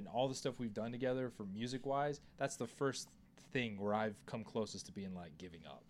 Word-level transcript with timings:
and 0.00 0.08
all 0.08 0.28
the 0.28 0.34
stuff 0.34 0.54
we've 0.58 0.72
done 0.72 0.90
together 0.90 1.30
for 1.36 1.44
music 1.44 1.84
wise, 1.84 2.20
that's 2.38 2.56
the 2.56 2.66
first 2.66 3.08
thing 3.52 3.78
where 3.78 3.92
I've 3.92 4.16
come 4.24 4.42
closest 4.44 4.86
to 4.86 4.92
being 4.92 5.14
like 5.14 5.36
giving 5.36 5.60
up. 5.66 5.84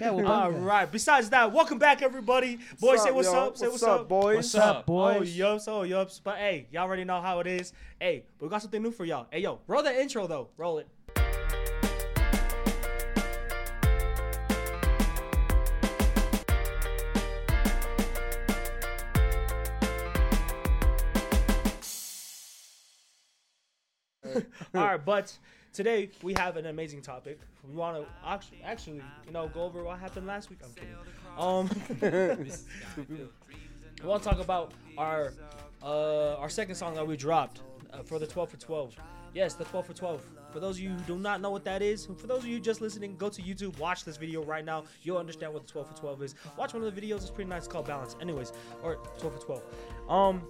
All 0.00 0.52
right. 0.52 0.90
Besides 0.90 1.30
that, 1.30 1.52
welcome 1.52 1.78
back, 1.78 2.02
everybody. 2.02 2.60
Boys, 2.78 3.02
say 3.02 3.10
what's 3.10 3.26
yo? 3.26 3.48
up. 3.48 3.56
Say 3.56 3.66
what's, 3.66 3.82
up, 3.82 4.08
boys? 4.08 4.36
What's 4.36 4.54
up, 4.54 4.76
oh, 4.76 4.82
boys? 4.86 5.16
Oh, 5.16 5.18
boys? 5.18 5.36
yups, 5.36 5.68
oh, 5.68 5.80
yups. 5.80 6.20
But 6.22 6.36
hey, 6.36 6.68
y'all 6.70 6.84
already 6.84 7.04
know 7.04 7.20
how 7.20 7.40
it 7.40 7.48
is. 7.48 7.72
Hey, 7.98 8.24
but 8.38 8.46
we 8.46 8.50
got 8.50 8.62
something 8.62 8.80
new 8.80 8.92
for 8.92 9.04
y'all. 9.04 9.26
Hey, 9.32 9.40
yo, 9.40 9.58
roll 9.66 9.82
that 9.82 9.96
intro 9.96 10.28
though. 10.28 10.50
Roll 10.56 10.78
it. 10.78 10.86
All 24.80 24.86
right, 24.86 25.04
but 25.04 25.36
today 25.74 26.08
we 26.22 26.32
have 26.38 26.56
an 26.56 26.64
amazing 26.64 27.02
topic. 27.02 27.38
We 27.68 27.76
want 27.76 27.98
to 27.98 28.06
actually, 28.26 28.62
actually, 28.64 29.02
you 29.26 29.32
know, 29.32 29.46
go 29.48 29.64
over 29.64 29.84
what 29.84 29.98
happened 29.98 30.26
last 30.26 30.48
week. 30.48 30.60
I'm 30.64 30.72
kidding. 30.72 30.94
Um, 31.36 31.68
we 34.02 34.08
want 34.08 34.22
to 34.22 34.28
talk 34.30 34.40
about 34.40 34.72
our 34.96 35.34
uh, 35.82 36.36
our 36.36 36.48
second 36.48 36.76
song 36.76 36.94
that 36.94 37.06
we 37.06 37.18
dropped 37.18 37.60
uh, 37.92 38.02
for 38.02 38.18
the 38.18 38.26
12 38.26 38.52
for 38.52 38.56
12. 38.56 38.96
Yes, 39.34 39.52
the 39.54 39.64
12 39.64 39.86
for 39.86 39.92
12. 39.92 40.22
For 40.50 40.60
those 40.60 40.76
of 40.76 40.82
you 40.82 40.90
who 40.90 41.00
do 41.00 41.18
not 41.18 41.42
know 41.42 41.50
what 41.50 41.64
that 41.64 41.82
is, 41.82 42.06
for 42.06 42.26
those 42.26 42.38
of 42.38 42.46
you 42.46 42.58
just 42.58 42.80
listening, 42.80 43.16
go 43.16 43.28
to 43.28 43.42
YouTube, 43.42 43.78
watch 43.78 44.04
this 44.04 44.16
video 44.16 44.42
right 44.42 44.64
now. 44.64 44.84
You'll 45.02 45.18
understand 45.18 45.52
what 45.52 45.66
the 45.66 45.70
12 45.70 45.88
for 45.88 45.94
12 45.94 46.22
is. 46.22 46.34
Watch 46.56 46.72
one 46.72 46.82
of 46.82 46.94
the 46.94 47.00
videos; 47.00 47.18
it's 47.18 47.30
pretty 47.30 47.50
nice. 47.50 47.64
It's 47.64 47.68
called 47.68 47.86
Balance. 47.86 48.16
Anyways, 48.20 48.52
or 48.82 48.96
12 49.18 49.40
for 49.40 49.46
12. 49.46 49.62
Um, 50.08 50.42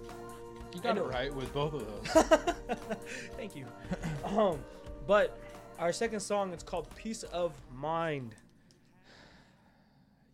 You 0.73 0.79
got 0.81 0.97
it 0.97 1.03
right 1.03 1.33
with 1.33 1.53
both 1.53 1.73
of 1.73 1.85
those. 1.85 2.23
Thank 3.37 3.55
you. 3.55 3.65
um, 4.25 4.59
but 5.07 5.37
our 5.79 5.91
second 5.91 6.19
song 6.21 6.53
it's 6.53 6.63
called 6.63 6.87
Peace 6.95 7.23
of 7.23 7.53
Mind. 7.75 8.35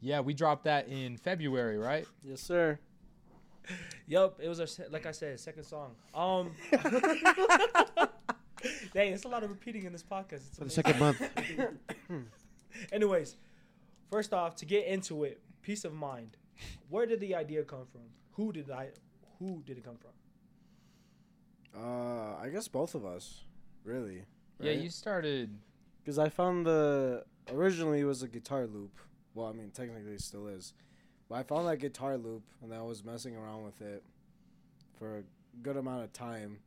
yeah, 0.01 0.19
we 0.19 0.33
dropped 0.33 0.65
that 0.65 0.87
in 0.87 1.17
February, 1.17 1.77
right? 1.77 2.05
Yes, 2.23 2.41
sir. 2.41 2.77
Yup, 4.07 4.39
it 4.41 4.47
was 4.47 4.59
our 4.59 4.67
se- 4.67 4.85
like 4.91 5.05
I 5.05 5.11
said, 5.11 5.39
second 5.39 5.63
song. 5.63 5.95
Um, 6.13 6.51
dang, 8.93 9.13
it's 9.13 9.25
a 9.25 9.27
lot 9.27 9.43
of 9.43 9.49
repeating 9.49 9.83
in 9.85 9.91
this 9.91 10.03
podcast. 10.03 10.47
It's 10.47 10.57
For 10.57 10.65
the 10.81 10.91
amazing. 10.93 11.19
second 11.57 11.79
month. 12.09 12.27
Anyways, 12.91 13.35
first 14.11 14.33
off, 14.33 14.55
to 14.57 14.65
get 14.65 14.85
into 14.85 15.23
it, 15.23 15.41
peace 15.61 15.83
of 15.83 15.93
mind. 15.93 16.37
Where 16.89 17.05
did 17.05 17.19
the 17.19 17.35
idea 17.35 17.63
come 17.63 17.85
from? 17.91 18.01
Who 18.33 18.51
did 18.53 18.69
I? 18.71 18.89
Who 19.39 19.61
did 19.65 19.77
it 19.77 19.83
come 19.83 19.97
from? 19.97 20.11
Uh, 21.77 22.35
I 22.41 22.49
guess 22.49 22.67
both 22.67 22.95
of 22.95 23.05
us, 23.05 23.43
really. 23.83 24.23
Yeah, 24.59 24.71
you 24.71 24.89
started. 24.89 25.55
Because 26.03 26.17
I 26.17 26.29
found 26.29 26.65
the 26.65 27.25
originally 27.51 27.99
it 27.99 28.05
was 28.05 28.23
a 28.23 28.27
guitar 28.27 28.65
loop. 28.65 28.97
Well, 29.35 29.47
I 29.47 29.51
mean, 29.51 29.69
technically 29.71 30.13
it 30.13 30.21
still 30.21 30.47
is, 30.47 30.73
but 31.29 31.35
I 31.35 31.43
found 31.43 31.67
that 31.67 31.77
guitar 31.77 32.17
loop 32.17 32.43
and 32.63 32.73
I 32.73 32.81
was 32.81 33.03
messing 33.03 33.35
around 33.35 33.65
with 33.65 33.81
it 33.81 34.03
for 34.97 35.19
a 35.19 35.23
good 35.61 35.77
amount 35.77 36.03
of 36.03 36.13
time. 36.13 36.59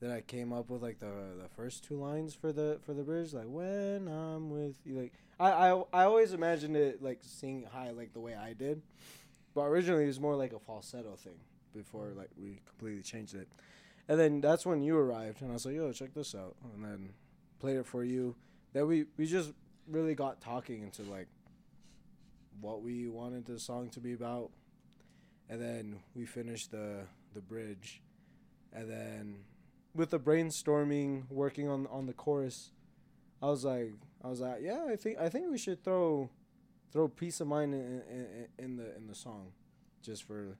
Then 0.00 0.10
I 0.12 0.20
came 0.20 0.52
up 0.52 0.70
with 0.70 0.82
like 0.82 1.00
the 1.00 1.12
the 1.42 1.48
first 1.56 1.84
two 1.84 1.96
lines 1.96 2.32
for 2.34 2.52
the 2.52 2.78
for 2.86 2.94
the 2.94 3.02
bridge, 3.02 3.34
like 3.34 3.46
when 3.48 4.08
I'm 4.08 4.48
with 4.50 4.76
you. 4.84 5.00
Like 5.00 5.12
I 5.40 5.50
I, 5.50 5.82
I 5.92 6.04
always 6.04 6.32
imagined 6.32 6.76
it 6.76 7.02
like 7.02 7.18
singing 7.22 7.64
high 7.64 7.90
like 7.90 8.12
the 8.12 8.20
way 8.20 8.34
I 8.34 8.52
did, 8.52 8.80
but 9.54 9.62
originally 9.62 10.04
it 10.04 10.06
was 10.06 10.20
more 10.20 10.36
like 10.36 10.52
a 10.52 10.58
falsetto 10.60 11.16
thing 11.16 11.38
before 11.74 12.12
like 12.16 12.30
we 12.40 12.60
completely 12.64 13.02
changed 13.02 13.34
it. 13.34 13.48
And 14.08 14.18
then 14.18 14.40
that's 14.40 14.64
when 14.64 14.82
you 14.82 14.96
arrived, 14.96 15.42
and 15.42 15.50
I 15.50 15.54
was 15.54 15.66
like, 15.66 15.74
"Yo, 15.74 15.92
check 15.92 16.14
this 16.14 16.34
out," 16.34 16.56
and 16.74 16.82
then 16.82 17.10
played 17.58 17.76
it 17.76 17.86
for 17.86 18.02
you. 18.02 18.36
Then 18.72 18.86
we 18.86 19.04
we 19.18 19.26
just 19.26 19.52
really 19.86 20.14
got 20.14 20.40
talking 20.40 20.82
into 20.82 21.02
like 21.02 21.28
what 22.60 22.82
we 22.82 23.08
wanted 23.08 23.44
the 23.44 23.58
song 23.58 23.90
to 23.90 24.00
be 24.00 24.14
about, 24.14 24.50
and 25.48 25.60
then 25.60 26.00
we 26.14 26.24
finished 26.24 26.70
the 26.70 27.02
the 27.34 27.42
bridge, 27.42 28.00
and 28.72 28.90
then 28.90 29.44
with 29.94 30.10
the 30.10 30.18
brainstorming, 30.18 31.30
working 31.30 31.68
on 31.68 31.86
on 31.88 32.06
the 32.06 32.14
chorus, 32.14 32.70
I 33.42 33.46
was 33.46 33.64
like, 33.64 33.92
I 34.24 34.28
was 34.28 34.40
like, 34.40 34.60
yeah, 34.62 34.86
I 34.88 34.96
think 34.96 35.18
I 35.18 35.28
think 35.28 35.50
we 35.50 35.58
should 35.58 35.84
throw 35.84 36.30
throw 36.92 37.08
peace 37.08 37.40
of 37.40 37.48
mind 37.48 37.74
in 37.74 38.02
in, 38.10 38.48
in 38.58 38.76
the 38.76 38.96
in 38.96 39.06
the 39.06 39.14
song, 39.14 39.52
just 40.02 40.24
for 40.24 40.56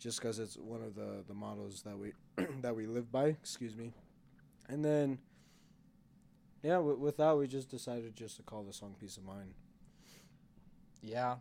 just 0.00 0.18
because 0.20 0.40
it's 0.40 0.56
one 0.56 0.82
of 0.82 0.96
the 0.96 1.22
the 1.28 1.34
mottos 1.34 1.82
that 1.82 1.96
we 1.96 2.12
that 2.62 2.74
we 2.74 2.86
live 2.86 3.12
by. 3.12 3.26
Excuse 3.26 3.76
me, 3.76 3.92
and 4.68 4.84
then 4.84 5.18
yeah, 6.64 6.78
with, 6.78 6.98
with 6.98 7.16
that 7.18 7.36
we 7.38 7.46
just 7.46 7.68
decided 7.70 8.16
just 8.16 8.36
to 8.38 8.42
call 8.42 8.64
the 8.64 8.72
song 8.72 8.96
"Peace 8.98 9.16
of 9.16 9.24
Mind." 9.24 9.54
Yeah, 11.02 11.36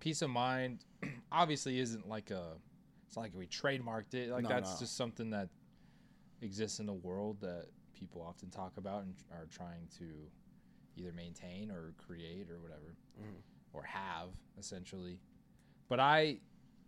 peace 0.00 0.22
of 0.22 0.30
mind 0.30 0.84
obviously 1.32 1.78
isn't 1.78 2.08
like 2.08 2.30
a. 2.30 2.52
It's 3.06 3.16
not 3.16 3.22
like 3.22 3.34
we 3.34 3.46
trademarked 3.46 4.14
it. 4.14 4.30
Like 4.30 4.42
No, 4.44 4.48
that's 4.48 4.72
no. 4.74 4.78
just 4.80 4.96
something 4.96 5.30
that 5.30 5.48
exists 6.42 6.80
in 6.80 6.86
the 6.86 6.92
world 6.94 7.40
that 7.40 7.66
people 7.94 8.20
often 8.26 8.50
talk 8.50 8.76
about 8.76 9.04
and 9.04 9.14
are 9.30 9.46
trying 9.50 9.86
to 9.98 10.04
either 10.96 11.12
maintain 11.12 11.70
or 11.70 11.92
create 11.96 12.50
or 12.50 12.60
whatever 12.60 12.94
Mhm. 13.20 13.40
or 13.72 13.82
have 13.84 14.30
essentially. 14.58 15.20
But 15.88 16.00
I, 16.00 16.38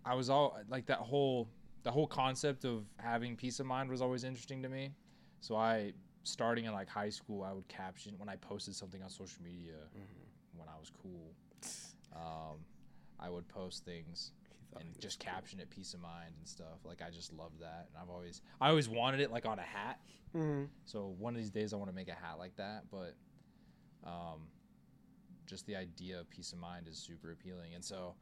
I 0.06 0.15
was 0.15 0.31
all 0.31 0.56
like 0.69 0.87
that 0.87 0.99
whole 0.99 1.49
the 1.83 1.91
whole 1.91 2.06
concept 2.06 2.65
of 2.65 2.84
having 2.99 3.37
peace 3.37 3.61
of 3.61 3.67
mind 3.67 3.91
was 3.91 4.00
always 4.00 4.25
interesting 4.25 4.62
to 4.62 4.69
me. 4.69 4.93
So 5.41 5.56
I 5.56 5.93
starting 6.22 6.65
in 6.65 6.72
like 6.72 6.89
high 6.89 7.11
school, 7.11 7.43
I 7.43 7.53
would 7.53 7.69
caption 7.69 8.15
when 8.17 8.28
I 8.28 8.37
posted 8.37 8.75
something 8.75 9.03
on 9.03 9.11
social 9.11 9.43
media 9.43 9.75
when 10.56 10.69
I 10.69 10.78
was 10.78 10.91
cool. 11.03 11.33
Um, 12.15 12.59
I 13.21 13.28
would 13.28 13.47
post 13.49 13.84
things 13.84 14.33
and 14.78 14.89
just 15.00 15.21
cool. 15.21 15.33
caption 15.33 15.61
it 15.61 15.71
peace 15.71 15.94
of 15.94 16.00
mind 16.00 16.34
and 16.38 16.47
stuff. 16.47 16.84
Like 16.84 17.03
I 17.06 17.11
just 17.11 17.33
loved 17.33 17.61
that, 17.61 17.88
and 17.88 18.00
I've 18.00 18.11
always 18.11 18.43
I 18.61 18.69
always 18.69 18.88
wanted 18.88 19.21
it 19.21 19.31
like 19.33 19.44
on 19.44 19.59
a 19.59 19.62
hat. 19.62 20.00
Mm-hmm. 20.37 20.65
So 20.84 21.15
one 21.19 21.34
of 21.34 21.38
these 21.38 21.50
days 21.50 21.73
I 21.73 21.77
want 21.77 21.91
to 21.91 21.94
make 21.94 22.09
a 22.09 22.15
hat 22.15 22.38
like 22.38 22.56
that, 22.56 22.84
but 22.91 23.15
um, 24.05 24.43
just 25.47 25.67
the 25.67 25.77
idea 25.77 26.21
of 26.21 26.31
peace 26.31 26.53
of 26.53 26.59
mind 26.59 26.88
is 26.88 26.97
super 26.97 27.33
appealing. 27.33 27.75
And 27.75 27.84
so 27.84 28.15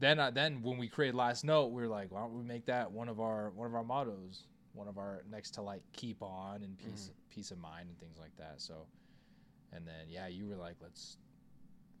then 0.00 0.18
uh, 0.18 0.30
then 0.30 0.62
when 0.62 0.78
we 0.78 0.88
created 0.88 1.14
Last 1.14 1.44
Note, 1.44 1.66
we 1.66 1.82
were 1.82 1.88
like, 1.88 2.10
why 2.10 2.20
don't 2.20 2.36
we 2.36 2.42
make 2.42 2.66
that 2.66 2.90
one 2.90 3.08
of 3.08 3.20
our 3.20 3.50
one 3.50 3.66
of 3.66 3.74
our 3.74 3.84
mottos, 3.84 4.44
one 4.72 4.88
of 4.88 4.98
our 4.98 5.22
next 5.30 5.52
to 5.52 5.62
like 5.62 5.82
keep 5.92 6.22
on 6.22 6.62
and 6.62 6.76
peace 6.78 7.10
peace 7.30 7.50
of 7.50 7.58
mind 7.58 7.88
and 7.88 7.98
things 7.98 8.18
like 8.18 8.36
that. 8.38 8.54
So 8.60 8.86
and 9.72 9.86
then 9.86 10.06
yeah, 10.08 10.26
you 10.28 10.46
were 10.46 10.56
like, 10.56 10.76
let's. 10.80 11.16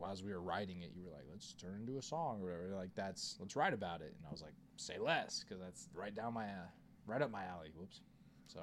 As 0.08 0.22
we 0.22 0.32
were 0.32 0.40
writing 0.40 0.82
it, 0.82 0.92
you 0.94 1.02
were 1.02 1.10
like, 1.10 1.24
"Let's 1.28 1.54
turn 1.54 1.74
it 1.74 1.80
into 1.80 1.98
a 1.98 2.02
song 2.02 2.40
or 2.40 2.44
whatever." 2.44 2.76
Like 2.76 2.94
that's 2.94 3.36
let's 3.40 3.56
write 3.56 3.74
about 3.74 4.00
it, 4.00 4.14
and 4.16 4.24
I 4.28 4.30
was 4.30 4.40
like, 4.40 4.52
"Say 4.76 4.96
less," 4.96 5.42
because 5.42 5.60
that's 5.60 5.88
right 5.92 6.14
down 6.14 6.34
my, 6.34 6.44
uh, 6.44 6.68
right 7.04 7.20
up 7.20 7.32
my 7.32 7.42
alley. 7.46 7.72
Whoops. 7.74 8.00
So 8.46 8.60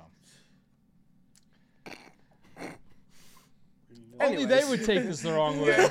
only 4.20 4.46
they 4.46 4.64
would 4.66 4.86
take 4.86 5.04
this 5.04 5.22
the 5.22 5.34
wrong 5.34 5.62
way. 5.62 5.76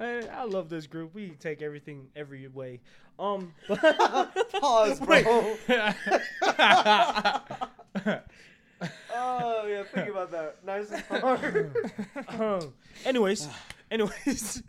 I, 0.00 0.28
I 0.32 0.44
love 0.44 0.68
this 0.68 0.86
group. 0.86 1.14
We 1.14 1.30
take 1.30 1.62
everything 1.62 2.08
every 2.14 2.46
way. 2.48 2.80
Um, 3.18 3.54
Pause, 4.60 5.00
bro. 5.00 5.20
oh 9.14 9.66
yeah, 9.66 9.82
think 9.84 10.08
about 10.10 10.30
that. 10.30 10.56
Nice 10.64 10.90
and 10.90 11.02
hard. 11.22 11.74
um, 12.28 12.74
anyways, 13.04 13.48
anyways, 13.90 14.62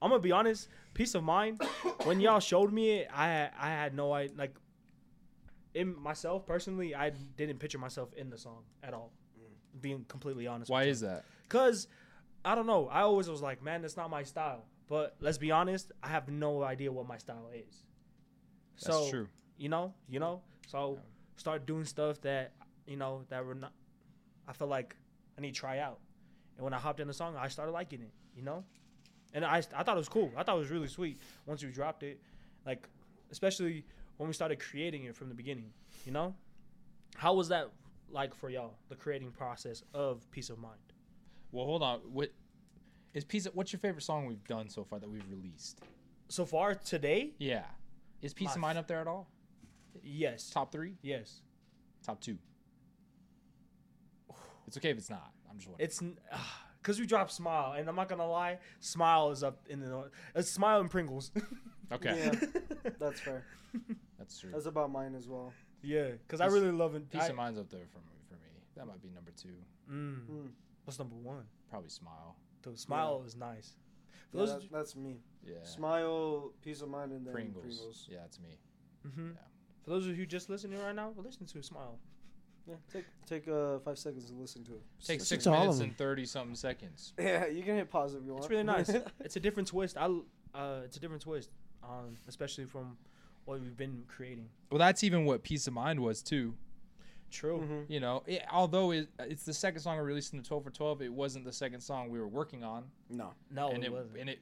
I'm 0.00 0.10
gonna 0.10 0.20
be 0.20 0.32
honest. 0.32 0.68
Peace 0.94 1.14
of 1.14 1.22
mind. 1.22 1.60
When 2.04 2.20
y'all 2.20 2.40
showed 2.40 2.72
me 2.72 3.00
it, 3.00 3.08
I 3.14 3.50
I 3.58 3.68
had 3.68 3.94
no 3.94 4.12
idea. 4.14 4.34
Like, 4.36 4.54
in 5.74 5.94
myself 6.00 6.46
personally, 6.46 6.94
I 6.94 7.10
didn't 7.36 7.58
picture 7.58 7.78
myself 7.78 8.14
in 8.14 8.30
the 8.30 8.38
song 8.38 8.62
at 8.82 8.94
all. 8.94 9.12
Being 9.80 10.04
completely 10.08 10.46
honest. 10.46 10.70
Why 10.70 10.84
is 10.84 11.00
that? 11.00 11.24
Cause 11.48 11.88
I 12.44 12.54
don't 12.54 12.66
know. 12.66 12.88
I 12.88 13.02
always 13.02 13.28
was 13.28 13.42
like, 13.42 13.62
man, 13.62 13.82
that's 13.82 13.96
not 13.96 14.10
my 14.10 14.22
style. 14.22 14.64
But 14.88 15.16
let's 15.20 15.38
be 15.38 15.50
honest, 15.50 15.92
I 16.02 16.08
have 16.08 16.28
no 16.28 16.62
idea 16.62 16.90
what 16.90 17.06
my 17.06 17.18
style 17.18 17.50
is. 17.54 17.84
That's 18.82 18.96
so, 18.96 19.10
true. 19.10 19.28
You 19.58 19.68
know, 19.68 19.94
you 20.08 20.18
know. 20.18 20.42
So 20.66 20.98
start 21.36 21.66
doing 21.66 21.84
stuff 21.84 22.20
that 22.22 22.52
you 22.86 22.96
know 22.96 23.24
that 23.28 23.44
were 23.44 23.54
not. 23.54 23.72
I 24.46 24.52
feel 24.52 24.68
like 24.68 24.96
I 25.36 25.40
need 25.40 25.54
to 25.54 25.60
try 25.60 25.78
out. 25.78 25.98
And 26.56 26.64
when 26.64 26.72
I 26.72 26.78
hopped 26.78 27.00
in 27.00 27.06
the 27.06 27.14
song, 27.14 27.36
I 27.36 27.48
started 27.48 27.72
liking 27.72 28.00
it. 28.00 28.12
You 28.34 28.42
know, 28.42 28.64
and 29.34 29.44
I 29.44 29.58
I 29.58 29.82
thought 29.82 29.96
it 29.96 29.98
was 29.98 30.08
cool. 30.08 30.32
I 30.36 30.42
thought 30.42 30.56
it 30.56 30.60
was 30.60 30.70
really 30.70 30.88
sweet 30.88 31.18
once 31.44 31.62
you 31.62 31.70
dropped 31.70 32.02
it, 32.02 32.20
like 32.64 32.88
especially 33.30 33.84
when 34.16 34.28
we 34.28 34.32
started 34.32 34.58
creating 34.58 35.04
it 35.04 35.16
from 35.16 35.28
the 35.28 35.34
beginning. 35.34 35.70
You 36.06 36.12
know, 36.12 36.34
how 37.16 37.34
was 37.34 37.48
that 37.48 37.68
like 38.10 38.34
for 38.34 38.50
y'all? 38.50 38.74
The 38.88 38.96
creating 38.96 39.30
process 39.32 39.82
of 39.94 40.28
peace 40.30 40.50
of 40.50 40.58
mind. 40.58 40.78
Well, 41.52 41.64
hold 41.66 41.82
on. 41.82 42.00
What 42.12 42.30
is 43.14 43.24
peace? 43.24 43.46
Of, 43.46 43.54
what's 43.54 43.72
your 43.72 43.80
favorite 43.80 44.02
song 44.02 44.26
we've 44.26 44.44
done 44.46 44.68
so 44.68 44.84
far 44.84 44.98
that 44.98 45.08
we've 45.10 45.28
released? 45.30 45.80
So 46.28 46.44
far 46.44 46.74
today, 46.74 47.32
Yeah, 47.38 47.64
is 48.20 48.34
peace 48.34 48.54
of 48.54 48.60
mind 48.60 48.76
up 48.78 48.86
there 48.86 49.00
at 49.00 49.06
all? 49.06 49.28
Yes. 50.02 50.50
Top 50.50 50.70
three? 50.70 50.94
Yes. 51.02 51.40
Top 52.04 52.20
two. 52.20 52.38
It's 54.66 54.76
okay 54.76 54.90
if 54.90 54.98
it's 54.98 55.08
not. 55.08 55.32
I'm 55.50 55.56
just 55.56 55.68
wondering. 55.70 55.86
It's 55.86 56.02
because 56.82 57.00
we 57.00 57.06
dropped 57.06 57.32
Smile, 57.32 57.72
and 57.72 57.88
I'm 57.88 57.96
not 57.96 58.06
gonna 58.10 58.28
lie, 58.28 58.58
Smile 58.80 59.30
is 59.30 59.42
up 59.42 59.64
in 59.70 59.80
the. 59.80 60.10
It's 60.34 60.50
Smile 60.50 60.80
and 60.80 60.90
Pringles. 60.90 61.32
okay, 61.92 62.18
Yeah. 62.30 62.48
That's 62.98 63.18
fair. 63.20 63.44
that's 64.18 64.38
true. 64.38 64.50
That's 64.52 64.66
about 64.66 64.90
mine 64.92 65.14
as 65.14 65.26
well. 65.28 65.52
Yeah, 65.82 66.10
because 66.26 66.40
I 66.40 66.46
really 66.46 66.72
love 66.72 66.94
it. 66.94 67.10
Peace 67.10 67.22
I- 67.22 67.28
of 67.28 67.36
mind's 67.36 67.58
up 67.58 67.70
there 67.70 67.86
for 67.92 67.98
me. 67.98 68.14
For 68.28 68.34
me, 68.34 68.50
that 68.76 68.86
might 68.86 69.02
be 69.02 69.10
number 69.10 69.30
two. 69.36 69.48
Mm. 69.90 70.26
Mm. 70.28 70.48
What's 70.84 70.98
number 70.98 71.16
one? 71.16 71.44
Probably 71.70 71.90
smile. 71.90 72.36
The 72.62 72.76
Smile 72.76 73.22
is 73.26 73.36
nice. 73.36 73.76
Yeah, 74.32 74.40
those, 74.40 74.54
that- 74.54 74.72
that's 74.72 74.96
me. 74.96 75.20
Yeah. 75.46 75.62
Smile, 75.62 76.52
peace 76.62 76.82
of 76.82 76.88
mind, 76.88 77.12
and 77.12 77.26
then 77.26 77.32
Pringles. 77.32 77.64
Pringles. 77.64 78.08
Yeah, 78.10 78.24
it's 78.24 78.38
me. 78.40 78.58
Mhm. 79.06 79.34
Yeah. 79.34 79.40
For 79.84 79.90
those 79.90 80.06
of 80.06 80.18
you 80.18 80.26
just 80.26 80.50
listening 80.50 80.78
right 80.80 80.94
now, 80.94 81.14
listen 81.16 81.46
to 81.46 81.62
Smile. 81.62 81.98
Yeah, 82.66 82.74
take 82.92 83.04
take 83.24 83.48
uh 83.48 83.78
five 83.78 83.98
seconds 83.98 84.26
to 84.26 84.34
listen 84.34 84.62
to 84.64 84.72
it. 84.74 84.82
Take 85.00 85.20
Listen 85.20 85.26
six 85.26 85.44
to 85.44 85.50
minutes 85.52 85.78
and 85.78 85.96
thirty 85.96 86.26
something 86.26 86.54
seconds. 86.54 87.14
Yeah, 87.18 87.46
you 87.46 87.62
can 87.62 87.76
hit 87.76 87.88
pause 87.90 88.14
if 88.14 88.22
you 88.24 88.32
want. 88.32 88.44
It's 88.44 88.50
really 88.50 88.64
nice. 88.64 88.90
it's 89.20 89.36
a 89.36 89.40
different 89.40 89.68
twist. 89.68 89.96
I 89.96 90.04
uh, 90.54 90.80
it's 90.84 90.98
a 90.98 91.00
different 91.00 91.22
twist, 91.22 91.50
um, 91.82 92.18
especially 92.26 92.66
from 92.66 92.98
what 93.48 93.60
we've 93.60 93.76
been 93.76 94.04
creating. 94.08 94.48
Well, 94.70 94.78
that's 94.78 95.02
even 95.02 95.24
what 95.24 95.42
peace 95.42 95.66
of 95.66 95.72
mind 95.72 96.00
was 96.00 96.22
too. 96.22 96.54
True. 97.30 97.58
Mhm. 97.60 97.90
You 97.90 98.00
know, 98.00 98.22
it, 98.26 98.42
although 98.50 98.90
it, 98.92 99.08
it's 99.18 99.44
the 99.44 99.52
second 99.52 99.80
song 99.80 99.96
I 99.98 100.00
released 100.00 100.32
in 100.32 100.38
the 100.38 100.44
twelve 100.44 100.64
for 100.64 100.70
twelve, 100.70 101.02
it 101.02 101.12
wasn't 101.12 101.44
the 101.44 101.52
second 101.52 101.80
song 101.80 102.08
we 102.10 102.18
were 102.18 102.28
working 102.28 102.64
on, 102.64 102.84
No. 103.10 103.34
No, 103.50 103.68
and 103.70 103.82
it 103.82 103.88
it 103.88 103.92
wasn't. 103.92 104.16
and 104.18 104.30
it, 104.30 104.38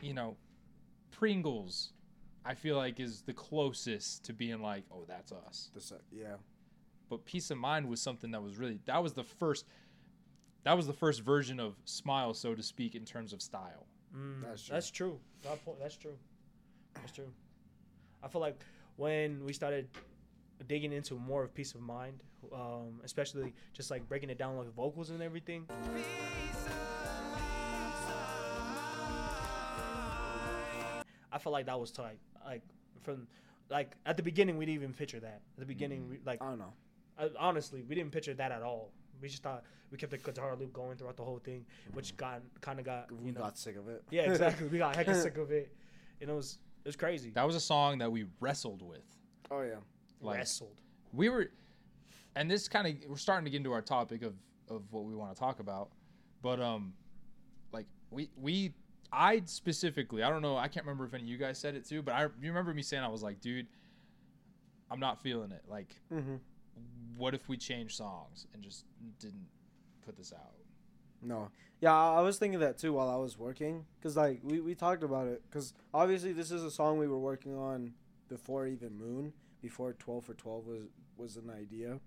you 0.00 0.14
know, 0.14 0.36
Pringles, 1.10 1.92
I 2.44 2.54
feel 2.54 2.76
like 2.76 3.00
is 3.00 3.22
the 3.22 3.32
closest 3.32 4.24
to 4.24 4.32
being 4.32 4.60
like, 4.60 4.84
oh, 4.92 5.04
that's 5.06 5.32
us. 5.32 5.70
The 5.74 5.80
se- 5.80 5.96
yeah. 6.12 6.34
but 7.08 7.24
peace 7.24 7.50
of 7.50 7.58
mind 7.58 7.88
was 7.88 8.00
something 8.00 8.30
that 8.32 8.42
was 8.42 8.56
really 8.58 8.80
that 8.86 9.02
was 9.02 9.12
the 9.12 9.24
first 9.24 9.64
that 10.64 10.74
was 10.76 10.86
the 10.86 10.92
first 10.92 11.20
version 11.20 11.60
of 11.60 11.74
smile 11.84 12.32
so 12.34 12.54
to 12.54 12.62
speak 12.62 12.94
in 12.94 13.04
terms 13.04 13.32
of 13.32 13.40
style 13.42 13.86
Mm, 14.16 14.42
That's 14.44 14.68
that's 14.68 14.90
true. 14.92 15.08
true. 15.42 15.50
That 15.50 15.64
point, 15.64 15.80
that's 15.80 15.96
true. 15.96 16.16
That's 16.94 17.10
true. 17.10 17.32
I 18.24 18.28
feel 18.28 18.40
like 18.40 18.58
when 18.96 19.44
we 19.44 19.52
started 19.52 19.88
digging 20.66 20.92
into 20.92 21.14
more 21.16 21.42
of 21.42 21.52
peace 21.54 21.74
of 21.74 21.80
mind, 21.82 22.20
um, 22.52 23.00
especially 23.04 23.52
just 23.72 23.90
like 23.90 24.08
breaking 24.08 24.30
it 24.30 24.38
down 24.38 24.56
like 24.56 24.72
vocals 24.74 25.10
and 25.10 25.22
everything. 25.22 25.66
I 31.32 31.38
felt 31.38 31.52
like 31.52 31.66
that 31.66 31.78
was 31.78 31.90
tight. 31.90 32.18
Like 32.44 32.62
from 33.02 33.26
like 33.70 33.96
at 34.06 34.16
the 34.16 34.22
beginning, 34.22 34.56
we 34.56 34.66
didn't 34.66 34.82
even 34.82 34.94
picture 34.94 35.20
that. 35.20 35.40
At 35.56 35.60
the 35.60 35.66
beginning, 35.66 36.08
we, 36.08 36.18
like 36.24 36.40
I 36.42 36.48
don't 36.48 36.58
know. 36.58 36.72
uh, 37.18 37.28
honestly, 37.38 37.82
we 37.88 37.94
didn't 37.94 38.12
picture 38.12 38.34
that 38.34 38.52
at 38.52 38.62
all. 38.62 38.90
We 39.20 39.28
just 39.28 39.42
thought 39.42 39.64
we 39.90 39.98
kept 39.98 40.12
the 40.12 40.18
guitar 40.18 40.54
loop 40.56 40.72
going 40.72 40.96
throughout 40.96 41.16
the 41.16 41.24
whole 41.24 41.38
thing, 41.38 41.64
which 41.92 42.16
got 42.16 42.42
kind 42.60 42.78
of 42.78 42.84
got 42.84 43.10
We 43.10 43.26
you 43.26 43.32
know 43.32 43.40
got 43.40 43.58
sick 43.58 43.76
of 43.76 43.88
it. 43.88 44.02
yeah, 44.10 44.22
exactly. 44.22 44.68
We 44.68 44.78
got 44.78 44.94
hecka 44.96 45.20
sick 45.20 45.36
of 45.38 45.50
it, 45.50 45.72
and 46.20 46.30
it 46.30 46.34
was 46.34 46.58
it 46.84 46.88
was 46.88 46.96
crazy. 46.96 47.30
that 47.30 47.46
was 47.46 47.56
a 47.56 47.60
song 47.60 47.98
that 47.98 48.10
we 48.12 48.26
wrestled 48.40 48.82
with 48.82 49.04
Oh 49.50 49.62
yeah. 49.62 49.74
like 50.20 50.38
Wrestled. 50.38 50.80
we 51.12 51.28
were 51.28 51.50
and 52.36 52.50
this 52.50 52.68
kind 52.68 52.86
of 52.86 53.10
we're 53.10 53.16
starting 53.16 53.44
to 53.44 53.50
get 53.50 53.58
into 53.58 53.72
our 53.72 53.82
topic 53.82 54.22
of 54.22 54.34
of 54.68 54.82
what 54.90 55.04
we 55.04 55.14
want 55.14 55.32
to 55.34 55.38
talk 55.38 55.60
about 55.60 55.90
but 56.42 56.60
um 56.60 56.92
like 57.72 57.86
we 58.10 58.30
we 58.40 58.72
i 59.12 59.40
specifically 59.44 60.22
i 60.22 60.30
don't 60.30 60.42
know 60.42 60.56
i 60.56 60.66
can't 60.68 60.84
remember 60.86 61.04
if 61.04 61.14
any 61.14 61.22
of 61.24 61.28
you 61.28 61.36
guys 61.36 61.58
said 61.58 61.74
it 61.74 61.86
too 61.86 62.02
but 62.02 62.14
i 62.14 62.22
you 62.22 62.48
remember 62.48 62.72
me 62.74 62.82
saying 62.82 63.02
i 63.02 63.08
was 63.08 63.22
like 63.22 63.40
dude 63.40 63.66
i'm 64.90 64.98
not 65.00 65.22
feeling 65.22 65.50
it 65.52 65.62
like 65.68 65.94
Mm-hmm. 66.12 66.36
what 67.16 67.34
if 67.34 67.48
we 67.48 67.56
change 67.56 67.94
songs 67.96 68.46
and 68.54 68.62
just 68.62 68.84
didn't 69.20 69.46
put 70.04 70.16
this 70.16 70.32
out 70.32 70.54
No. 71.24 71.50
Yeah, 71.80 71.94
I 71.94 72.20
was 72.20 72.38
thinking 72.38 72.60
that 72.60 72.78
too 72.78 72.92
while 72.92 73.10
I 73.10 73.16
was 73.16 73.38
working, 73.38 73.84
cause 74.02 74.16
like 74.16 74.40
we, 74.42 74.60
we 74.60 74.74
talked 74.74 75.02
about 75.02 75.26
it, 75.26 75.42
cause 75.50 75.74
obviously 75.92 76.32
this 76.32 76.50
is 76.50 76.62
a 76.62 76.70
song 76.70 76.98
we 76.98 77.08
were 77.08 77.18
working 77.18 77.56
on 77.56 77.92
before 78.28 78.66
even 78.66 78.96
Moon, 78.98 79.32
before 79.60 79.92
Twelve 79.94 80.24
for 80.24 80.34
Twelve 80.34 80.66
was 80.66 80.82
was 81.16 81.36
an 81.36 81.50
idea. 81.50 81.98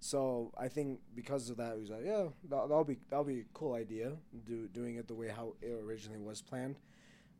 So 0.00 0.52
I 0.58 0.68
think 0.68 0.98
because 1.14 1.48
of 1.50 1.56
that, 1.58 1.74
he 1.74 1.80
was 1.80 1.90
like, 1.90 2.04
yeah, 2.04 2.24
that, 2.50 2.68
that'll 2.68 2.84
be 2.84 2.98
that'll 3.08 3.24
be 3.24 3.40
a 3.40 3.44
cool 3.54 3.74
idea, 3.74 4.12
do 4.46 4.68
doing 4.68 4.96
it 4.96 5.08
the 5.08 5.14
way 5.14 5.28
how 5.28 5.54
it 5.62 5.70
originally 5.70 6.20
was 6.20 6.42
planned. 6.42 6.76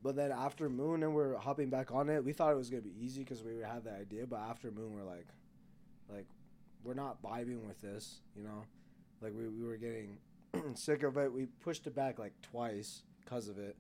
But 0.03 0.17
then 0.17 0.33
after 0.33 0.69
Moon 0.69 1.03
and 1.05 1.15
we're 1.15 1.37
hopping 1.37 1.71
back 1.71 1.93
on 1.93 2.09
it, 2.09 2.25
we 2.25 2.33
thought 2.33 2.53
it 2.53 2.57
was 2.57 2.71
gonna 2.71 2.83
be 2.83 2.95
easy 3.01 3.23
because 3.23 3.43
we 3.45 3.53
had 3.61 3.85
that 3.85 4.01
idea. 4.01 4.27
But 4.27 4.41
after 4.41 4.71
Moon, 4.71 4.95
we're 4.95 5.09
like, 5.09 5.29
like, 6.13 6.27
we're 6.83 6.95
not 6.95 7.23
vibing 7.23 7.65
with 7.67 7.81
this, 7.81 8.21
you 8.37 8.43
know, 8.43 8.65
like 9.21 9.33
we, 9.33 9.49
we 9.49 9.65
were 9.65 9.77
getting 9.77 10.19
sick 10.75 11.03
of 11.03 11.17
it. 11.17 11.33
We 11.33 11.47
pushed 11.47 11.87
it 11.87 11.95
back 11.95 12.19
like 12.19 12.33
twice 12.43 13.03
because 13.25 13.49
of 13.49 13.59
it. 13.59 13.77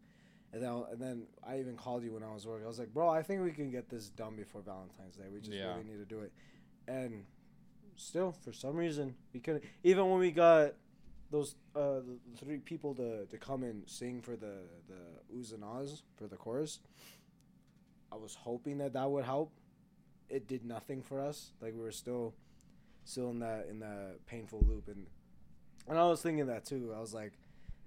And 0.52 0.62
then, 0.62 0.84
and 0.90 1.00
then 1.00 1.22
I 1.46 1.58
even 1.60 1.76
called 1.76 2.02
you 2.04 2.12
when 2.12 2.22
I 2.22 2.32
was 2.32 2.46
working. 2.46 2.64
I 2.64 2.68
was 2.68 2.78
like, 2.78 2.92
bro, 2.92 3.08
I 3.08 3.22
think 3.22 3.42
we 3.42 3.52
can 3.52 3.70
get 3.70 3.88
this 3.88 4.08
done 4.10 4.36
before 4.36 4.60
Valentine's 4.60 5.16
Day. 5.16 5.24
We 5.32 5.40
just 5.40 5.52
Yeah. 5.52 5.68
really 5.72 5.84
need 5.84 5.98
to 5.98 6.04
do 6.04 6.20
it. 6.20 6.32
And 6.86 7.24
still, 7.96 8.32
for 8.32 8.52
some 8.52 8.76
reason, 8.76 9.14
we 9.32 9.40
couldn't. 9.40 9.64
Even 9.82 10.10
when 10.10 10.18
we 10.18 10.30
got 10.30 10.74
those 11.30 11.54
uh, 11.74 12.00
the 12.00 12.18
three 12.36 12.58
people 12.58 12.94
to, 12.96 13.24
to 13.24 13.38
come 13.38 13.62
and 13.62 13.88
sing 13.88 14.20
for 14.20 14.36
the, 14.36 14.56
the 14.88 15.34
oohs 15.34 15.54
and 15.54 15.64
ahs 15.64 16.02
for 16.16 16.26
the 16.26 16.36
chorus, 16.36 16.80
I 18.10 18.16
was 18.16 18.34
hoping 18.34 18.76
that 18.78 18.92
that 18.92 19.10
would 19.10 19.24
help. 19.24 19.52
It 20.28 20.46
did 20.48 20.64
nothing 20.66 21.02
for 21.02 21.20
us. 21.20 21.52
Like, 21.62 21.72
we 21.74 21.80
were 21.80 21.92
still 21.92 22.34
still 23.04 23.30
in 23.30 23.38
that 23.40 23.66
in 23.70 23.80
that 23.80 24.18
painful 24.26 24.64
loop 24.68 24.88
and 24.88 25.06
and 25.88 25.98
I 25.98 26.04
was 26.04 26.22
thinking 26.22 26.46
that 26.46 26.64
too. 26.64 26.92
I 26.96 27.00
was 27.00 27.14
like, 27.14 27.32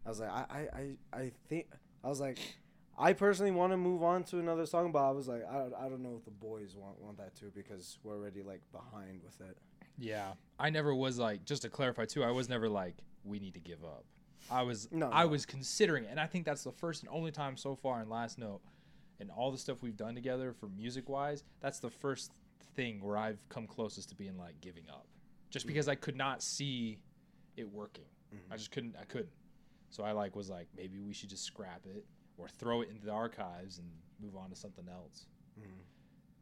I 0.06 0.10
was 0.10 0.20
like, 0.20 0.30
I, 0.30 0.46
I, 0.50 0.60
I, 0.60 1.18
I 1.20 1.32
think 1.50 1.68
I 2.04 2.10
was 2.10 2.20
like, 2.20 2.38
I 2.98 3.14
personally 3.14 3.52
want 3.52 3.74
to 3.74 3.78
move 3.78 4.04
on 4.04 4.24
to 4.26 4.40
another 4.40 4.66
song, 4.66 4.92
but 4.92 5.08
I 5.08 5.12
was 5.12 5.28
like, 5.28 5.44
I, 5.50 5.54
don't- 5.54 5.76
I 5.76 5.90
don't 5.90 6.02
know 6.02 6.16
if 6.18 6.26
the 6.26 6.32
boys 6.32 6.76
want 6.78 7.02
want 7.02 7.18
that 7.18 7.36
too 7.36 7.52
because 7.54 7.98
we're 8.04 8.16
already 8.16 8.42
like 8.42 8.62
behind 8.72 9.22
with 9.24 9.40
it. 9.42 9.58
Yeah, 9.98 10.34
I 10.60 10.70
never 10.70 10.94
was 10.94 11.18
like. 11.18 11.46
Just 11.46 11.62
to 11.64 11.70
clarify 11.70 12.06
too, 12.06 12.24
I 12.24 12.32
was 12.32 12.50
never 12.50 12.70
like 12.70 12.96
we 13.24 13.40
need 13.40 13.54
to 13.56 13.60
give 13.60 13.84
up. 13.84 14.06
I 14.52 14.62
was 14.62 14.90
No, 14.92 15.10
I 15.12 15.24
no. 15.24 15.30
was 15.30 15.46
considering 15.46 16.04
it, 16.06 16.12
and 16.12 16.20
I 16.20 16.28
think 16.28 16.46
that's 16.46 16.64
the 16.64 16.72
first 16.72 17.02
and 17.02 17.12
only 17.12 17.32
time 17.32 17.58
so 17.58 17.76
far 17.76 18.02
in 18.02 18.10
Last 18.10 18.38
Note, 18.38 18.62
and 19.20 19.32
all 19.32 19.52
the 19.52 19.58
stuff 19.58 19.82
we've 19.82 19.98
done 19.98 20.14
together 20.16 20.54
for 20.54 20.68
music 20.68 21.10
wise. 21.10 21.44
That's 21.62 21.80
the 21.80 21.90
first 21.90 22.32
thing 22.76 23.02
where 23.02 23.18
I've 23.18 23.40
come 23.50 23.68
closest 23.68 24.10
to 24.10 24.16
being 24.16 24.38
like 24.38 24.60
giving 24.62 24.84
up, 24.90 25.08
just 25.50 25.66
mm. 25.66 25.70
because 25.70 25.88
I 25.88 25.96
could 25.96 26.16
not 26.16 26.44
see 26.44 27.00
it 27.58 27.70
working. 27.72 28.06
Mhm. 28.34 28.52
I 28.52 28.58
just 28.58 28.72
couldn't. 28.72 28.96
I 29.00 29.06
couldn't. 29.06 29.32
So 29.90 30.04
I 30.04 30.12
like 30.12 30.36
was 30.36 30.50
like 30.50 30.68
maybe 30.76 31.00
we 31.00 31.14
should 31.14 31.30
just 31.30 31.44
scrap 31.44 31.86
it 31.86 32.06
or 32.38 32.48
throw 32.50 32.82
it 32.82 32.90
into 32.90 33.06
the 33.06 33.12
archives 33.12 33.78
and 33.78 33.88
move 34.20 34.36
on 34.36 34.50
to 34.50 34.56
something 34.56 34.88
else 34.90 35.28
Mhm. 35.60 35.84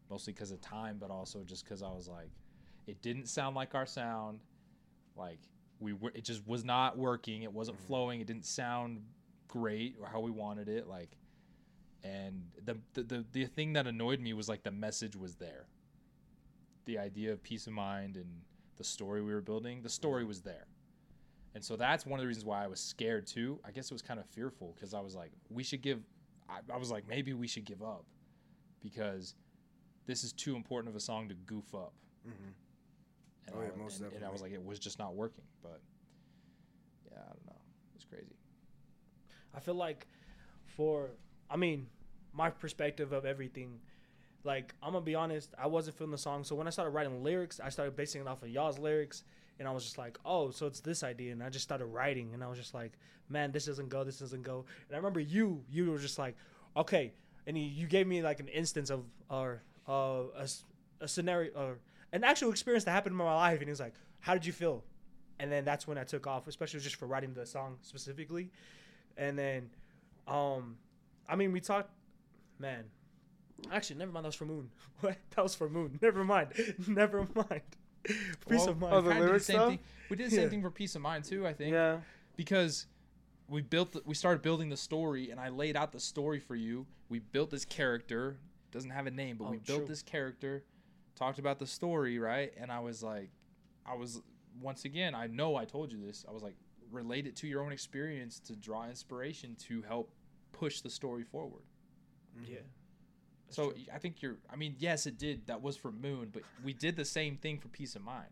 mostly 0.09 0.33
because 0.33 0.51
of 0.51 0.59
time, 0.61 0.97
but 0.99 1.11
also 1.11 1.43
just 1.43 1.63
because 1.65 1.81
I 1.83 1.91
was 1.91 2.07
like, 2.07 2.31
it 2.87 3.01
didn't 3.01 3.27
sound 3.27 3.55
like 3.55 3.75
our 3.75 3.85
sound. 3.85 4.39
Like 5.15 5.39
we 5.79 5.93
were, 5.93 6.11
it 6.15 6.23
just 6.23 6.45
was 6.47 6.63
not 6.63 6.97
working. 6.97 7.43
It 7.43 7.51
wasn't 7.53 7.77
Mhm. 7.77 7.81
flowing. 7.81 8.21
It 8.21 8.27
didn't 8.27 8.45
sound 8.45 9.05
great 9.47 9.97
or 9.99 10.07
how 10.07 10.19
we 10.19 10.31
wanted 10.31 10.67
it. 10.69 10.87
Like, 10.87 11.17
and 12.03 12.51
the, 12.65 12.79
the 12.93 13.03
the 13.03 13.25
the 13.31 13.45
thing 13.45 13.73
that 13.73 13.85
annoyed 13.87 14.19
me 14.19 14.33
was 14.33 14.49
like 14.49 14.63
the 14.63 14.71
message 14.71 15.15
was 15.15 15.35
there. 15.35 15.67
The 16.85 16.97
idea 16.97 17.31
of 17.31 17.41
peace 17.43 17.67
of 17.67 17.73
mind 17.73 18.17
and 18.17 18.43
the 18.75 18.83
story 18.83 19.21
we 19.21 19.33
were 19.33 19.41
building, 19.41 19.81
the 19.83 19.89
story 19.89 20.25
was 20.25 20.41
there. 20.41 20.67
And 21.55 21.63
so 21.63 21.75
that's 21.75 22.05
one 22.05 22.19
of 22.19 22.23
the 22.23 22.27
reasons 22.27 22.45
why 22.45 22.63
I 22.63 22.67
was 22.67 22.79
scared 22.79 23.27
too. 23.27 23.59
I 23.63 23.71
guess 23.71 23.85
it 23.85 23.93
was 23.93 24.01
kind 24.01 24.19
of 24.19 24.25
fearful 24.27 24.73
because 24.75 24.93
I 24.93 24.99
was 25.01 25.15
like, 25.15 25.31
we 25.49 25.63
should 25.63 25.81
give. 25.81 25.99
I, 26.49 26.59
I 26.73 26.77
was 26.77 26.89
like, 26.91 27.07
maybe 27.07 27.33
we 27.33 27.47
should 27.47 27.65
give 27.65 27.81
up 27.83 28.05
because 28.81 29.35
this 30.05 30.23
is 30.23 30.33
too 30.33 30.55
important 30.55 30.89
of 30.89 30.95
a 30.95 30.99
song 30.99 31.29
to 31.29 31.35
goof 31.35 31.73
up. 31.75 31.93
Mhm. 32.27 32.31
And, 33.47 33.55
Oh, 33.55 33.59
I, 33.61 33.63
yeah, 33.65 33.69
most 33.77 34.01
and, 34.01 34.11
and 34.13 34.25
I 34.25 34.29
was 34.29 34.41
like, 34.41 34.51
it 34.51 34.63
was 34.63 34.79
just 34.79 34.97
not 34.99 35.15
working. 35.15 35.43
But 35.61 35.79
yeah, 37.11 37.19
I 37.19 37.27
don't 37.27 37.45
know. 37.45 37.61
It's 37.95 38.05
crazy. 38.05 38.35
I 39.53 39.59
feel 39.59 39.75
like 39.75 40.07
for 40.65 41.11
I 41.49 41.55
mean, 41.57 41.87
my 42.33 42.49
perspective 42.49 43.11
of 43.11 43.25
everything, 43.25 43.79
like 44.43 44.73
I'm 44.81 44.93
gonna 44.93 45.05
be 45.05 45.13
honest, 45.15 45.53
I 45.57 45.67
wasn't 45.67 45.97
feeling 45.97 46.11
the 46.11 46.17
song. 46.17 46.43
So 46.43 46.55
when 46.55 46.65
I 46.67 46.71
started 46.71 46.91
writing 46.91 47.23
lyrics, 47.23 47.59
I 47.63 47.69
started 47.69 47.95
basing 47.95 48.21
it 48.21 48.27
off 48.27 48.41
of 48.43 48.49
y'all's 48.49 48.79
lyrics, 48.79 49.23
and 49.59 49.67
I 49.67 49.71
was 49.71 49.83
just 49.83 49.97
like, 49.97 50.17
oh, 50.25 50.51
so 50.51 50.67
it's 50.67 50.79
this 50.79 51.03
idea, 51.03 51.31
and 51.31 51.43
I 51.43 51.49
just 51.49 51.63
started 51.63 51.85
writing, 51.85 52.31
and 52.33 52.43
I 52.43 52.47
was 52.47 52.57
just 52.57 52.73
like, 52.73 52.93
man, 53.29 53.51
this 53.51 53.65
doesn't 53.65 53.89
go, 53.89 54.03
this 54.03 54.19
doesn't 54.19 54.43
go. 54.43 54.65
And 54.87 54.95
I 54.95 54.97
remember 54.97 55.19
you, 55.19 55.63
you 55.69 55.91
were 55.91 55.97
just 55.97 56.19
like, 56.19 56.35
okay, 56.75 57.13
and 57.47 57.57
you, 57.57 57.87
gave 57.87 58.07
me 58.07 58.21
like 58.21 58.39
an 58.39 58.47
instance 58.47 58.89
of 58.89 59.03
or 59.29 59.61
uh, 59.87 60.23
a, 60.37 60.47
a 61.01 61.07
scenario 61.07 61.51
or 61.53 61.79
an 62.13 62.23
actual 62.23 62.51
experience 62.51 62.83
that 62.85 62.91
happened 62.91 63.13
in 63.13 63.17
my 63.17 63.33
life, 63.33 63.59
and 63.59 63.63
he 63.63 63.69
was 63.69 63.79
like, 63.79 63.95
how 64.19 64.33
did 64.33 64.45
you 64.45 64.53
feel? 64.53 64.83
And 65.39 65.51
then 65.51 65.65
that's 65.65 65.87
when 65.87 65.97
I 65.97 66.03
took 66.03 66.27
off, 66.27 66.47
especially 66.47 66.79
just 66.79 66.95
for 66.95 67.07
writing 67.07 67.33
the 67.33 67.45
song 67.45 67.77
specifically. 67.81 68.51
And 69.17 69.37
then, 69.37 69.69
um, 70.27 70.77
I 71.27 71.35
mean, 71.35 71.51
we 71.51 71.59
talked, 71.59 71.89
man, 72.59 72.85
Actually, 73.71 73.97
never 73.97 74.11
mind. 74.11 74.25
That 74.25 74.29
was 74.29 74.35
for 74.35 74.45
Moon. 74.45 74.69
That 75.01 75.43
was 75.43 75.55
for 75.55 75.69
Moon. 75.69 75.99
Never 76.01 76.23
mind. 76.23 76.49
Never 76.87 77.27
mind. 77.35 77.61
Peace 78.07 78.17
Well, 78.47 78.69
of 78.69 78.83
oh, 78.83 78.87
mind. 78.91 79.05
the 79.07 79.09
Kinda 79.11 79.13
did 79.21 79.25
lyrics 79.27 79.45
same 79.45 79.55
stuff? 79.55 79.69
thing. 79.69 79.79
We 80.09 80.15
did 80.17 80.27
the 80.27 80.35
same 80.35 80.43
Yeah. 80.43 80.49
thing 80.49 80.61
for 80.61 80.71
Peace 80.71 80.95
of 80.95 81.01
Mind 81.01 81.23
too. 81.25 81.47
I 81.47 81.53
think. 81.53 81.71
Yeah. 81.73 81.99
because 82.35 82.87
we 83.47 83.61
built 83.61 83.91
the, 83.91 84.01
we 84.05 84.15
started 84.15 84.41
building 84.41 84.69
the 84.69 84.77
story 84.77 85.29
and 85.29 85.39
I 85.39 85.49
laid 85.49 85.75
out 85.75 85.91
the 85.91 85.99
story 85.99 86.39
for 86.39 86.55
you. 86.55 86.85
We 87.09 87.19
built 87.19 87.49
this 87.51 87.65
character, 87.65 88.37
doesn't 88.71 88.89
have 88.89 89.05
a 89.05 89.11
name, 89.11 89.37
but 89.37 89.45
Oh, 89.45 89.51
we 89.51 89.57
built 89.57 89.79
true. 89.79 89.87
this 89.87 90.01
character, 90.01 90.63
talked 91.15 91.37
about 91.39 91.59
the 91.59 91.67
story, 91.67 92.17
right? 92.19 92.51
And 92.57 92.71
I 92.71 92.79
was 92.79 93.03
like 93.03 93.29
I 93.85 93.95
was 93.95 94.21
once 94.61 94.85
again, 94.85 95.13
I 95.15 95.27
know 95.27 95.55
I 95.55 95.65
told 95.65 95.91
you 95.91 95.99
this. 95.99 96.25
I 96.27 96.31
was 96.31 96.41
like 96.43 96.55
relate 96.91 97.25
it 97.27 97.35
to 97.37 97.47
your 97.47 97.63
own 97.63 97.71
experience 97.71 98.39
to 98.41 98.55
draw 98.55 98.85
inspiration 98.87 99.55
to 99.67 99.81
help 99.83 100.11
push 100.51 100.81
the 100.81 100.89
story 100.89 101.23
forward. 101.23 101.63
yeah. 102.47 102.59
That's 103.55 103.69
So 103.69 103.71
true. 103.71 103.81
I 103.93 103.97
think 103.99 104.21
you're 104.21 104.37
I 104.51 104.55
mean, 104.55 104.75
yes, 104.79 105.05
it 105.05 105.17
did. 105.17 105.47
That 105.47 105.61
was 105.61 105.75
for 105.77 105.91
Moon, 105.91 106.29
but 106.31 106.43
we 106.63 106.73
did 106.73 106.95
the 106.95 107.05
same 107.05 107.37
thing 107.37 107.57
for 107.59 107.67
Peace 107.69 107.95
of 107.95 108.01
Mind. 108.03 108.27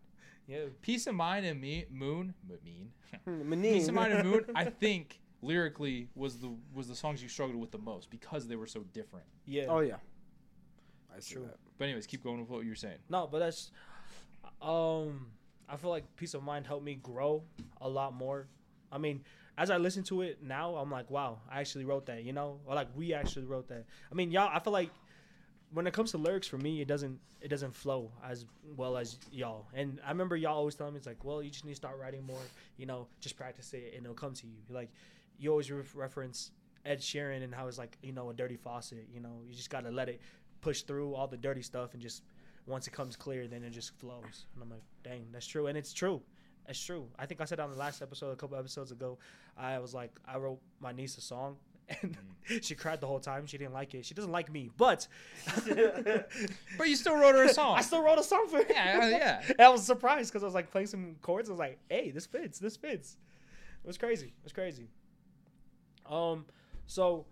yeah. 0.48 0.66
Peace 0.82 1.08
of 1.08 1.16
Mind 1.16 1.46
and 1.46 1.60
me 1.60 1.86
Moon, 1.92 2.34
mean. 2.64 2.92
Mean. 3.26 3.62
Peace 3.74 3.88
of 3.88 3.94
Mind 3.94 4.14
and 4.14 4.30
Moon, 4.30 4.46
I 4.56 4.66
think 4.84 5.20
lyrically 5.42 6.08
was 6.16 6.38
the 6.38 6.52
was 6.74 6.88
the 6.88 6.96
songs 6.96 7.22
you 7.24 7.28
struggled 7.30 7.60
with 7.60 7.72
the 7.72 7.78
most 7.80 8.10
because 8.10 8.48
they 8.48 8.56
were 8.56 8.68
so 8.68 8.82
different. 8.94 9.26
Yeah. 9.46 9.66
Oh 9.70 9.80
yeah. 9.80 9.96
I 11.16 11.20
see 11.20 11.36
True. 11.36 11.44
that. 11.44 11.58
But 11.78 11.86
anyways, 11.86 12.08
keep 12.08 12.24
going 12.24 12.40
with 12.40 12.50
what 12.50 12.64
you 12.64 12.70
were 12.70 12.76
saying. 12.76 13.00
No, 13.10 13.28
but 13.32 13.40
that's 13.40 13.72
um 14.62 15.28
I 15.70 15.78
feel 15.78 15.90
like 15.90 16.04
peace 16.16 16.34
of 16.34 16.44
mind 16.44 16.68
helped 16.68 16.84
me 16.84 16.96
grow 16.96 17.44
a 17.80 17.88
lot 17.90 18.14
more. 18.14 18.48
I 18.92 18.98
mean, 18.98 19.24
as 19.58 19.70
I 19.70 19.78
listen 19.78 20.04
to 20.06 20.22
it 20.22 20.44
now, 20.44 20.76
I'm 20.76 20.92
like, 20.92 21.10
wow, 21.10 21.40
I 21.50 21.60
actually 21.62 21.86
wrote 21.86 22.06
that, 22.08 22.24
you 22.24 22.34
know? 22.34 22.60
Or 22.66 22.76
like 22.76 22.90
we 22.96 23.14
actually 23.14 23.46
wrote 23.46 23.68
that. 23.70 23.86
I 24.12 24.16
mean, 24.16 24.32
y'all 24.32 24.50
I 24.54 24.60
feel 24.60 24.74
like 24.74 24.90
when 25.74 25.88
it 25.88 25.94
comes 25.94 26.12
to 26.12 26.18
lyrics 26.18 26.48
for 26.48 26.58
me, 26.58 26.82
it 26.82 26.88
doesn't 26.88 27.20
it 27.42 27.48
doesn't 27.48 27.74
flow 27.74 28.12
as 28.24 28.46
well 28.76 28.98
as 28.98 29.18
y'all. 29.32 29.68
And 29.74 30.00
I 30.06 30.10
remember 30.10 30.36
y'all 30.36 30.56
always 30.58 30.76
telling 30.76 30.94
me 30.94 30.98
it's 30.98 31.08
like, 31.08 31.24
well, 31.24 31.42
you 31.42 31.50
just 31.50 31.66
need 31.66 31.72
to 31.72 31.78
start 31.78 31.98
writing 32.00 32.26
more, 32.26 32.42
you 32.78 32.86
know, 32.86 33.08
just 33.20 33.38
practice 33.38 33.74
it 33.74 33.94
and 33.96 34.04
it'll 34.04 34.16
come 34.16 34.34
to 34.34 34.48
you. 34.48 34.58
Like 34.70 34.90
you 35.40 35.50
always 35.50 35.72
re- 35.72 35.84
reference 35.96 36.52
Ed 36.86 37.00
Sheeran 37.00 37.44
and 37.44 37.54
how 37.54 37.68
it's 37.68 37.78
like, 37.78 37.98
you 38.02 38.12
know, 38.12 38.30
a 38.30 38.34
dirty 38.34 38.58
faucet, 38.58 39.08
you 39.14 39.20
know, 39.20 39.42
you 39.48 39.56
just 39.56 39.70
got 39.70 39.84
to 39.86 39.92
let 39.92 40.10
it 40.10 40.22
push 40.62 40.82
through 40.84 41.16
all 41.16 41.28
the 41.28 41.38
dirty 41.38 41.62
stuff 41.62 41.94
and 41.94 42.02
just 42.02 42.24
once 42.68 42.88
it 42.88 42.92
comes 42.92 43.16
clear, 43.16 43.48
then 43.48 43.64
it 43.64 43.72
just 43.72 43.98
flows. 44.00 44.46
And 44.54 44.64
I'm 44.64 44.70
like, 44.70 44.84
dang, 45.04 45.26
that's 45.32 45.48
true. 45.48 45.68
And 45.68 45.78
it's 45.78 45.94
true. 45.94 46.22
It's 46.68 46.84
true. 46.84 47.08
I 47.18 47.26
think 47.26 47.42
I 47.42 47.46
said 47.46 47.60
on 47.60 47.72
the 47.72 47.78
last 47.78 48.02
episode, 48.02 48.32
a 48.32 48.36
couple 48.36 48.58
episodes 48.58 48.92
ago, 48.92 49.18
I 49.58 49.80
was 49.80 49.94
like, 49.94 50.12
I 50.28 50.38
wrote 50.38 50.60
my 50.80 50.92
niece 50.92 51.18
a 51.18 51.22
song. 51.22 51.58
And 52.02 52.18
she 52.62 52.76
cried 52.76 53.02
the 53.02 53.08
whole 53.08 53.20
time. 53.20 53.46
She 53.46 53.58
didn't 53.58 53.74
like 53.74 53.94
it. 53.94 54.06
She 54.06 54.14
doesn't 54.14 54.32
like 54.32 54.52
me, 54.52 54.70
but 54.78 55.08
But 56.78 56.90
you 56.90 56.96
still 56.96 57.16
wrote 57.16 57.36
her 57.36 57.46
a 57.46 57.54
song. 57.54 57.78
I 57.78 57.82
still 57.82 58.04
wrote 58.04 58.20
a 58.20 58.24
song 58.24 58.48
for 58.50 58.58
her. 58.58 58.66
Yeah, 58.70 59.00
uh, 59.04 59.08
yeah. 59.08 59.42
And 59.48 59.62
I 59.62 59.70
was 59.70 59.84
surprised 59.84 60.32
because 60.32 60.44
I 60.44 60.46
was 60.46 60.56
like 60.56 60.72
playing 60.72 60.88
some 60.88 61.16
chords. 61.22 61.50
I 61.50 61.54
was 61.54 61.60
like, 61.60 61.80
"Hey, 61.90 62.12
this 62.12 62.26
fits. 62.26 62.60
This 62.60 62.78
fits." 62.78 63.18
It 63.84 63.88
was 63.88 63.98
crazy. 63.98 64.28
It 64.28 64.44
was 64.44 64.54
crazy. 64.54 64.90
Um, 66.10 66.46
so 66.86 67.26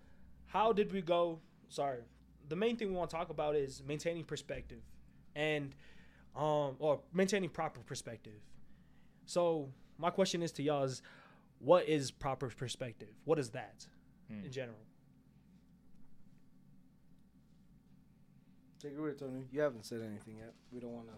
how 0.47 0.71
did 0.73 0.91
we 0.91 1.01
go? 1.01 1.39
Sorry, 1.69 1.99
the 2.47 2.55
main 2.55 2.75
thing 2.77 2.89
we 2.89 2.95
want 2.95 3.09
to 3.09 3.15
talk 3.15 3.29
about 3.29 3.55
is 3.55 3.83
maintaining 3.87 4.23
perspective, 4.23 4.81
and 5.35 5.73
um, 6.35 6.75
or 6.79 7.01
maintaining 7.13 7.49
proper 7.49 7.81
perspective. 7.81 8.41
So 9.25 9.69
my 9.97 10.09
question 10.09 10.41
is 10.41 10.51
to 10.53 10.63
y'all: 10.63 10.83
is 10.83 11.01
what 11.59 11.87
is 11.87 12.11
proper 12.11 12.49
perspective? 12.49 13.09
What 13.25 13.37
is 13.37 13.49
that 13.51 13.85
Hmm. 14.29 14.45
in 14.45 14.51
general? 14.51 14.77
Take 18.81 18.93
it 18.93 18.99
away, 18.99 19.11
Tony. 19.11 19.43
You 19.51 19.61
haven't 19.61 19.85
said 19.85 20.01
anything 20.01 20.37
yet. 20.37 20.53
We 20.71 20.79
don't 20.79 20.93
want 20.93 21.07
to 21.07 21.13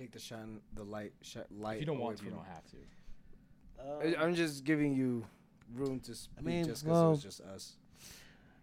take 0.00 0.12
the 0.12 0.18
shine, 0.20 0.60
the 0.74 0.84
light, 0.84 1.12
sh- 1.22 1.38
light. 1.50 1.74
If 1.76 1.80
you 1.80 1.86
don't 1.86 1.98
want 1.98 2.18
to, 2.18 2.24
you 2.24 2.30
you. 2.30 2.36
don't 2.36 2.46
have 2.46 2.64
to. 2.70 4.18
I- 4.18 4.22
I'm 4.22 4.34
just 4.34 4.64
giving 4.64 4.94
you 4.94 5.24
room 5.74 5.98
to 6.00 6.14
speak 6.14 6.38
I 6.38 6.42
mean, 6.42 6.64
just 6.66 6.84
because 6.84 6.92
well- 7.00 7.08
it 7.08 7.14
was 7.14 7.22
just 7.22 7.40
us. 7.40 7.72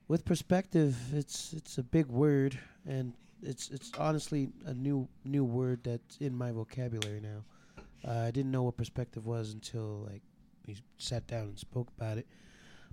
with 0.07 0.23
perspective 0.23 0.95
it's 1.13 1.51
it's 1.53 1.77
a 1.77 1.83
big 1.83 2.05
word 2.07 2.57
and 2.85 3.13
it's 3.41 3.69
it's 3.71 3.91
honestly 3.97 4.49
a 4.65 4.73
new 4.73 5.07
new 5.25 5.43
word 5.43 5.79
that's 5.83 6.17
in 6.17 6.35
my 6.35 6.51
vocabulary 6.51 7.19
now 7.19 7.43
uh, 8.07 8.19
i 8.27 8.31
didn't 8.31 8.51
know 8.51 8.61
what 8.63 8.77
perspective 8.77 9.25
was 9.25 9.51
until 9.53 10.07
like 10.11 10.21
we 10.67 10.75
sat 10.97 11.25
down 11.27 11.43
and 11.43 11.57
spoke 11.59 11.87
about 11.97 12.17
it 12.19 12.27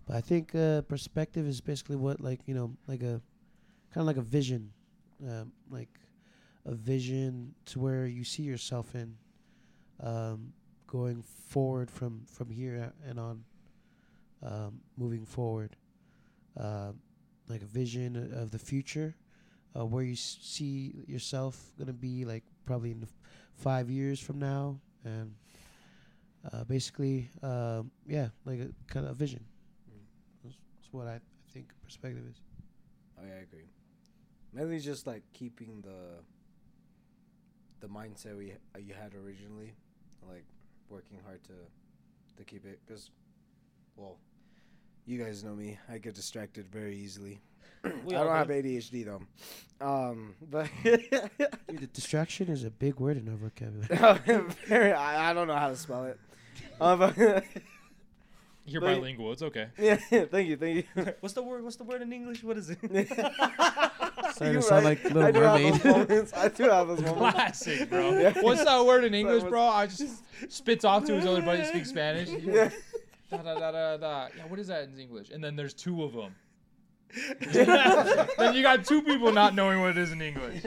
but 0.08 0.16
i 0.16 0.22
think 0.22 0.54
uh, 0.56 0.82
perspective 0.82 1.46
is 1.46 1.60
basically 1.60 1.96
what 1.96 2.20
like 2.22 2.40
you 2.46 2.54
know 2.54 2.72
like 2.88 3.02
a 3.02 3.22
kind 3.92 4.02
of 4.02 4.06
like 4.06 4.18
a 4.18 4.22
vision 4.22 4.72
um, 5.28 5.52
like 5.70 5.90
a 6.66 6.74
vision 6.74 7.54
to 7.66 7.80
where 7.80 8.06
you 8.06 8.24
see 8.24 8.44
yourself 8.44 8.94
in 8.96 9.16
um, 10.02 10.52
going 10.88 11.22
forward 11.22 11.90
from 11.90 12.22
from 12.26 12.50
here 12.50 12.92
and 13.08 13.20
on 13.20 13.44
um, 14.42 14.80
moving 14.96 15.24
forward 15.24 15.76
uh, 16.60 16.92
like 17.48 17.62
a 17.62 17.66
vision 17.66 18.32
of 18.34 18.50
the 18.50 18.58
future, 18.58 19.16
uh, 19.78 19.86
where 19.86 20.04
you 20.04 20.14
s- 20.14 20.38
see 20.42 20.94
yourself 21.06 21.72
gonna 21.78 21.92
be 21.92 22.24
like 22.24 22.44
probably 22.66 22.92
in 22.92 23.02
f- 23.04 23.10
five 23.56 23.90
years 23.90 24.20
from 24.20 24.38
now, 24.38 24.78
and 25.04 25.34
uh, 26.52 26.64
basically, 26.64 27.30
um, 27.42 27.90
yeah, 28.06 28.28
like 28.44 28.60
a 28.60 28.68
kind 28.92 29.06
of 29.06 29.12
a 29.12 29.14
vision. 29.14 29.44
That's, 30.92 30.94
that's 30.94 31.04
what 31.04 31.06
I, 31.06 31.16
I 31.16 31.52
think 31.52 31.68
perspective 31.84 32.24
is. 32.30 32.40
Oh, 33.18 33.24
yeah, 33.26 33.34
I 33.34 33.42
agree. 33.42 33.68
Mainly 34.52 34.78
just 34.80 35.06
like 35.06 35.22
keeping 35.32 35.82
the 35.82 36.22
the 37.80 37.86
mindset 37.86 38.36
we 38.36 38.52
uh, 38.74 38.78
you 38.78 38.94
had 38.94 39.14
originally, 39.14 39.74
like 40.28 40.44
working 40.88 41.18
hard 41.24 41.42
to 41.44 41.52
to 42.36 42.44
keep 42.44 42.64
it. 42.64 42.80
Cause, 42.88 43.10
well, 43.96 44.18
you 45.06 45.22
guys 45.22 45.44
know 45.44 45.54
me. 45.54 45.78
I 45.88 45.98
get 45.98 46.14
distracted 46.14 46.66
very 46.68 46.96
easily. 46.96 47.40
I 47.84 47.90
don't 48.10 48.34
have. 48.34 48.48
ADHD 48.48 49.04
though. 49.04 49.22
Um, 49.80 50.34
but 50.50 50.68
Dude, 50.84 51.10
the 51.68 51.86
distraction 51.92 52.48
is 52.48 52.64
a 52.64 52.70
big 52.70 52.98
word 52.98 53.16
in 53.16 53.28
our 53.28 53.36
vocabulary. 53.36 54.44
very, 54.66 54.92
I, 54.92 55.30
I 55.30 55.34
don't 55.34 55.46
know 55.46 55.56
how 55.56 55.68
to 55.68 55.76
spell 55.76 56.04
it. 56.04 56.18
Um, 56.80 56.98
but 56.98 57.44
You're 58.68 58.80
But- 58.80 58.96
bilingual. 58.96 59.32
It's 59.32 59.42
okay. 59.42 59.68
yeah, 59.78 59.96
thank 59.96 60.48
you, 60.48 60.56
thank 60.56 60.86
you. 60.96 61.12
What's 61.20 61.34
the 61.34 61.42
word? 61.42 61.64
What's 61.64 61.76
the 61.76 61.84
word 61.84 62.02
in 62.02 62.12
English? 62.12 62.44
What 62.44 62.58
is 62.58 62.70
it? 62.70 62.78
Starting 62.82 64.52
You're 64.52 64.54
to 64.54 64.62
sound 64.62 64.84
right. 64.84 65.02
like 65.02 65.04
Little 65.04 65.22
I 65.22 65.30
do 65.30 65.40
Mermaid. 65.40 65.74
Have 65.74 65.82
those 65.82 66.08
moments. 66.08 66.32
I 66.36 66.48
do 66.48 66.62
have 66.64 66.88
those 66.88 67.00
moments. 67.00 67.34
Classic, 67.34 67.90
bro. 67.90 68.18
Yeah. 68.18 68.32
What's 68.40 68.64
that 68.64 68.84
word 68.84 69.04
in 69.04 69.14
English, 69.14 69.44
bro? 69.44 69.62
I 69.62 69.86
just 69.86 70.22
spits 70.52 70.84
off 70.84 71.04
to 71.06 71.14
his 71.14 71.26
other 71.26 71.42
buddy 71.42 71.58
that 71.58 71.68
speaks 71.68 71.88
Spanish. 71.88 72.28
Yeah. 72.28 72.70
Da, 73.30 73.38
da, 73.38 73.58
da, 73.58 73.72
da, 73.72 73.96
da. 73.96 74.28
Yeah, 74.36 74.44
what 74.46 74.58
is 74.58 74.68
that 74.68 74.84
in 74.84 74.98
English? 74.98 75.30
And 75.30 75.42
then 75.42 75.56
there's 75.56 75.74
two 75.74 76.02
of 76.02 76.12
them. 76.12 76.34
then 77.40 78.54
you 78.54 78.62
got 78.62 78.84
two 78.84 79.02
people 79.02 79.32
not 79.32 79.54
knowing 79.54 79.80
what 79.80 79.90
it 79.90 79.98
is 79.98 80.12
in 80.12 80.20
English. 80.20 80.62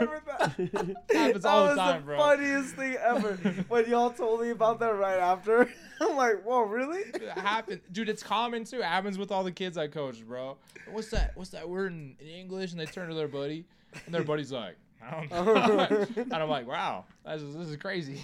Remember 0.00 0.22
that. 0.26 0.50
Happens 1.12 1.42
that 1.42 1.48
all 1.48 1.62
the 1.64 1.68
was 1.70 1.76
time, 1.78 2.00
the 2.00 2.06
bro. 2.06 2.18
funniest 2.18 2.74
thing 2.74 2.96
ever. 2.96 3.34
when 3.68 3.88
y'all 3.88 4.10
told 4.10 4.40
me 4.40 4.50
about 4.50 4.80
that 4.80 4.94
right 4.96 5.18
after, 5.18 5.68
I'm 6.00 6.16
like, 6.16 6.42
whoa, 6.44 6.62
really? 6.62 7.00
It 7.00 7.28
happens, 7.30 7.80
dude. 7.92 8.08
It's 8.08 8.22
common 8.22 8.64
too. 8.64 8.78
It 8.78 8.84
happens 8.84 9.18
with 9.18 9.30
all 9.30 9.44
the 9.44 9.52
kids 9.52 9.78
I 9.78 9.88
coach, 9.88 10.26
bro. 10.26 10.56
What's 10.90 11.10
that? 11.10 11.32
What's 11.36 11.50
that 11.50 11.68
word 11.68 11.92
in, 11.92 12.16
in 12.20 12.26
English? 12.26 12.72
And 12.72 12.80
they 12.80 12.86
turn 12.86 13.08
to 13.08 13.14
their 13.14 13.28
buddy, 13.28 13.64
and 14.04 14.14
their 14.14 14.24
buddy's 14.24 14.52
like, 14.52 14.76
I 15.02 15.10
don't 15.10 15.30
know. 15.30 16.06
and 16.16 16.34
I'm 16.34 16.48
like, 16.48 16.66
wow, 16.66 17.04
this 17.24 17.42
is, 17.42 17.54
this 17.56 17.68
is 17.68 17.76
crazy. 17.76 18.20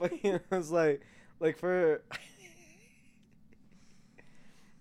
but 0.00 0.24
you 0.24 0.32
know, 0.34 0.40
it's 0.52 0.70
like, 0.70 1.02
like 1.40 1.58
for. 1.58 2.02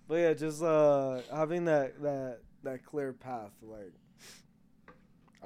but 0.07 0.15
yeah, 0.15 0.33
just 0.33 0.61
uh 0.63 1.21
having 1.33 1.65
that 1.65 2.01
that 2.01 2.39
that 2.63 2.85
clear 2.85 3.13
path, 3.13 3.51
like, 3.61 3.93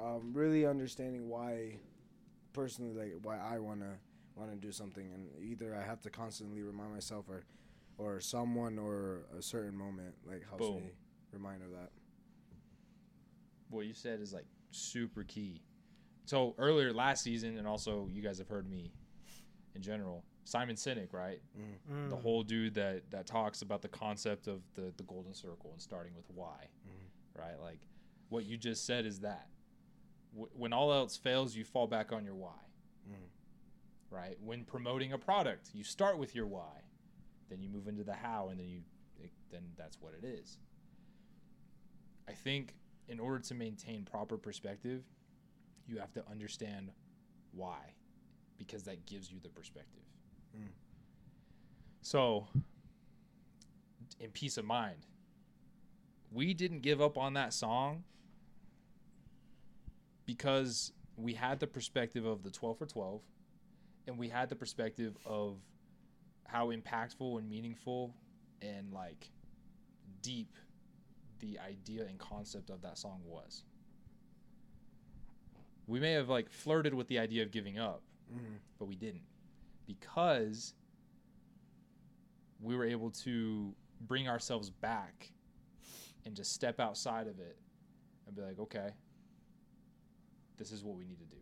um, 0.00 0.32
really 0.32 0.64
understanding 0.66 1.28
why, 1.28 1.76
personally, 2.52 2.92
like 2.94 3.12
why 3.22 3.38
I 3.38 3.58
wanna 3.58 3.98
wanna 4.36 4.56
do 4.56 4.72
something, 4.72 5.10
and 5.12 5.28
either 5.42 5.74
I 5.74 5.82
have 5.84 6.00
to 6.02 6.10
constantly 6.10 6.62
remind 6.62 6.92
myself, 6.92 7.26
or, 7.28 7.44
or 7.98 8.20
someone, 8.20 8.78
or 8.78 9.26
a 9.36 9.42
certain 9.42 9.76
moment, 9.76 10.14
like 10.24 10.42
helps 10.48 10.66
Boom. 10.68 10.76
me 10.76 10.92
remind 11.32 11.62
of 11.62 11.70
that. 11.72 11.90
what 13.68 13.86
you 13.86 13.94
said 13.94 14.20
is 14.20 14.32
like 14.32 14.46
super 14.72 15.22
key. 15.24 15.62
So 16.26 16.54
earlier 16.58 16.92
last 16.92 17.22
season, 17.22 17.56
and 17.58 17.66
also 17.68 18.08
you 18.10 18.20
guys 18.22 18.38
have 18.38 18.48
heard 18.48 18.68
me 18.68 18.92
in 19.74 19.82
general. 19.82 20.24
Simon 20.44 20.74
Sinek, 20.76 21.12
right? 21.12 21.40
The 22.08 22.16
Mm. 22.16 22.20
whole 22.22 22.42
dude 22.42 22.74
that 22.74 23.10
that 23.10 23.26
talks 23.26 23.62
about 23.62 23.82
the 23.82 23.88
concept 23.88 24.48
of 24.48 24.62
the 24.74 24.92
the 24.96 25.04
golden 25.04 25.34
circle 25.34 25.70
and 25.72 25.80
starting 25.80 26.14
with 26.16 26.28
why, 26.30 26.68
Mhm. 26.86 27.10
right? 27.40 27.60
Like 27.60 27.80
what 28.28 28.44
you 28.44 28.56
just 28.56 28.84
said 28.86 29.06
is 29.06 29.20
that 29.20 29.48
w- 30.32 30.50
when 30.54 30.72
all 30.72 30.92
else 30.92 31.16
fails, 31.16 31.54
you 31.56 31.64
fall 31.64 31.86
back 31.86 32.12
on 32.12 32.24
your 32.24 32.34
why, 32.34 32.58
Mhm. 33.08 33.28
right? 34.10 34.40
When 34.40 34.64
promoting 34.64 35.12
a 35.12 35.18
product, 35.18 35.74
you 35.74 35.84
start 35.84 36.18
with 36.18 36.34
your 36.34 36.46
why, 36.46 36.82
then 37.48 37.62
you 37.62 37.68
move 37.68 37.88
into 37.88 38.04
the 38.04 38.14
how, 38.14 38.48
and 38.48 38.58
then 38.60 38.68
you 38.68 38.84
it, 39.18 39.32
then 39.50 39.74
that's 39.76 40.00
what 40.00 40.14
it 40.14 40.24
is. 40.24 40.58
I 42.26 42.32
think 42.32 42.76
in 43.08 43.18
order 43.20 43.40
to 43.40 43.54
maintain 43.54 44.04
proper 44.04 44.38
perspective, 44.38 45.04
you 45.86 45.98
have 45.98 46.12
to 46.12 46.26
understand 46.28 46.92
why, 47.52 47.94
because 48.56 48.84
that 48.84 49.04
gives 49.06 49.30
you 49.32 49.40
the 49.40 49.48
perspective. 49.50 50.04
Mm. 50.56 50.72
So, 52.02 52.46
in 54.20 54.30
peace 54.30 54.56
of 54.56 54.64
mind, 54.64 55.06
we 56.30 56.54
didn't 56.54 56.80
give 56.80 57.00
up 57.00 57.18
on 57.18 57.34
that 57.34 57.52
song 57.52 58.04
because 60.34 60.92
we 61.16 61.34
had 61.34 61.58
the 61.58 61.66
perspective 61.66 62.24
of 62.24 62.44
the 62.44 62.50
12 62.50 62.78
for 62.78 62.86
12 62.86 63.20
and 64.06 64.16
we 64.16 64.28
had 64.28 64.48
the 64.48 64.54
perspective 64.54 65.16
of 65.26 65.56
how 66.46 66.68
impactful 66.70 67.36
and 67.38 67.50
meaningful 67.50 68.14
and 68.62 68.92
like 68.92 69.28
deep 70.22 70.56
the 71.40 71.58
idea 71.58 72.04
and 72.06 72.16
concept 72.20 72.70
of 72.70 72.80
that 72.82 72.96
song 72.96 73.20
was. 73.24 73.64
We 75.88 75.98
may 75.98 76.12
have 76.12 76.28
like 76.28 76.48
flirted 76.48 76.94
with 76.94 77.08
the 77.08 77.18
idea 77.18 77.42
of 77.42 77.50
giving 77.50 77.76
up, 77.80 78.02
Mhm. 78.32 78.58
but 78.78 78.84
we 78.86 78.94
didn't 78.94 79.26
because 79.88 80.74
we 82.60 82.76
were 82.76 82.84
able 82.84 83.10
to 83.10 83.74
bring 84.02 84.28
ourselves 84.28 84.70
back 84.70 85.32
and 86.24 86.36
just 86.36 86.52
step 86.52 86.78
outside 86.78 87.26
of 87.26 87.40
it 87.40 87.58
and 88.26 88.36
be 88.36 88.42
like, 88.42 88.60
okay, 88.60 88.92
this 90.60 90.70
is 90.72 90.84
what 90.84 90.94
we 90.96 91.04
need 91.04 91.18
to 91.18 91.24
do. 91.24 91.40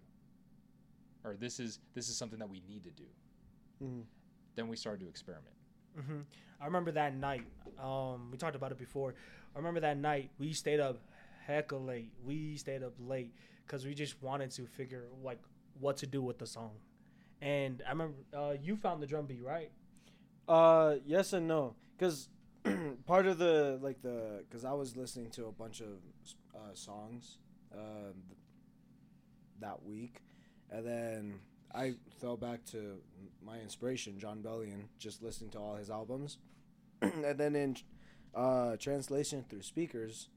Or 1.25 1.34
this 1.37 1.58
is 1.60 1.80
this 1.94 2.08
is 2.08 2.16
something 2.16 2.38
that 2.38 2.48
we 2.48 2.62
need 2.68 2.84
to 2.84 2.90
do. 2.90 3.04
Mhm. 3.82 4.04
Then 4.54 4.68
we 4.68 4.76
started 4.76 5.00
to 5.04 5.08
experiment. 5.08 5.54
hmm 5.96 6.20
I 6.60 6.64
remember 6.66 6.92
that 6.92 7.14
night. 7.14 7.44
Um, 7.78 8.30
we 8.30 8.38
talked 8.38 8.54
about 8.56 8.72
it 8.72 8.78
before. 8.78 9.14
I 9.54 9.58
remember 9.58 9.80
that 9.80 9.96
night 9.96 10.30
we 10.38 10.52
stayed 10.52 10.80
up 10.80 10.98
hecka 11.48 11.78
late. 11.84 12.12
We 12.25 12.56
stayed 12.56 12.82
up 12.82 12.94
late 13.00 13.32
because 13.66 13.84
we 13.84 13.94
just 13.94 14.20
wanted 14.22 14.50
to 14.52 14.66
figure 14.66 15.04
like 15.25 15.40
what 15.80 15.96
to 15.98 16.06
do 16.06 16.22
with 16.22 16.38
the 16.38 16.46
song. 16.46 16.72
And 17.40 17.82
I 17.87 17.90
remember 17.90 18.16
uh, 18.32 18.54
you 18.62 18.76
found 18.76 19.02
the 19.02 19.06
drum 19.06 19.26
beat, 19.26 19.42
right? 19.42 19.70
Uh, 20.48 20.96
yes 21.04 21.32
and 21.32 21.46
no, 21.48 21.75
because 21.96 22.28
part 23.06 23.26
of 23.26 23.38
the 23.38 23.78
like 23.82 24.00
the 24.02 24.44
because 24.48 24.64
I 24.64 24.72
was 24.72 24.96
listening 24.96 25.30
to 25.32 25.46
a 25.46 25.52
bunch 25.52 25.80
of 25.80 25.94
uh, 26.54 26.75
songs 26.75 27.38
uh, 27.72 28.12
th- 28.28 28.38
that 29.60 29.84
week, 29.84 30.22
and 30.70 30.86
then 30.86 31.34
I 31.74 31.94
fell 32.20 32.36
back 32.36 32.64
to 32.66 32.98
my 33.44 33.58
inspiration, 33.58 34.18
Jon 34.18 34.42
Bellion, 34.42 34.84
just 34.98 35.22
listening 35.22 35.50
to 35.50 35.58
all 35.58 35.76
his 35.76 35.90
albums, 35.90 36.38
and 37.02 37.38
then 37.38 37.54
in 37.54 37.76
uh, 38.34 38.76
translation 38.76 39.44
through 39.48 39.62
speakers, 39.62 40.28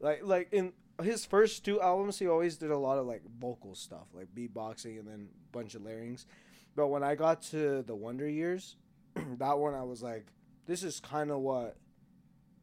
like 0.00 0.20
like 0.22 0.48
in 0.52 0.72
his 1.02 1.24
first 1.24 1.64
two 1.64 1.80
albums, 1.80 2.18
he 2.18 2.28
always 2.28 2.56
did 2.56 2.70
a 2.70 2.78
lot 2.78 2.98
of 2.98 3.06
like 3.06 3.22
vocal 3.40 3.74
stuff, 3.74 4.06
like 4.12 4.28
beatboxing 4.34 4.98
and 4.98 5.08
then 5.08 5.28
a 5.30 5.52
bunch 5.56 5.74
of 5.74 5.82
larynx. 5.82 6.26
But 6.74 6.88
when 6.88 7.02
I 7.02 7.14
got 7.14 7.42
to 7.50 7.82
the 7.82 7.94
Wonder 7.94 8.28
Years, 8.28 8.76
that 9.38 9.58
one 9.58 9.74
I 9.74 9.82
was 9.82 10.02
like, 10.02 10.26
this 10.66 10.82
is 10.82 11.00
kind 11.00 11.30
of 11.30 11.40
what 11.40 11.76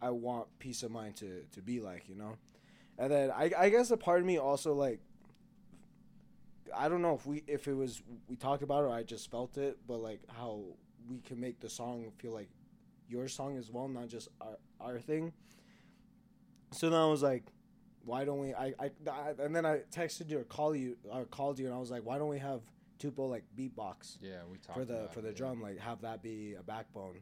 I 0.01 0.10
want 0.12 0.48
peace 0.60 0.84
of 0.84 0.91
mind 0.91 1.17
to 1.17 1.43
to 1.51 1.62
be 1.62 1.79
like, 1.79 2.08
you 2.08 2.15
know. 2.15 2.36
And 2.98 3.12
then 3.12 3.31
I 3.31 3.51
I 3.58 3.69
guess 3.69 3.91
a 3.91 3.98
part 3.98 4.19
of 4.19 4.25
me 4.25 4.38
also 4.38 4.74
like 4.74 5.00
I 6.76 6.90
don't 6.90 7.02
know 7.02 7.16
if 7.16 7.26
we 7.26 7.44
if 7.48 7.68
it 7.68 7.74
was 7.74 8.02
we 8.28 8.36
talked 8.36 8.64
about 8.64 8.84
it 8.84 8.88
or 8.88 8.94
I 8.94 9.04
just 9.04 9.30
felt 9.32 9.58
it, 9.58 9.78
but 9.88 9.98
like 9.98 10.22
how 10.28 10.62
we 11.10 11.20
can 11.20 11.40
make 11.40 11.60
the 11.60 11.70
song 11.70 12.12
feel 12.18 12.34
like 12.34 12.50
your 13.08 13.28
song 13.28 13.58
as 13.58 13.72
well, 13.72 13.88
not 13.88 14.08
just 14.08 14.30
our 14.42 14.58
our 14.80 15.00
thing. 15.00 15.34
So 16.72 16.90
then 16.90 17.00
I 17.00 17.06
was 17.08 17.24
like, 17.24 17.46
why 18.06 18.26
don't 18.26 18.40
we? 18.40 18.54
I, 18.54 18.74
I, 18.80 18.92
I 19.10 19.34
and 19.40 19.56
then 19.56 19.66
I 19.66 19.80
texted 19.92 20.30
you 20.30 20.40
or 20.40 20.44
call 20.44 20.76
you 20.76 20.98
or 21.12 21.26
called 21.26 21.60
you 21.60 21.66
and 21.66 21.74
I 21.74 21.80
was 21.80 21.92
like, 21.92 22.06
why 22.06 22.18
don't 22.18 22.30
we 22.30 22.40
have 22.40 22.62
Tupo 23.00 23.30
like 23.30 23.43
beatbox 23.58 24.17
Yeah, 24.22 24.39
we 24.52 24.58
talked 24.58 24.78
for 24.78 24.86
the 24.86 25.08
for 25.13 25.20
it, 25.20 25.24
the 25.24 25.30
yeah. 25.30 25.36
drum, 25.36 25.62
like 25.62 25.80
have 25.80 26.02
that 26.02 26.22
be 26.22 26.56
a 26.60 26.63
backbone, 26.63 27.22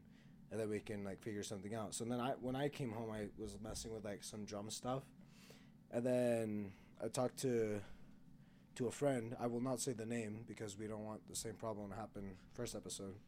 and 0.51 0.59
then 0.59 0.69
we 0.69 0.79
can 0.79 1.03
like 1.03 1.21
figure 1.21 1.43
something 1.43 1.73
out. 1.75 1.93
So 1.93 2.03
then 2.03 2.19
I 2.19 2.31
when 2.41 2.55
I 2.55 2.67
came 2.69 2.91
home, 2.91 3.11
I 3.11 3.27
was 3.37 3.57
messing 3.63 3.93
with 3.93 4.03
like 4.03 4.23
some 4.23 4.43
drum 4.43 4.69
stuff, 4.69 5.03
and 5.91 6.03
then 6.05 6.71
I 7.03 7.07
talked 7.09 7.37
to 7.41 7.79
to 8.77 8.87
a 8.87 8.91
friend. 8.91 9.35
I 9.39 9.47
will 9.47 9.59
not 9.61 9.79
say 9.81 9.93
the 9.93 10.05
name 10.05 10.45
because 10.47 10.77
we 10.77 10.87
don't 10.87 11.03
want 11.03 11.27
the 11.27 11.35
same 11.35 11.55
problem 11.55 11.89
to 11.89 11.95
happen 11.95 12.31
first 12.53 12.75
episode. 12.75 13.15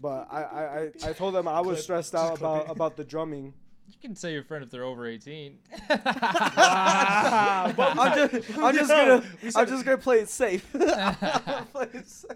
But 0.00 0.26
I, 0.32 0.42
I, 0.42 0.62
I, 0.64 0.90
I 1.10 1.12
told 1.12 1.34
them 1.34 1.46
I 1.46 1.60
was 1.60 1.82
stressed 1.82 2.14
out 2.14 2.38
about 2.38 2.70
about 2.70 2.96
the 2.96 3.04
drumming. 3.04 3.52
You 3.88 3.94
can 4.02 4.16
say 4.16 4.32
your 4.32 4.42
friend 4.42 4.64
if 4.64 4.70
they're 4.72 4.82
over 4.82 5.06
18. 5.06 5.58
Wow. 5.88 7.72
But 7.76 7.96
I'm 7.96 8.14
just 8.16 8.58
I'm 8.58 8.74
just 8.74 8.90
gonna 8.90 9.22
I'm 9.54 9.66
just 9.68 9.84
gonna 9.84 9.98
play 9.98 10.18
it 10.18 10.28
safe. 10.28 10.68
play 10.72 11.88
it 11.92 12.08
safe. 12.08 12.32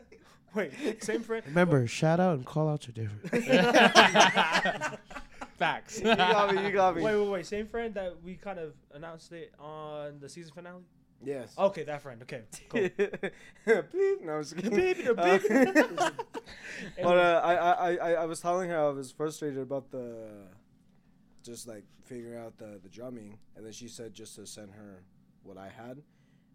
Wait, 0.54 1.02
same 1.02 1.22
friend. 1.22 1.42
Remember, 1.46 1.88
shout 1.88 2.20
out 2.20 2.36
and 2.36 2.46
call 2.46 2.68
outs 2.68 2.88
are 2.88 2.92
different. 2.92 3.32
Facts. 5.58 5.98
You 5.98 6.14
got 6.14 6.54
me. 6.54 6.66
You 6.66 6.72
got 6.72 6.96
me. 6.96 7.02
Wait, 7.02 7.16
wait, 7.16 7.28
wait. 7.28 7.46
Same 7.46 7.66
friend 7.66 7.94
that 7.94 8.22
we 8.22 8.36
kind 8.36 8.60
of 8.60 8.74
announced 8.94 9.32
it 9.32 9.52
on 9.58 10.20
the 10.20 10.28
season 10.28 10.52
finale. 10.54 10.84
Yes. 11.22 11.54
Okay, 11.58 11.82
that 11.84 12.00
friend. 12.02 12.22
Okay, 12.22 12.42
cool. 12.68 12.80
Beep. 13.92 14.24
No, 14.24 14.32
I'm 14.36 14.42
just 14.42 14.56
kidding. 14.56 14.74
Beep, 14.74 14.96
beep. 14.98 15.18
Uh, 15.18 16.10
But 17.02 17.18
uh, 17.18 17.40
I, 17.44 17.54
I, 17.54 17.94
I, 17.94 18.12
I 18.12 18.24
was 18.24 18.40
telling 18.40 18.70
her 18.70 18.78
I 18.78 18.88
was 18.88 19.10
frustrated 19.12 19.58
about 19.58 19.90
the, 19.90 20.28
just 21.42 21.68
like 21.68 21.84
figuring 22.04 22.38
out 22.38 22.56
the, 22.58 22.78
the 22.82 22.88
drumming, 22.88 23.38
and 23.56 23.64
then 23.64 23.72
she 23.72 23.86
said 23.88 24.14
just 24.14 24.34
to 24.36 24.46
send 24.46 24.70
her 24.72 25.02
what 25.42 25.56
I 25.58 25.68
had, 25.68 26.02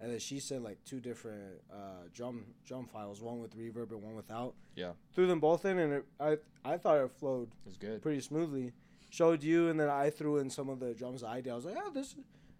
and 0.01 0.11
then 0.11 0.19
she 0.19 0.39
sent 0.39 0.63
like 0.63 0.83
two 0.83 0.99
different 0.99 1.61
uh, 1.71 2.07
drum 2.13 2.45
drum 2.65 2.87
files, 2.87 3.21
one 3.21 3.39
with 3.39 3.55
reverb 3.57 3.91
and 3.91 4.01
one 4.01 4.15
without. 4.15 4.55
Yeah. 4.75 4.91
Threw 5.13 5.27
them 5.27 5.39
both 5.39 5.65
in, 5.65 5.77
and 5.77 5.93
it, 5.93 6.05
I 6.19 6.37
I 6.63 6.77
thought 6.77 6.97
it 6.97 7.11
flowed 7.19 7.49
It 7.65 7.67
was 7.67 7.77
good. 7.77 8.01
pretty 8.01 8.21
smoothly. 8.21 8.73
Showed 9.11 9.43
you, 9.43 9.69
and 9.69 9.79
then 9.79 9.89
I 9.89 10.09
threw 10.09 10.37
in 10.39 10.49
some 10.49 10.69
of 10.69 10.79
the 10.79 10.93
drums 10.93 11.23
I 11.23 11.39
did. 11.39 11.51
I 11.53 11.55
was 11.55 11.65
like, 11.65 11.77
oh, 11.77 11.91
this 11.91 12.15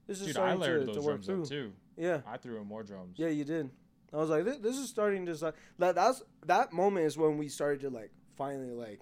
this 0.07 0.21
is 0.21 0.27
Dude, 0.27 0.37
I 0.37 0.39
starting 0.39 0.59
layered 0.61 0.79
to, 0.81 0.85
those 0.87 0.95
to 0.97 1.01
work 1.01 1.23
drums 1.23 1.25
through. 1.25 1.41
up 1.43 1.49
too. 1.49 1.73
Yeah. 1.97 2.21
I 2.27 2.37
threw 2.37 2.59
in 2.59 2.67
more 2.67 2.83
drums. 2.83 3.15
Yeah, 3.17 3.29
you 3.29 3.43
did. 3.43 3.69
I 4.13 4.17
was 4.17 4.29
like, 4.29 4.45
this, 4.45 4.57
this 4.57 4.77
is 4.77 4.89
starting 4.89 5.25
to 5.25 5.35
start. 5.35 5.55
That 5.77 5.95
that's 5.95 6.23
that 6.45 6.71
moment 6.71 7.05
is 7.05 7.17
when 7.17 7.37
we 7.37 7.49
started 7.49 7.81
to 7.81 7.89
like 7.89 8.11
finally 8.37 8.71
like 8.71 9.01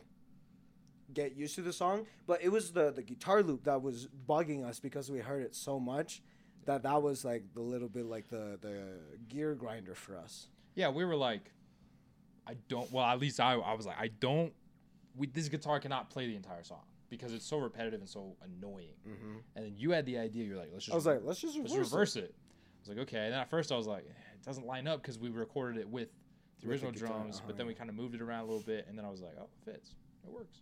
get 1.13 1.35
used 1.35 1.55
to 1.55 1.61
the 1.61 1.73
song. 1.73 2.07
But 2.25 2.41
it 2.41 2.49
was 2.49 2.71
the 2.71 2.91
the 2.91 3.03
guitar 3.03 3.43
loop 3.43 3.65
that 3.65 3.81
was 3.81 4.07
bugging 4.27 4.65
us 4.65 4.79
because 4.79 5.11
we 5.11 5.19
heard 5.19 5.43
it 5.43 5.55
so 5.55 5.79
much 5.79 6.21
that 6.65 6.83
that 6.83 7.01
was 7.01 7.25
like 7.25 7.43
the 7.53 7.61
little 7.61 7.89
bit 7.89 8.05
like 8.05 8.29
the 8.29 8.57
the 8.61 8.99
gear 9.27 9.55
grinder 9.55 9.95
for 9.95 10.17
us. 10.17 10.47
Yeah, 10.75 10.89
we 10.89 11.05
were 11.05 11.15
like, 11.15 11.51
I 12.47 12.55
don't. 12.67 12.91
Well, 12.91 13.05
at 13.05 13.19
least 13.19 13.39
I, 13.39 13.53
I 13.53 13.73
was 13.73 13.85
like, 13.85 13.97
I 13.99 14.07
don't. 14.19 14.53
We, 15.15 15.27
this 15.27 15.49
guitar 15.49 15.79
cannot 15.79 16.09
play 16.09 16.25
the 16.25 16.35
entire 16.35 16.63
song 16.63 16.81
because 17.09 17.33
it's 17.33 17.45
so 17.45 17.57
repetitive 17.57 17.99
and 17.99 18.09
so 18.09 18.35
annoying. 18.41 18.95
Mm-hmm. 19.07 19.35
And 19.55 19.65
then 19.65 19.73
you 19.77 19.91
had 19.91 20.05
the 20.05 20.17
idea. 20.17 20.45
You're 20.45 20.57
like, 20.57 20.69
let's 20.73 20.85
just. 20.85 20.93
I 20.93 20.95
was 20.95 21.05
like, 21.05 21.21
let's 21.23 21.39
just 21.39 21.57
let's 21.57 21.71
reverse, 21.71 21.91
reverse 21.91 22.15
it. 22.15 22.23
it. 22.23 22.35
I 22.83 22.89
was 22.89 22.97
like, 22.97 23.07
okay. 23.07 23.25
And 23.25 23.33
then 23.33 23.39
at 23.39 23.49
first 23.49 23.71
I 23.71 23.77
was 23.77 23.87
like, 23.87 24.05
it 24.05 24.45
doesn't 24.45 24.65
line 24.65 24.87
up 24.87 25.01
because 25.01 25.17
we 25.17 25.29
recorded 25.29 25.79
it 25.79 25.87
with 25.87 26.09
the 26.59 26.67
With 26.67 26.81
the 26.81 26.87
original 26.87 27.07
drums, 27.07 27.37
uh-huh, 27.37 27.45
but 27.47 27.57
then 27.57 27.67
we 27.67 27.73
kind 27.73 27.89
of 27.89 27.95
moved 27.95 28.15
it 28.15 28.21
around 28.21 28.41
a 28.41 28.45
little 28.45 28.61
bit, 28.61 28.85
and 28.89 28.97
then 28.97 29.05
I 29.05 29.09
was 29.09 29.21
like, 29.21 29.33
oh, 29.39 29.43
it 29.43 29.71
fits. 29.71 29.95
It 30.25 30.31
works. 30.31 30.61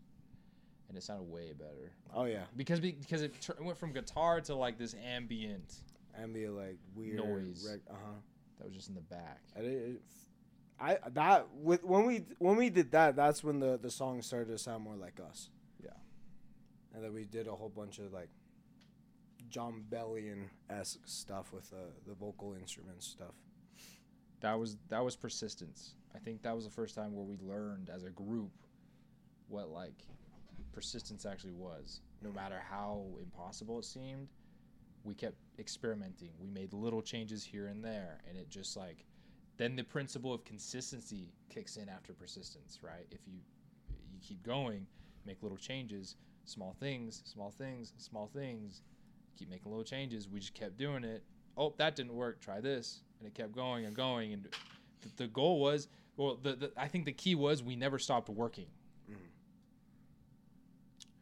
And 0.88 0.97
it 0.97 1.03
sounded 1.03 1.31
way 1.31 1.53
better 1.53 1.93
Oh 2.13 2.25
yeah, 2.25 2.43
because 2.57 2.81
because 2.81 3.21
it, 3.21 3.39
tur- 3.39 3.55
it 3.57 3.63
went 3.63 3.77
from 3.77 3.93
guitar 3.93 4.41
to 4.41 4.55
like 4.55 4.77
this 4.77 4.93
ambient 4.93 5.81
the 6.34 6.49
like 6.49 6.77
weird 6.95 7.17
Noise. 7.17 7.65
Reg- 7.69 7.81
uh-huh. 7.89 8.13
that 8.57 8.67
was 8.67 8.75
just 8.75 8.89
in 8.89 8.95
the 8.95 9.01
back. 9.01 9.39
And 9.55 9.65
it, 9.65 9.69
it, 9.69 10.01
I 10.79 10.97
that 11.13 11.47
with 11.53 11.84
when 11.84 12.05
we 12.05 12.25
when 12.39 12.57
we 12.57 12.69
did 12.69 12.91
that, 12.91 13.15
that's 13.15 13.43
when 13.43 13.60
the 13.60 13.79
the 13.81 13.89
song 13.89 14.21
started 14.21 14.49
to 14.49 14.57
sound 14.57 14.84
more 14.84 14.95
like 14.95 15.19
us. 15.19 15.49
Yeah. 15.81 15.91
And 16.93 17.03
then 17.03 17.13
we 17.13 17.23
did 17.23 17.47
a 17.47 17.51
whole 17.51 17.69
bunch 17.69 17.99
of 17.99 18.12
like 18.12 18.29
Jon 19.51 19.83
Bellion 19.91 20.49
esque 20.69 21.01
stuff 21.05 21.53
with 21.53 21.69
the 21.69 21.91
the 22.07 22.15
vocal 22.15 22.53
instruments 22.53 23.05
stuff. 23.05 23.35
that 24.41 24.57
was 24.59 24.77
that 24.89 25.03
was 25.03 25.15
persistence. 25.15 25.95
I 26.15 26.19
think 26.19 26.41
that 26.43 26.55
was 26.55 26.65
the 26.65 26.71
first 26.71 26.95
time 26.95 27.13
where 27.15 27.25
we 27.25 27.37
learned 27.41 27.89
as 27.93 28.03
a 28.03 28.09
group 28.09 28.51
what 29.49 29.69
like 29.69 30.07
persistence 30.71 31.25
actually 31.25 31.53
was. 31.53 32.01
No 32.21 32.31
matter 32.31 32.61
how 32.69 33.05
impossible 33.21 33.79
it 33.79 33.85
seemed, 33.85 34.29
we 35.03 35.15
kept 35.15 35.37
experimenting. 35.59 36.29
We 36.39 36.49
made 36.49 36.73
little 36.73 37.01
changes 37.01 37.43
here 37.43 37.67
and 37.67 37.83
there, 37.83 38.19
and 38.27 38.37
it 38.37 38.49
just 38.49 38.77
like 38.77 39.05
then 39.57 39.75
the 39.75 39.83
principle 39.83 40.33
of 40.33 40.45
consistency 40.45 41.33
kicks 41.49 41.77
in 41.77 41.89
after 41.89 42.13
persistence, 42.13 42.79
right? 42.81 43.07
If 43.11 43.19
you 43.27 43.39
you 44.11 44.19
keep 44.21 44.43
going, 44.43 44.87
make 45.25 45.43
little 45.43 45.57
changes, 45.57 46.15
small 46.45 46.75
things, 46.79 47.21
small 47.25 47.51
things, 47.51 47.93
small 47.97 48.27
things, 48.33 48.81
keep 49.37 49.49
making 49.49 49.71
little 49.71 49.83
changes. 49.85 50.27
We 50.29 50.39
just 50.39 50.53
kept 50.53 50.77
doing 50.77 51.03
it. 51.03 51.23
Oh, 51.57 51.73
that 51.77 51.95
didn't 51.95 52.13
work. 52.13 52.39
Try 52.41 52.61
this, 52.61 53.01
and 53.19 53.27
it 53.27 53.33
kept 53.33 53.53
going 53.53 53.85
and 53.85 53.95
going. 53.95 54.33
And 54.33 54.43
th- 55.01 55.15
the 55.17 55.27
goal 55.27 55.59
was, 55.59 55.87
well, 56.17 56.37
the, 56.41 56.53
the 56.53 56.71
I 56.77 56.87
think 56.87 57.05
the 57.05 57.11
key 57.11 57.35
was 57.35 57.61
we 57.63 57.75
never 57.75 57.99
stopped 57.99 58.29
working. 58.29 58.67
Mhm. 59.09 59.15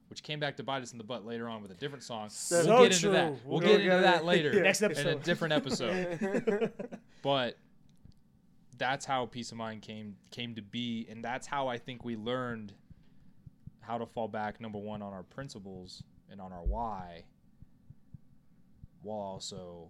which 0.09 0.23
came 0.23 0.39
back 0.39 0.57
to 0.57 0.63
bite 0.63 0.81
us 0.81 0.91
in 0.91 0.97
the 0.97 1.03
butt 1.03 1.23
later 1.25 1.47
on 1.47 1.61
with 1.61 1.69
a 1.71 1.75
different 1.75 2.03
song. 2.03 2.29
So 2.29 2.65
we'll 2.65 2.77
get 2.83 2.85
into 2.93 2.99
true. 3.01 3.11
that. 3.11 3.31
We'll 3.31 3.39
We'll 3.45 3.59
get 3.59 3.71
into 3.81 3.85
get 3.85 3.99
it. 3.99 4.01
that 4.01 4.25
later 4.25 4.51
Yeah. 4.55 4.61
Next 4.63 4.81
in 4.81 4.91
a 5.07 5.15
different 5.15 5.53
episode. 5.53 6.71
but 7.21 7.57
that's 8.77 9.05
how 9.05 9.25
peace 9.27 9.51
of 9.51 9.57
mind 9.57 9.81
came 9.83 10.15
came 10.31 10.55
to 10.55 10.61
be, 10.63 11.05
and 11.09 11.23
that's 11.23 11.45
how 11.45 11.67
I 11.67 11.77
think 11.77 12.03
we 12.03 12.15
learned 12.15 12.73
how 13.81 13.97
to 13.99 14.05
fall 14.05 14.27
back 14.27 14.59
number 14.61 14.77
one 14.79 15.01
on 15.01 15.13
our 15.13 15.23
principles 15.23 16.01
and 16.31 16.39
on 16.41 16.51
our 16.53 16.63
why, 16.63 17.23
while 19.01 19.19
also 19.19 19.89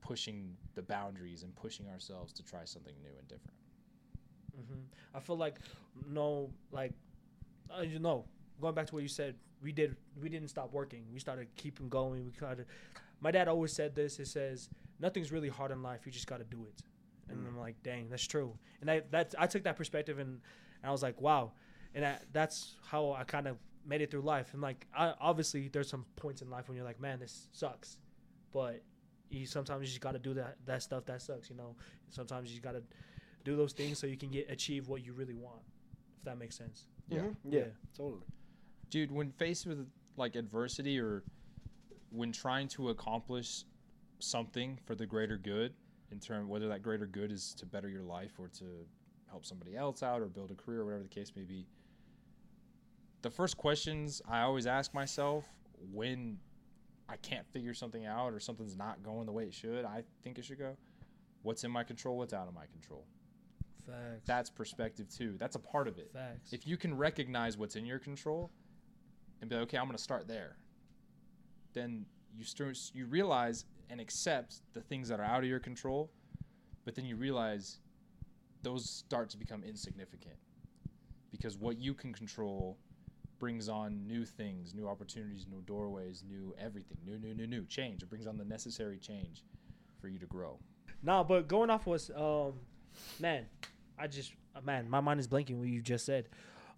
pushing 0.00 0.56
the 0.74 0.82
boundaries 0.82 1.42
and 1.42 1.54
pushing 1.56 1.88
ourselves 1.88 2.32
to 2.34 2.42
try 2.42 2.64
something 2.64 2.94
new 3.02 3.16
and 3.18 3.28
different. 3.28 3.54
hmm 4.54 4.80
I 5.14 5.20
feel 5.20 5.36
like 5.36 5.56
no, 6.08 6.50
like 6.70 6.92
uh, 7.76 7.82
you 7.82 7.98
know, 7.98 8.24
going 8.60 8.74
back 8.74 8.86
to 8.88 8.94
what 8.94 9.02
you 9.02 9.08
said, 9.08 9.36
we 9.62 9.72
did 9.72 9.96
we 10.20 10.28
didn't 10.28 10.48
stop 10.48 10.72
working. 10.72 11.04
We 11.12 11.20
started 11.20 11.48
keeping 11.56 11.88
going. 11.88 12.24
We 12.24 12.30
tried 12.32 12.64
My 13.20 13.30
dad 13.30 13.48
always 13.48 13.72
said 13.72 13.94
this. 13.94 14.18
It 14.20 14.28
says 14.28 14.68
nothing's 15.00 15.32
really 15.32 15.48
hard 15.48 15.70
in 15.72 15.82
life. 15.82 16.02
You 16.06 16.12
just 16.12 16.26
got 16.26 16.38
to 16.38 16.44
do 16.44 16.66
it. 16.66 16.82
And 17.28 17.46
Mm. 17.46 17.48
I'm 17.48 17.58
like, 17.58 17.82
dang, 17.82 18.08
that's 18.10 18.26
true. 18.26 18.58
And 18.80 18.90
I 18.90 19.02
that 19.10 19.34
I 19.38 19.46
took 19.46 19.64
that 19.64 19.76
perspective 19.76 20.18
and, 20.18 20.30
and 20.82 20.88
I 20.88 20.90
was 20.90 21.02
like, 21.02 21.20
wow. 21.20 21.52
And 21.94 22.04
I, 22.06 22.18
that's 22.32 22.76
how 22.84 23.12
I 23.12 23.24
kind 23.24 23.46
of 23.46 23.58
made 23.86 24.00
it 24.02 24.10
through 24.10 24.22
life. 24.22 24.52
And 24.52 24.62
like, 24.62 24.86
I, 24.96 25.14
obviously, 25.20 25.68
there's 25.68 25.88
some 25.88 26.06
points 26.16 26.42
in 26.42 26.50
life 26.50 26.68
when 26.68 26.76
you're 26.76 26.84
like, 26.86 27.00
man, 27.00 27.20
this 27.20 27.48
sucks, 27.52 27.98
but 28.52 28.82
you 29.30 29.46
sometimes 29.46 29.82
you 29.82 29.86
just 29.88 30.00
got 30.00 30.12
to 30.12 30.18
do 30.18 30.34
that 30.34 30.56
that 30.66 30.82
stuff 30.82 31.04
that 31.06 31.22
sucks. 31.22 31.48
You 31.50 31.56
know, 31.56 31.74
sometimes 32.10 32.48
you 32.48 32.54
just 32.54 32.62
got 32.62 32.72
to 32.72 32.82
do 33.44 33.56
those 33.56 33.72
things 33.72 33.98
so 33.98 34.06
you 34.06 34.16
can 34.16 34.30
get 34.30 34.50
achieve 34.50 34.88
what 34.88 35.04
you 35.04 35.12
really 35.12 35.34
want. 35.34 35.62
If 36.18 36.24
that 36.24 36.38
makes 36.38 36.56
sense. 36.56 36.86
Yeah. 37.08 37.20
Mhm. 37.22 37.34
yeah, 37.44 37.60
Yeah. 37.60 37.66
totally. 37.96 38.22
dude 38.90 39.10
when 39.10 39.32
faced 39.32 39.66
with 39.66 39.88
like 40.16 40.36
adversity 40.36 41.00
or 41.00 41.24
when 42.10 42.30
trying 42.30 42.68
to 42.68 42.90
accomplish 42.90 43.64
something 44.20 44.78
for 44.84 44.94
the 44.94 45.06
greater 45.06 45.36
good 45.38 45.74
in 46.12 46.20
term 46.20 46.48
whether 46.48 46.68
that 46.68 46.82
greater 46.82 47.06
good 47.06 47.32
is 47.32 47.54
to 47.54 47.66
better 47.66 47.88
your 47.88 48.02
life 48.04 48.38
or 48.38 48.48
to 48.48 48.86
help 49.30 49.44
somebody 49.46 49.74
else 49.74 50.02
out 50.02 50.20
or 50.20 50.26
build 50.26 50.50
a 50.50 50.54
career 50.54 50.82
or 50.82 50.84
whatever 50.84 51.02
the 51.02 51.08
case 51.08 51.32
may 51.34 51.42
be 51.42 51.66
the 53.22 53.30
first 53.30 53.56
questions 53.56 54.20
i 54.28 54.40
always 54.42 54.66
ask 54.66 54.92
myself 54.94 55.46
when 55.92 56.38
i 57.12 57.16
can't 57.16 57.46
figure 57.52 57.74
something 57.74 58.06
out 58.06 58.32
or 58.32 58.40
something's 58.40 58.76
not 58.76 59.02
going 59.02 59.26
the 59.26 59.32
way 59.32 59.44
it 59.44 59.54
should 59.54 59.84
i 59.84 60.02
think 60.24 60.38
it 60.38 60.44
should 60.44 60.58
go 60.58 60.76
what's 61.42 61.62
in 61.62 61.70
my 61.70 61.84
control 61.84 62.16
what's 62.16 62.32
out 62.32 62.48
of 62.48 62.54
my 62.54 62.66
control 62.72 63.04
Facts. 63.86 64.22
that's 64.26 64.50
perspective 64.50 65.08
too 65.08 65.36
that's 65.38 65.56
a 65.56 65.58
part 65.58 65.86
of 65.88 65.98
it 65.98 66.10
Facts. 66.12 66.52
if 66.52 66.66
you 66.66 66.76
can 66.76 66.96
recognize 66.96 67.56
what's 67.58 67.76
in 67.76 67.84
your 67.84 67.98
control 67.98 68.50
and 69.42 69.50
be 69.50 69.56
like, 69.56 69.64
okay, 69.64 69.76
I'm 69.76 69.86
going 69.86 69.96
to 69.96 70.02
start 70.02 70.28
there, 70.28 70.56
then 71.74 72.06
you 72.32 72.44
start 72.44 72.78
you 72.94 73.06
realize 73.06 73.64
and 73.90 74.00
accept 74.00 74.60
the 74.72 74.80
things 74.80 75.08
that 75.08 75.20
are 75.20 75.24
out 75.24 75.40
of 75.42 75.48
your 75.48 75.58
control, 75.58 76.10
but 76.84 76.94
then 76.94 77.04
you 77.04 77.16
realize 77.16 77.78
those 78.62 78.88
start 78.88 79.28
to 79.30 79.36
become 79.36 79.64
insignificant 79.64 80.36
because 81.32 81.58
what 81.58 81.76
you 81.78 81.92
can 81.92 82.12
control 82.12 82.78
brings 83.42 83.68
on 83.68 84.06
new 84.06 84.24
things, 84.24 84.72
new 84.72 84.86
opportunities, 84.86 85.46
new 85.50 85.60
doorways, 85.62 86.22
new 86.30 86.54
everything, 86.60 86.96
new, 87.04 87.18
new, 87.18 87.34
new, 87.34 87.44
new 87.44 87.66
change. 87.66 88.00
It 88.00 88.08
brings 88.08 88.28
on 88.28 88.38
the 88.38 88.44
necessary 88.44 88.98
change 88.98 89.42
for 90.00 90.06
you 90.06 90.16
to 90.20 90.26
grow. 90.26 90.60
Nah, 91.02 91.24
but 91.24 91.48
going 91.48 91.68
off 91.68 91.84
was 91.84 92.08
um, 92.14 92.52
man, 93.18 93.46
I 93.98 94.06
just 94.06 94.32
uh, 94.54 94.60
man, 94.64 94.88
my 94.88 95.00
mind 95.00 95.18
is 95.18 95.26
blanking 95.26 95.58
what 95.58 95.66
you 95.66 95.82
just 95.82 96.06
said. 96.06 96.28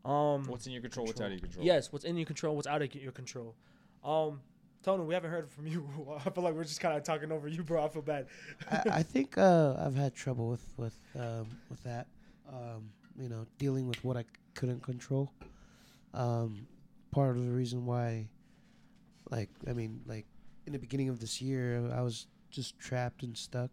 Um, 0.07 0.45
What's 0.45 0.67
in 0.67 0.73
your 0.73 0.81
control, 0.81 1.05
what's 1.05 1.21
out 1.21 1.27
of 1.27 1.33
your 1.33 1.41
control? 1.41 1.67
yes, 1.67 1.93
what's 1.93 2.07
in 2.07 2.17
your 2.17 2.25
control, 2.25 2.57
what's 2.57 2.67
out 2.67 2.81
of 2.81 2.95
your 2.95 3.13
control. 3.13 3.55
Um, 4.03 4.41
Tony, 4.83 5.05
we 5.05 5.13
haven't 5.13 5.33
heard 5.33 5.51
from 5.51 5.67
you. 5.67 5.87
I 6.25 6.31
feel 6.31 6.45
like 6.45 6.55
we're 6.55 6.65
just 6.65 6.81
kind 6.81 6.97
of 6.97 7.05
talking 7.05 7.31
over 7.31 7.47
you, 7.47 7.63
bro. 7.63 7.85
I 7.85 7.89
feel 7.89 8.01
bad. 8.01 8.29
I, 8.71 8.83
I 8.91 9.03
think 9.13 9.37
uh, 9.37 9.77
I've 9.79 9.97
had 9.97 10.15
trouble 10.15 10.49
with 10.49 10.65
with 10.79 10.97
um, 11.15 11.47
with 11.69 11.83
that. 11.83 12.07
Um, 12.49 12.89
you 13.21 13.29
know, 13.29 13.45
dealing 13.59 13.87
with 13.87 14.03
what 14.03 14.17
I 14.17 14.25
couldn't 14.55 14.83
control. 14.83 15.31
Um, 16.15 16.67
part 17.11 17.37
of 17.37 17.45
the 17.45 17.53
reason 17.53 17.85
why, 17.87 18.29
like, 19.31 19.51
I 19.69 19.73
mean, 19.73 20.01
like 20.07 20.27
in 20.67 20.73
the 20.73 20.79
beginning 20.79 21.09
of 21.09 21.21
this 21.21 21.43
year, 21.43 21.91
I 21.95 22.01
was 22.01 22.27
just 22.51 22.79
trapped 22.79 23.23
and 23.23 23.37
stuck. 23.37 23.71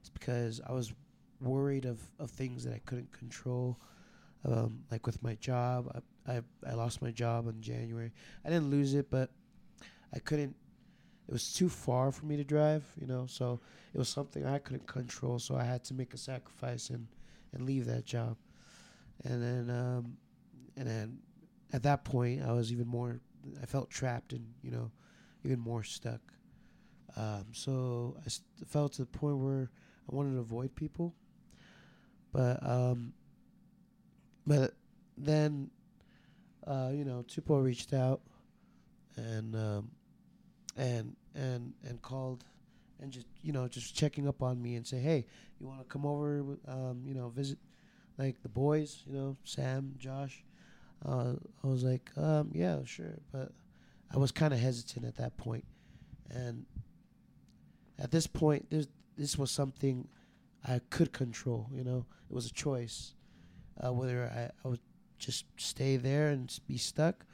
It's 0.00 0.10
because 0.10 0.60
I 0.68 0.72
was 0.72 0.92
worried 1.40 1.84
of, 1.84 2.00
of 2.18 2.30
things 2.30 2.64
that 2.64 2.74
I 2.74 2.80
couldn't 2.84 3.12
control. 3.12 3.78
Um, 4.44 4.80
like 4.90 5.06
with 5.06 5.22
my 5.22 5.34
job, 5.36 6.02
I, 6.26 6.32
I 6.32 6.42
I 6.68 6.74
lost 6.74 7.00
my 7.00 7.12
job 7.12 7.46
in 7.46 7.60
January. 7.60 8.12
I 8.44 8.48
didn't 8.48 8.70
lose 8.70 8.94
it, 8.94 9.08
but 9.08 9.30
I 10.12 10.18
couldn't. 10.18 10.56
It 11.28 11.32
was 11.32 11.52
too 11.52 11.68
far 11.68 12.10
for 12.10 12.26
me 12.26 12.36
to 12.36 12.44
drive, 12.44 12.84
you 13.00 13.06
know. 13.06 13.26
So 13.28 13.60
it 13.94 13.98
was 13.98 14.08
something 14.08 14.44
I 14.44 14.58
couldn't 14.58 14.86
control, 14.86 15.38
so 15.38 15.54
I 15.54 15.62
had 15.62 15.84
to 15.84 15.94
make 15.94 16.12
a 16.12 16.18
sacrifice 16.18 16.90
and, 16.90 17.06
and 17.52 17.64
leave 17.64 17.86
that 17.86 18.04
job. 18.04 18.36
And 19.24 19.40
then 19.40 19.70
um, 19.70 20.16
and 20.76 20.88
then 20.88 21.18
at 21.72 21.82
that 21.84 22.04
point, 22.04 22.42
I 22.42 22.52
was 22.52 22.72
even 22.72 22.86
more. 22.86 23.20
I 23.62 23.66
felt 23.66 23.90
trapped 23.90 24.32
and 24.32 24.46
you 24.62 24.70
know, 24.70 24.90
even 25.44 25.58
more 25.58 25.82
stuck. 25.82 26.20
Um, 27.16 27.46
so 27.52 28.16
I 28.24 28.28
st- 28.28 28.46
felt 28.66 28.94
to 28.94 29.02
the 29.02 29.06
point 29.06 29.38
where 29.38 29.70
I 30.10 30.14
wanted 30.14 30.32
to 30.34 30.40
avoid 30.40 30.74
people. 30.74 31.14
But 32.32 32.66
um, 32.66 33.12
but 34.46 34.72
then, 35.18 35.70
uh, 36.66 36.90
you 36.92 37.04
know, 37.04 37.24
Tupo 37.28 37.62
reached 37.62 37.92
out 37.92 38.22
and 39.16 39.54
um, 39.54 39.90
and 40.76 41.16
and 41.34 41.72
and 41.84 42.00
called 42.02 42.44
and 43.00 43.12
just 43.12 43.26
you 43.42 43.52
know 43.52 43.68
just 43.68 43.94
checking 43.94 44.28
up 44.28 44.42
on 44.42 44.60
me 44.60 44.76
and 44.76 44.86
say 44.86 44.98
hey 44.98 45.26
you 45.60 45.66
want 45.66 45.80
to 45.80 45.84
come 45.86 46.06
over 46.06 46.44
um, 46.68 47.02
you 47.06 47.14
know 47.14 47.28
visit 47.28 47.58
like 48.18 48.40
the 48.42 48.48
boys 48.48 49.02
you 49.06 49.14
know 49.14 49.36
sam 49.44 49.94
josh 49.98 50.44
uh, 51.06 51.34
i 51.62 51.66
was 51.66 51.84
like 51.84 52.10
um, 52.16 52.50
yeah 52.54 52.78
sure 52.84 53.18
but 53.32 53.52
i 54.12 54.16
was 54.18 54.30
kind 54.32 54.52
of 54.54 54.60
hesitant 54.60 55.04
at 55.04 55.16
that 55.16 55.36
point. 55.36 55.64
point 56.28 56.38
and 56.44 56.66
at 57.98 58.10
this 58.10 58.26
point 58.26 58.66
this 59.16 59.38
was 59.38 59.50
something 59.50 60.08
i 60.66 60.80
could 60.90 61.12
control 61.12 61.68
you 61.74 61.84
know 61.84 62.04
it 62.30 62.34
was 62.34 62.46
a 62.46 62.52
choice 62.52 63.14
uh, 63.84 63.92
whether 63.92 64.30
I, 64.34 64.50
I 64.64 64.68
would 64.68 64.80
just 65.18 65.46
stay 65.56 65.96
there 65.96 66.28
and 66.28 66.54
be 66.66 66.76
stuck 66.76 67.24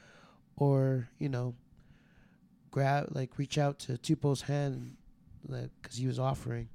or 0.56 1.08
you 1.18 1.28
know 1.28 1.54
grab 2.70 3.08
like 3.10 3.38
reach 3.38 3.58
out 3.58 3.78
to 3.80 3.92
Tupo's 3.98 4.42
hand 4.42 4.96
because 5.42 5.96
he 5.96 6.06
was 6.06 6.18
offering, 6.18 6.68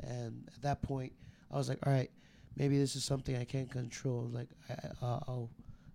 and 0.00 0.48
at 0.54 0.62
that 0.62 0.82
point 0.82 1.12
I 1.50 1.56
was 1.56 1.68
like, 1.68 1.78
all 1.86 1.92
right, 1.92 2.10
maybe 2.56 2.78
this 2.78 2.94
is 2.96 3.04
something 3.04 3.36
I 3.36 3.44
can't 3.44 3.70
control. 3.70 4.28
Like 4.32 4.48
I, 4.68 4.72
I- 4.72 4.90
I'll, 5.02 5.24
I'll 5.28 5.50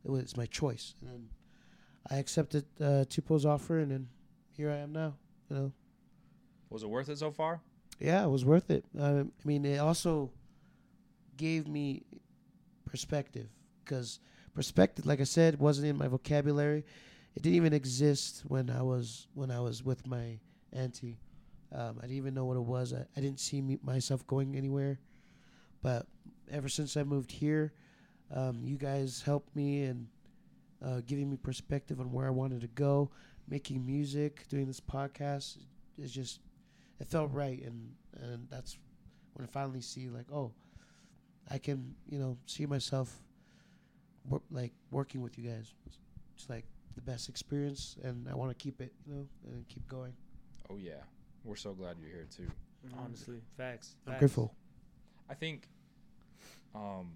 it 0.07 0.11
was 0.11 0.37
my 0.37 0.45
choice, 0.45 0.95
and 1.01 1.09
then 1.09 1.29
I 2.09 2.15
accepted 2.17 2.65
uh, 2.79 3.03
Tupo's 3.09 3.45
offer, 3.45 3.79
and 3.79 3.91
then 3.91 4.07
here 4.55 4.71
I 4.71 4.77
am 4.77 4.93
now. 4.93 5.15
You 5.49 5.55
know, 5.55 5.71
Was 6.69 6.83
it 6.83 6.89
worth 6.89 7.09
it 7.09 7.17
so 7.17 7.31
far? 7.31 7.59
yeah, 7.99 8.23
it 8.23 8.29
was 8.29 8.45
worth 8.45 8.69
it. 8.71 8.85
Um, 8.97 9.31
I 9.43 9.47
mean, 9.47 9.65
it 9.65 9.77
also 9.79 10.31
gave 11.35 11.67
me 11.67 12.03
perspective 12.85 13.47
because 13.83 14.19
perspective, 14.53 15.05
like 15.05 15.19
I 15.19 15.25
said, 15.25 15.59
wasn't 15.59 15.87
in 15.87 15.97
my 15.97 16.07
vocabulary. 16.07 16.85
It 17.35 17.43
didn't 17.43 17.55
even 17.57 17.73
exist 17.73 18.43
when 18.47 18.69
I 18.69 18.81
was 18.81 19.27
when 19.33 19.51
I 19.51 19.59
was 19.59 19.83
with 19.83 20.07
my 20.07 20.39
auntie. 20.73 21.19
Um, 21.73 21.97
I 21.99 22.03
didn't 22.03 22.17
even 22.17 22.33
know 22.33 22.45
what 22.45 22.55
it 22.57 22.63
was. 22.63 22.93
I, 22.93 23.05
I 23.15 23.21
didn't 23.21 23.39
see 23.41 23.61
me, 23.61 23.77
myself 23.83 24.25
going 24.25 24.55
anywhere. 24.55 24.99
But 25.81 26.07
ever 26.49 26.69
since 26.69 26.95
I 26.97 27.03
moved 27.03 27.29
here, 27.31 27.73
um, 28.33 28.61
you 28.63 28.77
guys 28.77 29.21
helped 29.25 29.55
me 29.55 29.83
and 29.83 30.07
uh, 30.85 31.01
giving 31.05 31.29
me 31.29 31.37
perspective 31.37 31.99
on 31.99 32.11
where 32.11 32.27
I 32.27 32.31
wanted 32.31 32.61
to 32.61 32.67
go. 32.67 33.09
Making 33.49 33.85
music, 33.85 34.47
doing 34.49 34.67
this 34.67 34.81
podcast, 34.81 35.57
is 35.97 36.11
just 36.11 36.41
it 36.99 37.07
felt 37.07 37.31
right, 37.31 37.61
and 37.63 37.93
and 38.21 38.47
that's 38.49 38.77
when 39.33 39.47
I 39.47 39.49
finally 39.49 39.81
see 39.81 40.09
like, 40.09 40.25
oh, 40.33 40.51
I 41.49 41.57
can 41.57 41.95
you 42.09 42.19
know 42.19 42.37
see 42.45 42.65
myself 42.65 43.21
wor- 44.27 44.41
like 44.51 44.73
working 44.91 45.21
with 45.21 45.37
you 45.37 45.49
guys. 45.49 45.73
It's 46.35 46.49
like 46.49 46.65
the 46.95 47.01
best 47.01 47.29
experience, 47.29 47.95
and 48.03 48.27
I 48.29 48.35
want 48.35 48.51
to 48.51 48.55
keep 48.55 48.81
it, 48.81 48.91
you 49.05 49.13
know, 49.13 49.27
and 49.45 49.67
keep 49.69 49.87
going. 49.87 50.13
Oh 50.69 50.77
yeah, 50.77 51.03
we're 51.45 51.55
so 51.55 51.73
glad 51.73 51.95
you're 51.99 52.09
here 52.09 52.27
too. 52.29 52.51
Honestly, 52.97 53.41
facts. 53.55 53.95
I'm 54.05 54.17
grateful. 54.19 54.53
I 55.29 55.33
think 55.33 55.67
um, 56.75 57.11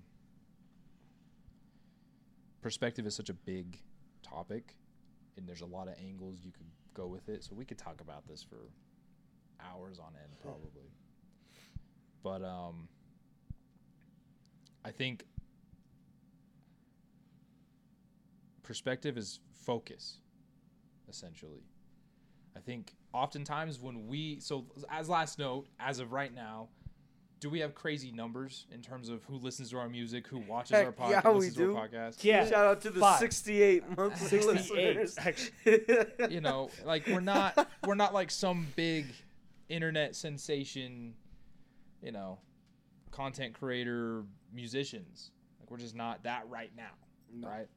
perspective 2.62 3.06
is 3.06 3.16
such 3.16 3.30
a 3.30 3.34
big 3.34 3.80
topic, 4.24 4.76
and 5.38 5.48
there's 5.48 5.62
a 5.62 5.66
lot 5.66 5.88
of 5.88 5.96
angles 6.00 6.40
you 6.44 6.52
could 6.52 6.68
go 6.94 7.08
with 7.08 7.30
it. 7.30 7.44
So 7.44 7.56
we 7.56 7.66
could 7.66 7.78
talk 7.78 8.02
about 8.02 8.28
this 8.28 8.44
for 8.44 8.70
hours 9.60 10.00
on 10.00 10.14
end, 10.22 10.36
probably. 10.42 10.92
But 12.24 12.44
um, 12.44 12.88
I 14.86 14.92
think 14.92 15.26
perspective 18.64 19.18
is 19.18 19.40
focus. 19.54 20.20
essentially. 21.10 21.64
I 22.56 22.60
think 22.60 22.94
oftentimes 23.14 23.80
when 23.80 24.08
we 24.08 24.40
so 24.40 24.66
as 24.90 25.10
last 25.10 25.40
note, 25.40 25.68
as 25.80 26.00
of 26.00 26.12
right 26.12 26.34
now, 26.34 26.70
do 27.42 27.50
we 27.50 27.60
have 27.60 27.74
crazy 27.74 28.12
numbers 28.12 28.68
in 28.72 28.82
terms 28.82 29.10
of 29.10 29.24
who 29.26 29.36
listens 29.36 29.72
to 29.72 29.78
our 29.78 29.90
music, 29.90 30.28
who 30.28 30.38
watches 30.38 30.78
Heck, 30.78 30.86
our 30.86 30.92
podcast, 30.94 31.24
yeah, 31.24 31.32
we 31.32 31.50
do. 31.50 31.76
our 31.76 31.88
podcast? 31.90 32.24
Yeah. 32.24 32.46
Shout 32.48 32.66
out 32.68 32.82
to 32.82 32.92
the 32.92 33.00
Five. 33.00 33.20
68 33.20 33.98
monthly 33.98 34.28
68, 34.42 34.96
listeners. 34.96 35.52
you 36.30 36.40
know, 36.40 36.70
like 36.86 37.08
we're 37.08 37.20
not 37.20 37.68
we're 37.86 37.96
not 37.96 38.14
like 38.14 38.30
some 38.30 38.68
big 38.76 39.08
internet 39.70 40.16
sensation, 40.16 41.16
you 42.04 42.12
know, 42.12 42.38
content 43.10 43.54
creator 43.56 44.24
musicians. 44.54 45.32
Like 45.60 45.72
we're 45.72 45.78
just 45.78 45.96
not 45.96 46.24
that 46.24 46.44
right 46.48 46.72
now, 46.78 46.92
No. 47.34 47.48
right? 47.50 47.68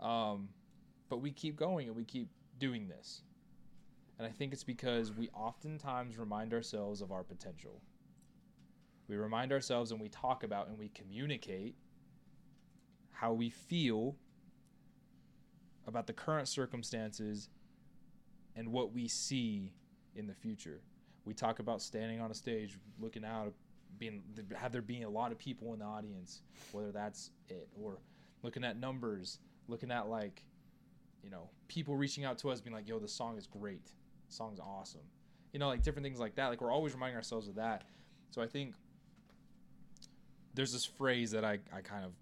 Um, 0.00 0.48
but 1.08 1.18
we 1.20 1.30
keep 1.30 1.54
going 1.54 1.86
and 1.86 1.96
we 1.96 2.02
keep 2.04 2.28
doing 2.58 2.88
this. 2.88 3.22
And 4.18 4.26
I 4.26 4.30
think 4.30 4.52
it's 4.52 4.64
because 4.64 5.12
we 5.12 5.28
oftentimes 5.30 6.18
remind 6.18 6.52
ourselves 6.52 7.00
of 7.00 7.12
our 7.12 7.22
potential. 7.22 7.80
We 9.12 9.18
remind 9.18 9.52
ourselves 9.52 9.92
and 9.92 10.00
we 10.00 10.08
talk 10.08 10.42
about 10.42 10.68
and 10.68 10.78
we 10.78 10.88
communicate 10.88 11.74
how 13.10 13.34
we 13.34 13.50
feel 13.50 14.16
about 15.86 16.06
the 16.06 16.14
current 16.14 16.48
circumstances 16.48 17.50
and 18.56 18.72
what 18.72 18.94
we 18.94 19.06
see 19.06 19.74
in 20.14 20.26
the 20.26 20.32
future. 20.32 20.80
We 21.26 21.34
talk 21.34 21.58
about 21.58 21.82
standing 21.82 22.22
on 22.22 22.30
a 22.30 22.34
stage, 22.34 22.78
looking 22.98 23.22
out, 23.22 23.52
being 23.98 24.22
have 24.54 24.72
there 24.72 24.80
being 24.80 25.04
a 25.04 25.10
lot 25.10 25.30
of 25.30 25.36
people 25.36 25.74
in 25.74 25.80
the 25.80 25.84
audience, 25.84 26.40
whether 26.72 26.90
that's 26.90 27.32
it, 27.50 27.68
or 27.78 27.98
looking 28.42 28.64
at 28.64 28.80
numbers, 28.80 29.40
looking 29.68 29.90
at 29.90 30.08
like, 30.08 30.42
you 31.22 31.28
know, 31.28 31.50
people 31.68 31.96
reaching 31.96 32.24
out 32.24 32.38
to 32.38 32.48
us, 32.48 32.62
being 32.62 32.74
like, 32.74 32.88
"Yo, 32.88 32.98
the 32.98 33.06
song 33.06 33.36
is 33.36 33.46
great, 33.46 33.84
the 33.84 34.34
song's 34.34 34.58
awesome," 34.58 35.04
you 35.52 35.58
know, 35.58 35.68
like 35.68 35.82
different 35.82 36.04
things 36.04 36.18
like 36.18 36.34
that. 36.36 36.46
Like 36.46 36.62
we're 36.62 36.72
always 36.72 36.94
reminding 36.94 37.16
ourselves 37.16 37.46
of 37.46 37.56
that. 37.56 37.84
So 38.30 38.40
I 38.40 38.46
think 38.46 38.74
there's 40.54 40.72
this 40.72 40.84
phrase 40.84 41.30
that 41.32 41.44
I 41.44 41.58
I 41.72 41.80
kind 41.80 42.04
of 42.04 42.12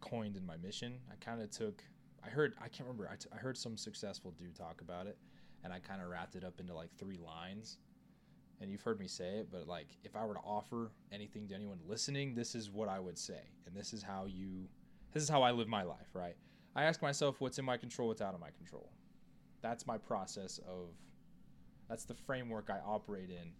coined 0.00 0.36
in 0.36 0.44
my 0.44 0.56
mission. 0.56 0.98
I 1.10 1.16
kind 1.24 1.42
of 1.42 1.50
took 1.50 1.82
I 2.24 2.28
heard 2.28 2.54
I 2.58 2.68
can't 2.68 2.88
remember 2.88 3.08
I, 3.10 3.16
t- 3.16 3.28
I 3.32 3.36
heard 3.36 3.56
some 3.56 3.76
successful 3.76 4.32
dude 4.32 4.54
talk 4.54 4.80
about 4.80 5.06
it 5.06 5.18
and 5.64 5.72
I 5.72 5.78
kind 5.78 6.00
of 6.02 6.08
wrapped 6.08 6.36
it 6.36 6.44
up 6.44 6.60
into 6.60 6.74
like 6.74 6.90
three 6.98 7.18
lines. 7.18 7.78
And 8.60 8.70
you've 8.70 8.82
heard 8.82 9.00
me 9.00 9.08
say 9.08 9.38
it, 9.38 9.48
but 9.50 9.66
like 9.66 9.96
if 10.04 10.14
I 10.14 10.24
were 10.24 10.34
to 10.34 10.40
offer 10.40 10.90
anything 11.12 11.48
to 11.48 11.54
anyone 11.54 11.78
listening, 11.86 12.34
this 12.34 12.54
is 12.54 12.70
what 12.70 12.88
I 12.88 13.00
would 13.00 13.18
say. 13.18 13.40
And 13.66 13.74
this 13.74 13.92
is 13.92 14.02
how 14.02 14.26
you 14.26 14.68
this 15.12 15.22
is 15.22 15.28
how 15.28 15.42
I 15.42 15.50
live 15.50 15.68
my 15.68 15.82
life, 15.82 16.08
right? 16.14 16.36
I 16.76 16.84
ask 16.84 17.02
myself 17.02 17.40
what's 17.40 17.58
in 17.58 17.64
my 17.64 17.76
control, 17.76 18.08
what's 18.08 18.20
out 18.20 18.34
of 18.34 18.40
my 18.40 18.50
control. 18.50 18.90
That's 19.62 19.86
my 19.86 19.98
process 19.98 20.58
of 20.68 20.90
that's 21.88 22.04
the 22.04 22.14
framework 22.14 22.70
I 22.70 22.78
operate 22.86 23.30
in 23.30 23.52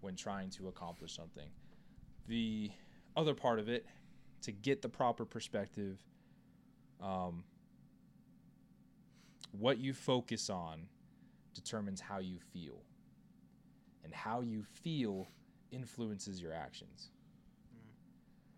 when 0.00 0.16
trying 0.16 0.50
to 0.50 0.68
accomplish 0.68 1.14
something. 1.14 1.48
The 2.26 2.70
other 3.16 3.34
part 3.34 3.58
of 3.58 3.68
it 3.68 3.86
to 4.42 4.52
get 4.52 4.82
the 4.82 4.88
proper 4.88 5.24
perspective 5.24 5.98
um, 7.00 7.44
what 9.52 9.78
you 9.78 9.92
focus 9.92 10.48
on 10.48 10.88
determines 11.54 12.00
how 12.00 12.18
you 12.18 12.38
feel. 12.52 12.82
And 14.04 14.12
how 14.14 14.40
you 14.40 14.62
feel 14.64 15.28
influences 15.70 16.42
your 16.42 16.52
actions. 16.52 17.10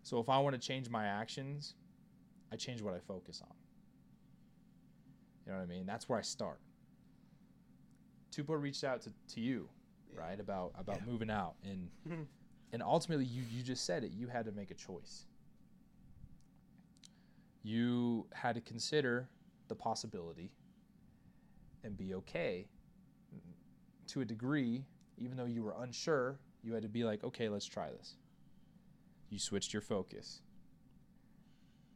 So 0.03 0.19
if 0.19 0.27
i 0.29 0.37
want 0.39 0.53
to 0.59 0.61
change 0.67 0.89
my 0.89 1.05
actions 1.05 1.75
i 2.51 2.55
change 2.55 2.81
what 2.81 2.93
i 2.93 2.99
focus 2.99 3.41
on. 3.41 3.55
You 5.45 5.51
know 5.51 5.59
what 5.59 5.63
i 5.63 5.67
mean? 5.67 5.85
That's 5.85 6.07
where 6.09 6.17
i 6.19 6.21
start. 6.23 6.59
Tupo 8.35 8.59
reached 8.61 8.83
out 8.83 9.01
to, 9.01 9.11
to 9.33 9.39
you 9.39 9.69
right 10.13 10.39
about 10.39 10.71
about 10.77 10.97
Yeah. 11.01 11.11
moving 11.11 11.29
out 11.29 11.55
and 11.63 11.89
Mhm. 12.07 12.27
and 12.75 12.83
ultimately 12.83 13.23
you 13.23 13.41
you 13.49 13.63
just 13.63 13.85
said 13.85 14.03
it. 14.03 14.11
You 14.11 14.27
had 14.27 14.43
to 14.47 14.51
make 14.51 14.69
a 14.69 14.73
choice. 14.73 15.27
You 17.63 18.27
had 18.33 18.55
to 18.55 18.61
consider 18.61 19.29
the 19.69 19.75
possibility 19.75 20.51
and 21.85 21.95
be 21.95 22.15
okay 22.15 22.67
to 24.07 24.19
a 24.19 24.25
degree 24.25 24.83
even 25.17 25.37
though 25.37 25.45
you 25.45 25.63
were 25.63 25.73
unsure 25.79 26.37
you 26.63 26.73
had 26.73 26.83
to 26.83 26.89
be 26.89 27.05
like 27.05 27.23
okay 27.23 27.47
let's 27.47 27.65
try 27.65 27.89
this. 27.91 28.17
You 29.29 29.39
switched 29.39 29.71
your 29.71 29.81
focus. 29.81 30.41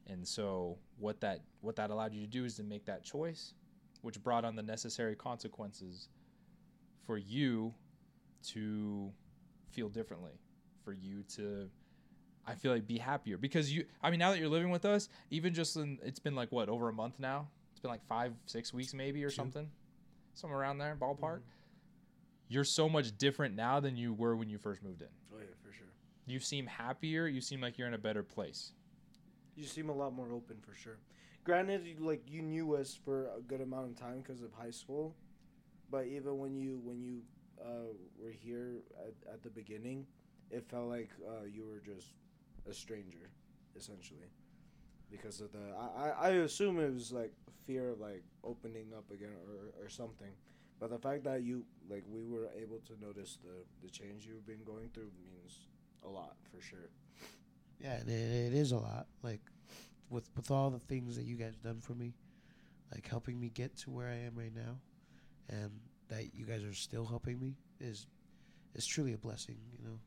And 0.08 0.26
so 0.26 0.78
what 0.98 1.20
that 1.20 1.42
what 1.60 1.76
that 1.76 1.89
allowed 1.89 2.13
you 2.13 2.22
to 2.22 2.32
do 2.32 2.46
is 2.46 2.56
to 2.56 2.63
make 2.63 2.86
that 2.86 3.04
choice 3.04 3.54
which 4.02 4.24
brought 4.24 4.46
on 4.46 4.56
the 4.56 4.63
necessary 4.63 5.18
consequences 5.18 6.08
for 7.06 7.18
you 7.18 7.74
to 8.54 9.12
feel 9.74 9.89
differently 9.89 10.39
for 10.89 10.93
you 10.93 11.23
to 11.36 11.69
I 12.47 12.56
feel 12.56 12.71
like 12.71 12.88
be 12.88 12.97
happier. 12.97 13.38
Because 13.38 13.71
you 13.71 13.86
I 14.02 14.10
mean 14.10 14.19
now 14.19 14.32
that 14.32 14.39
you're 14.39 14.49
living 14.49 14.71
with 14.71 14.86
us 14.86 15.08
even 15.30 15.54
just 15.54 15.75
in 15.75 15.99
it's 16.04 16.17
been 16.19 16.34
like 16.36 16.52
what 16.52 16.67
over 16.67 16.89
a 16.89 16.93
month 16.93 17.19
now? 17.19 17.47
It's 17.71 17.80
been 17.80 17.91
like 17.91 18.04
5 18.08 18.34
6 18.47 18.73
weeks 18.73 18.93
maybe 18.95 19.23
or 19.23 19.30
Two. 19.30 19.36
something? 19.36 19.69
Somewhere 20.34 20.60
around 20.60 20.80
there 20.80 20.97
ballpark? 20.99 21.41
You're 22.47 22.63
so 22.63 22.89
much 22.89 23.15
different 23.19 23.56
now 23.56 23.80
than 23.80 23.95
you 23.95 24.13
were 24.13 24.36
when 24.36 24.49
you 24.49 24.58
first 24.58 24.82
moved 24.82 25.02
in. 25.04 25.08
Oh 25.32 25.38
yeah, 25.38 25.45
for 25.63 25.71
sure. 25.71 25.86
you 26.25 26.39
seem 26.39 26.65
happier. 26.65 27.28
You 27.28 27.41
seem 27.41 27.62
like 27.62 27.78
you're 27.78 27.88
in 27.88 27.93
a 27.93 27.99
better 27.99 28.23
place. 28.23 28.71
You 29.56 29.65
seem 29.65 29.89
a 29.89 29.93
lot 29.93 30.13
more 30.13 30.34
open 30.34 30.58
for 30.60 30.73
sure. 30.73 30.97
Granted, 31.43 31.86
like 31.99 32.23
you 32.28 32.41
knew 32.41 32.75
us 32.75 32.97
for 33.06 33.28
a 33.38 33.41
good 33.47 33.62
amount 33.62 33.91
of 33.91 33.95
time 33.95 34.17
because 34.17 34.41
of 34.41 34.52
high 34.54 34.71
school, 34.71 35.15
but 35.91 36.08
even 36.08 36.39
when 36.39 36.56
you 36.56 36.82
when 36.84 36.99
you 36.99 37.21
uh, 37.63 37.93
were 38.17 38.32
here 38.32 38.78
at, 39.06 39.34
at 39.34 39.43
the 39.43 39.49
beginning, 39.49 40.08
it 40.52 40.66
felt 40.70 40.90
like 40.90 41.10
uh, 41.28 41.46
you 41.46 41.66
were 41.66 41.80
just 41.80 42.08
a 42.70 42.74
stranger, 42.74 43.30
essentially, 43.76 44.32
because 45.12 45.42
of 45.42 45.52
the. 45.52 45.60
I, 45.98 46.28
I 46.28 46.30
assume 46.30 46.80
it 46.80 46.94
was 46.94 47.12
like 47.12 47.34
fear 47.66 47.90
of 47.90 48.00
like 48.00 48.24
opening 48.44 48.88
up 48.98 49.10
again 49.12 49.36
or, 49.48 49.86
or 49.86 49.90
something, 49.90 50.32
but 50.80 50.90
the 50.90 51.00
fact 51.00 51.24
that 51.26 51.44
you 51.44 51.64
like 51.90 52.04
we 52.10 52.26
were 52.26 52.50
able 52.60 52.80
to 52.88 52.94
notice 53.06 53.38
the 53.44 53.64
the 53.86 53.90
change 53.90 54.26
you've 54.26 54.48
been 54.48 54.64
going 54.66 54.90
through 54.94 55.12
means 55.22 55.68
a 56.06 56.10
lot 56.10 56.36
for 56.52 56.62
sure. 56.62 56.90
Yeah, 57.80 57.96
it, 57.96 58.10
it 58.10 58.54
is 58.54 58.72
a 58.72 58.78
lot. 58.78 59.08
Like 59.24 59.42
with 60.10 60.30
with 60.36 60.52
all 60.52 60.70
the 60.70 60.80
things 60.80 61.16
that 61.16 61.26
you 61.26 61.36
guys 61.36 61.56
done 61.58 61.80
for 61.80 61.94
me, 61.94 62.14
like 62.94 63.08
helping 63.08 63.40
me 63.40 63.50
get 63.50 63.78
to 63.80 63.92
where 63.92 64.08
I 64.08 64.16
am 64.26 64.36
right 64.36 64.54
now, 64.56 64.78
and 65.50 65.72
that 66.10 66.34
you 66.34 66.46
guys 66.46 66.64
are 66.64 66.74
still 66.74 67.06
helping 67.06 67.40
me 67.40 67.56
is 67.80 68.08
is 68.76 68.86
truly 68.86 69.14
a 69.14 69.18
blessing. 69.18 69.58
You 69.78 69.86
know, 69.86 70.00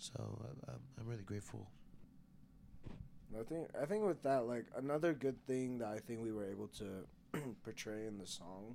so 0.00 0.38
I'm 0.66 0.80
I'm 0.98 1.06
really 1.06 1.22
grateful. 1.22 1.68
I 3.38 3.42
think 3.44 3.68
I 3.80 3.84
think 3.84 4.04
with 4.04 4.22
that, 4.22 4.46
like 4.46 4.66
another 4.76 5.12
good 5.12 5.36
thing 5.46 5.78
that 5.78 5.88
I 5.88 5.98
think 5.98 6.22
we 6.22 6.32
were 6.32 6.46
able 6.46 6.68
to 6.78 7.38
portray 7.64 8.06
in 8.06 8.18
the 8.18 8.26
song 8.26 8.74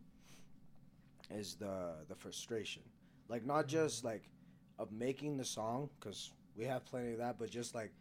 is 1.32 1.56
the 1.56 1.96
the 2.08 2.16
frustration, 2.16 2.84
like 3.28 3.46
not 3.46 3.68
just 3.68 4.04
like 4.04 4.30
of 4.78 4.92
making 4.92 5.38
the 5.38 5.46
song 5.46 5.90
because 6.00 6.32
we 6.56 6.64
have 6.66 6.86
plenty 6.86 7.14
of 7.14 7.18
that, 7.18 7.40
but 7.40 7.50
just 7.50 7.74
like 7.74 7.92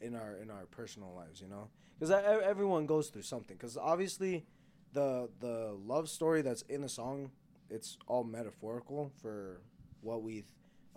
in 0.00 0.14
our 0.14 0.36
in 0.36 0.50
our 0.50 0.66
personal 0.66 1.14
lives, 1.14 1.40
you 1.40 1.48
know, 1.48 1.68
because 1.98 2.10
everyone 2.10 2.84
goes 2.84 3.08
through 3.08 3.22
something. 3.22 3.56
Because 3.56 3.78
obviously, 3.78 4.44
the 4.92 5.30
the 5.40 5.74
love 5.86 6.10
story 6.10 6.42
that's 6.42 6.62
in 6.62 6.82
the 6.82 6.88
song, 6.88 7.30
it's 7.70 7.96
all 8.06 8.24
metaphorical 8.24 9.10
for 9.22 9.62
what 10.02 10.22
we 10.22 10.44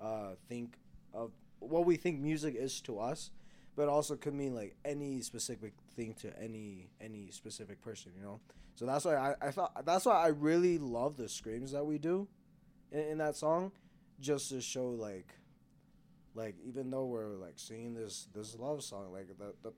uh, 0.01 0.31
think 0.49 0.77
of 1.13 1.31
what 1.59 1.85
we 1.85 1.95
think 1.95 2.19
music 2.19 2.55
is 2.55 2.81
to 2.81 2.99
us 2.99 3.31
but 3.77 3.87
also 3.87 4.15
could 4.15 4.33
mean 4.33 4.55
like 4.55 4.75
any 4.83 5.21
specific 5.21 5.71
thing 5.95 6.15
to 6.15 6.37
any 6.41 6.89
any 6.99 7.29
specific 7.29 7.79
person, 7.81 8.11
you 8.17 8.23
know. 8.23 8.41
So 8.75 8.85
that's 8.85 9.05
why 9.05 9.15
I, 9.15 9.35
I 9.39 9.51
thought 9.51 9.85
that's 9.85 10.05
why 10.05 10.15
I 10.15 10.27
really 10.27 10.79
love 10.79 11.15
the 11.15 11.29
screams 11.29 11.71
that 11.71 11.85
we 11.85 11.99
do 11.99 12.27
in, 12.91 12.99
in 12.99 13.17
that 13.19 13.35
song, 13.35 13.71
just 14.19 14.49
to 14.49 14.59
show 14.59 14.89
like 14.89 15.35
like 16.33 16.55
even 16.65 16.89
though 16.89 17.05
we're 17.05 17.35
like 17.35 17.53
singing 17.55 17.93
this 17.93 18.27
this 18.33 18.57
love 18.57 18.83
song, 18.83 19.13
like 19.13 19.27
the 19.37 19.53
the 19.61 19.73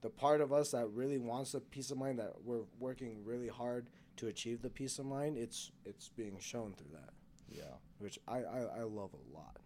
the 0.00 0.10
part 0.10 0.40
of 0.40 0.52
us 0.52 0.70
that 0.70 0.86
really 0.88 1.18
wants 1.18 1.52
the 1.52 1.60
peace 1.60 1.90
of 1.90 1.98
mind 1.98 2.18
that 2.18 2.32
we're 2.44 2.64
working 2.80 3.22
really 3.22 3.48
hard 3.48 3.86
to 4.16 4.28
achieve 4.28 4.62
the 4.62 4.70
peace 4.70 4.98
of 4.98 5.04
mind, 5.04 5.36
it's 5.36 5.72
it's 5.84 6.08
being 6.08 6.38
shown 6.40 6.72
through 6.72 6.92
that, 6.92 7.10
yeah 7.50 7.74
which 7.98 8.18
I 8.26 8.38
I, 8.38 8.60
I 8.78 8.82
love 8.84 9.10
a 9.12 9.36
lot. 9.36 9.58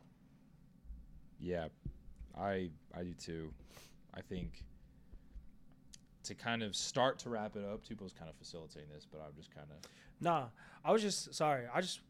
Yeah, 1.40 1.68
I 2.38 2.70
I 2.96 3.03
do 3.03 3.12
too. 3.14 3.53
I 4.14 4.20
think 4.20 4.64
to 6.25 6.35
kind 6.35 6.62
of 6.62 6.75
start 6.75 7.18
to 7.20 7.31
wrap 7.31 7.57
it 7.57 7.64
up, 7.64 7.85
Tupo's 7.85 8.12
kind 8.12 8.29
of 8.29 8.37
facilitating 8.37 8.88
this, 8.92 9.07
but 9.11 9.20
I'm 9.20 9.35
just 9.37 9.55
kind 9.55 9.68
of 9.70 9.90
Nah, 10.20 10.46
I 10.85 10.92
was 10.92 11.03
just 11.03 11.35
sorry. 11.35 11.64
I 11.72 11.81
just 11.81 12.01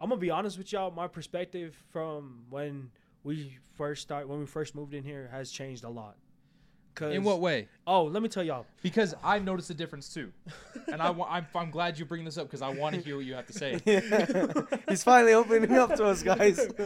I'm 0.00 0.08
gonna 0.08 0.20
be 0.20 0.30
honest 0.30 0.58
with 0.58 0.72
y'all. 0.72 0.90
My 0.90 1.06
perspective 1.06 1.76
from 1.90 2.44
when 2.50 2.90
we 3.24 3.58
first 3.76 4.02
start 4.02 4.28
when 4.28 4.40
we 4.40 4.46
first 4.46 4.74
moved 4.74 4.94
in 4.94 5.04
here 5.04 5.28
has 5.30 5.50
changed 5.50 5.84
a 5.84 5.88
lot. 5.88 6.16
Cause, 6.94 7.14
In 7.14 7.24
what 7.24 7.40
way? 7.40 7.68
Oh, 7.86 8.04
let 8.04 8.22
me 8.22 8.28
tell 8.28 8.42
y'all. 8.42 8.66
Because 8.82 9.14
I've 9.24 9.44
noticed 9.44 9.70
a 9.70 9.74
difference 9.74 10.12
too, 10.12 10.30
and 10.92 11.00
I 11.00 11.08
wa- 11.10 11.26
I'm, 11.30 11.46
I'm 11.54 11.70
glad 11.70 11.98
you 11.98 12.04
bring 12.04 12.22
this 12.24 12.36
up 12.36 12.46
because 12.46 12.60
I 12.60 12.68
want 12.68 12.94
to 12.94 13.00
hear 13.00 13.16
what 13.16 13.24
you 13.24 13.32
have 13.34 13.46
to 13.46 13.52
say. 13.54 13.80
He's 14.88 15.02
finally 15.02 15.32
opening 15.32 15.72
up 15.72 15.94
to 15.96 16.04
us, 16.04 16.22
guys. 16.22 16.58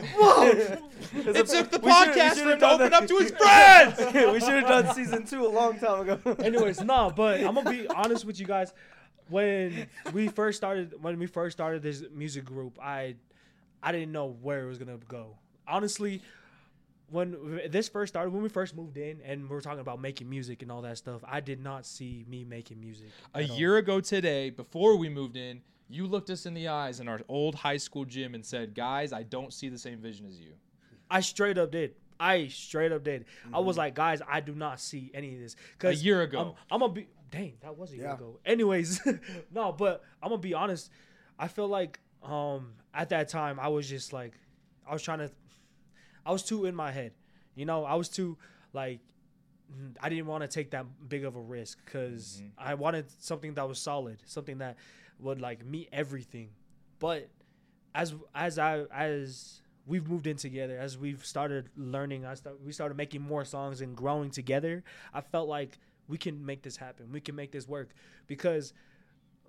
it 0.42 1.46
took 1.48 1.70
the 1.70 1.80
We 1.82 1.92
should- 1.92 2.14
we 2.14 2.20
podcast 2.20 2.34
for 2.42 2.50
him 2.52 2.58
to 2.60 2.70
open 2.70 2.90
that. 2.90 2.92
up 2.92 3.06
to 3.08 3.16
his 3.18 3.30
friends. 3.38 3.98
we 4.32 4.40
should 4.40 4.54
have 4.62 4.68
done 4.68 4.94
season 4.94 5.24
two 5.26 5.44
a 5.44 5.48
long 5.48 5.78
time 5.78 6.08
ago. 6.08 6.36
Anyways, 6.38 6.80
no, 6.82 7.12
but 7.14 7.40
I'm 7.40 7.54
gonna 7.54 7.70
be 7.70 7.88
honest 7.88 8.24
with 8.24 8.38
you 8.38 8.46
guys. 8.46 8.72
When 9.28 9.88
we 10.12 10.28
first 10.28 10.56
started, 10.56 10.94
when 11.02 11.18
we 11.18 11.26
first 11.26 11.56
started 11.56 11.82
this 11.82 12.04
music 12.14 12.44
group, 12.44 12.78
I, 12.80 13.16
I 13.82 13.90
didn't 13.90 14.12
know 14.12 14.36
where 14.40 14.62
it 14.62 14.68
was 14.68 14.78
gonna 14.78 14.98
go. 15.08 15.36
Honestly, 15.66 16.22
when 17.10 17.60
this 17.70 17.88
first 17.88 18.12
started, 18.12 18.30
when 18.32 18.42
we 18.42 18.48
first 18.48 18.74
moved 18.76 18.96
in, 18.96 19.20
and 19.24 19.42
we 19.42 19.48
were 19.48 19.60
talking 19.60 19.80
about 19.80 20.00
making 20.00 20.28
music 20.28 20.62
and 20.62 20.72
all 20.72 20.82
that 20.82 20.98
stuff, 20.98 21.22
I 21.26 21.40
did 21.40 21.60
not 21.62 21.86
see 21.86 22.24
me 22.28 22.44
making 22.44 22.80
music. 22.80 23.08
A 23.34 23.38
at 23.44 23.50
all. 23.50 23.56
year 23.56 23.76
ago 23.76 24.00
today, 24.00 24.50
before 24.50 24.96
we 24.96 25.08
moved 25.08 25.36
in, 25.36 25.60
you 25.88 26.06
looked 26.06 26.30
us 26.30 26.46
in 26.46 26.54
the 26.54 26.66
eyes 26.68 26.98
in 26.98 27.06
our 27.06 27.20
old 27.28 27.54
high 27.54 27.76
school 27.76 28.04
gym 28.04 28.34
and 28.34 28.44
said, 28.44 28.74
"Guys, 28.74 29.12
I 29.12 29.22
don't 29.22 29.52
see 29.52 29.68
the 29.68 29.78
same 29.78 29.98
vision 30.00 30.26
as 30.26 30.40
you." 30.40 30.52
I 31.10 31.20
straight 31.20 31.58
up 31.58 31.70
did. 31.70 31.94
I 32.18 32.48
straight 32.48 32.90
up 32.92 33.04
did. 33.04 33.26
I 33.52 33.60
was 33.60 33.76
like, 33.76 33.94
guys, 33.94 34.20
I 34.26 34.40
do 34.40 34.54
not 34.54 34.80
see 34.80 35.10
any 35.14 35.34
of 35.34 35.40
this. 35.40 35.54
A 35.82 35.92
year 35.94 36.22
ago. 36.22 36.56
I'm, 36.70 36.74
I'm 36.74 36.80
gonna 36.80 36.92
be 36.92 37.06
dang, 37.30 37.52
that 37.60 37.76
was 37.78 37.92
a 37.92 37.96
year 37.96 38.06
Yeah. 38.06 38.14
ago. 38.14 38.40
Anyways, 38.44 39.00
no, 39.54 39.70
but 39.72 40.02
I'm 40.22 40.30
gonna 40.30 40.40
be 40.40 40.54
honest. 40.54 40.90
I 41.38 41.46
feel 41.48 41.68
like 41.68 42.00
um 42.22 42.72
at 42.94 43.10
that 43.10 43.28
time 43.28 43.60
I 43.60 43.68
was 43.68 43.88
just 43.88 44.12
like 44.12 44.32
I 44.88 44.92
was 44.92 45.02
trying 45.02 45.18
to 45.18 45.30
I 46.26 46.32
was 46.32 46.42
too 46.42 46.66
in 46.66 46.74
my 46.74 46.90
head. 46.92 47.12
You 47.54 47.64
know, 47.64 47.84
I 47.84 47.94
was 47.94 48.08
too 48.08 48.36
like 48.72 49.00
mm, 49.72 49.96
I 50.00 50.08
didn't 50.08 50.26
want 50.26 50.42
to 50.42 50.48
take 50.48 50.72
that 50.72 50.86
big 51.08 51.24
of 51.24 51.36
a 51.36 51.40
risk 51.40 51.78
because 51.84 52.42
I 52.58 52.74
wanted 52.74 53.06
something 53.20 53.54
that 53.54 53.68
was 53.68 53.78
solid, 53.78 54.18
something 54.26 54.58
that 54.58 54.76
would 55.20 55.40
like 55.40 55.64
meet 55.64 55.88
everything. 55.92 56.50
But 56.98 57.28
as 57.94 58.14
as 58.34 58.58
I 58.58 58.84
as 58.92 59.60
we've 59.86 60.08
moved 60.08 60.26
in 60.26 60.36
together, 60.36 60.78
as 60.78 60.98
we've 60.98 61.24
started 61.24 61.70
learning, 61.76 62.26
I 62.26 62.34
start 62.34 62.60
we 62.62 62.72
started 62.72 62.96
making 62.96 63.22
more 63.22 63.44
songs 63.44 63.80
and 63.80 63.96
growing 63.96 64.30
together. 64.30 64.84
I 65.14 65.20
felt 65.20 65.48
like 65.48 65.78
we 66.08 66.18
can 66.18 66.44
make 66.44 66.62
this 66.62 66.76
happen. 66.76 67.10
We 67.12 67.20
can 67.20 67.34
make 67.36 67.52
this 67.52 67.68
work 67.68 67.90
because 68.26 68.72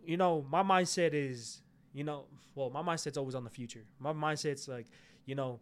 you 0.06 0.18
know 0.18 0.46
my 0.50 0.64
mindset 0.64 1.14
is 1.14 1.62
you 1.94 2.04
know 2.04 2.26
well 2.56 2.70
my 2.70 2.82
mindset's 2.82 3.18
always 3.18 3.36
on 3.36 3.44
the 3.44 3.50
future. 3.50 3.84
My 4.00 4.14
mindset's 4.14 4.68
like 4.68 4.88
you 5.26 5.36
know 5.36 5.60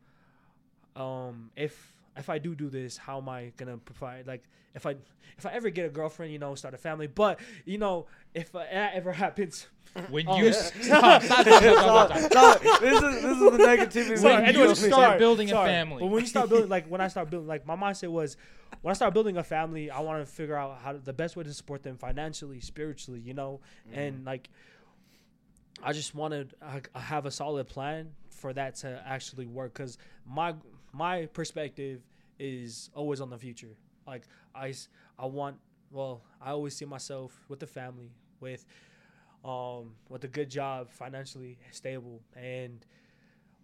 um 0.96 1.52
if 1.56 1.92
if 2.18 2.30
I 2.30 2.38
do 2.38 2.56
do 2.56 2.70
this, 2.70 2.98
how 2.98 3.18
am 3.18 3.28
I 3.28 3.52
gonna 3.58 3.78
provide? 3.78 4.26
Like, 4.26 4.44
if 4.74 4.86
I 4.86 4.96
if 5.38 5.46
I 5.46 5.52
ever 5.52 5.70
get 5.70 5.86
a 5.86 5.90
girlfriend, 5.90 6.32
you 6.32 6.40
know, 6.40 6.56
start 6.56 6.74
a 6.74 6.78
family. 6.78 7.08
But 7.08 7.40
you 7.66 7.78
know, 7.78 8.08
if 8.34 8.56
uh, 8.56 8.60
that 8.60 8.94
ever 8.94 9.12
happens, 9.26 9.68
When 10.10 10.26
Oh. 10.28 10.38
you 10.38 10.54
stop, 10.82 11.22
stop, 11.24 12.18
stop. 12.18 12.62
This 12.62 13.02
is 13.02 13.22
this 13.22 13.38
is 13.38 13.40
the 13.40 13.58
negativity. 13.58 14.18
Sorry, 14.18 14.34
When 14.36 14.44
you 14.44 14.50
anyways, 14.62 14.80
feel. 14.80 14.88
start 14.92 14.92
sorry, 15.08 15.20
building 15.20 15.52
a 15.52 15.56
family. 15.56 16.00
But 16.02 16.08
when 16.08 16.22
you 16.22 16.28
start 16.28 16.50
building, 16.50 16.70
like 16.70 16.88
when 16.88 17.02
I 17.02 17.08
start 17.10 17.30
building, 17.30 17.48
like 17.48 17.66
my 17.66 17.76
mindset 17.76 18.10
was, 18.10 18.38
when 18.82 18.92
I 18.92 18.94
start 18.96 19.14
building 19.14 19.36
a 19.38 19.44
family, 19.44 19.90
I 19.92 20.00
want 20.00 20.26
to 20.26 20.32
figure 20.32 20.56
out 20.56 20.80
how 20.82 20.94
to, 20.94 21.00
the 21.00 21.14
best 21.14 21.36
way 21.36 21.44
to 21.44 21.54
support 21.54 21.84
them 21.84 21.98
financially, 21.98 22.60
spiritually, 22.62 23.20
you 23.20 23.34
know, 23.34 23.60
and 23.94 24.24
like, 24.26 24.50
I 25.84 25.92
just 25.94 26.16
wanted 26.16 26.54
to 26.62 27.00
have 27.00 27.26
a 27.26 27.32
solid 27.32 27.68
plan 27.68 28.12
for 28.30 28.54
that 28.54 28.76
to 28.78 29.02
actually 29.06 29.46
work. 29.46 29.74
Cause 29.74 29.98
my 30.26 30.54
my 30.96 31.26
perspective 31.28 32.02
is 32.40 32.90
always 32.96 33.22
on 33.22 33.30
the 33.30 33.38
future. 33.38 33.76
Like 34.08 34.24
I, 34.54 34.74
I 35.20 35.26
want, 35.26 35.58
well, 35.92 36.22
I 36.42 36.52
always 36.52 36.76
see 36.76 36.86
myself 36.86 37.38
with 37.50 37.60
the 37.60 37.68
family, 37.68 38.12
with 38.40 38.66
um 39.44 39.92
with 40.10 40.24
a 40.24 40.28
good 40.28 40.50
job, 40.50 40.90
financially 40.90 41.60
stable, 41.72 42.22
and 42.36 42.86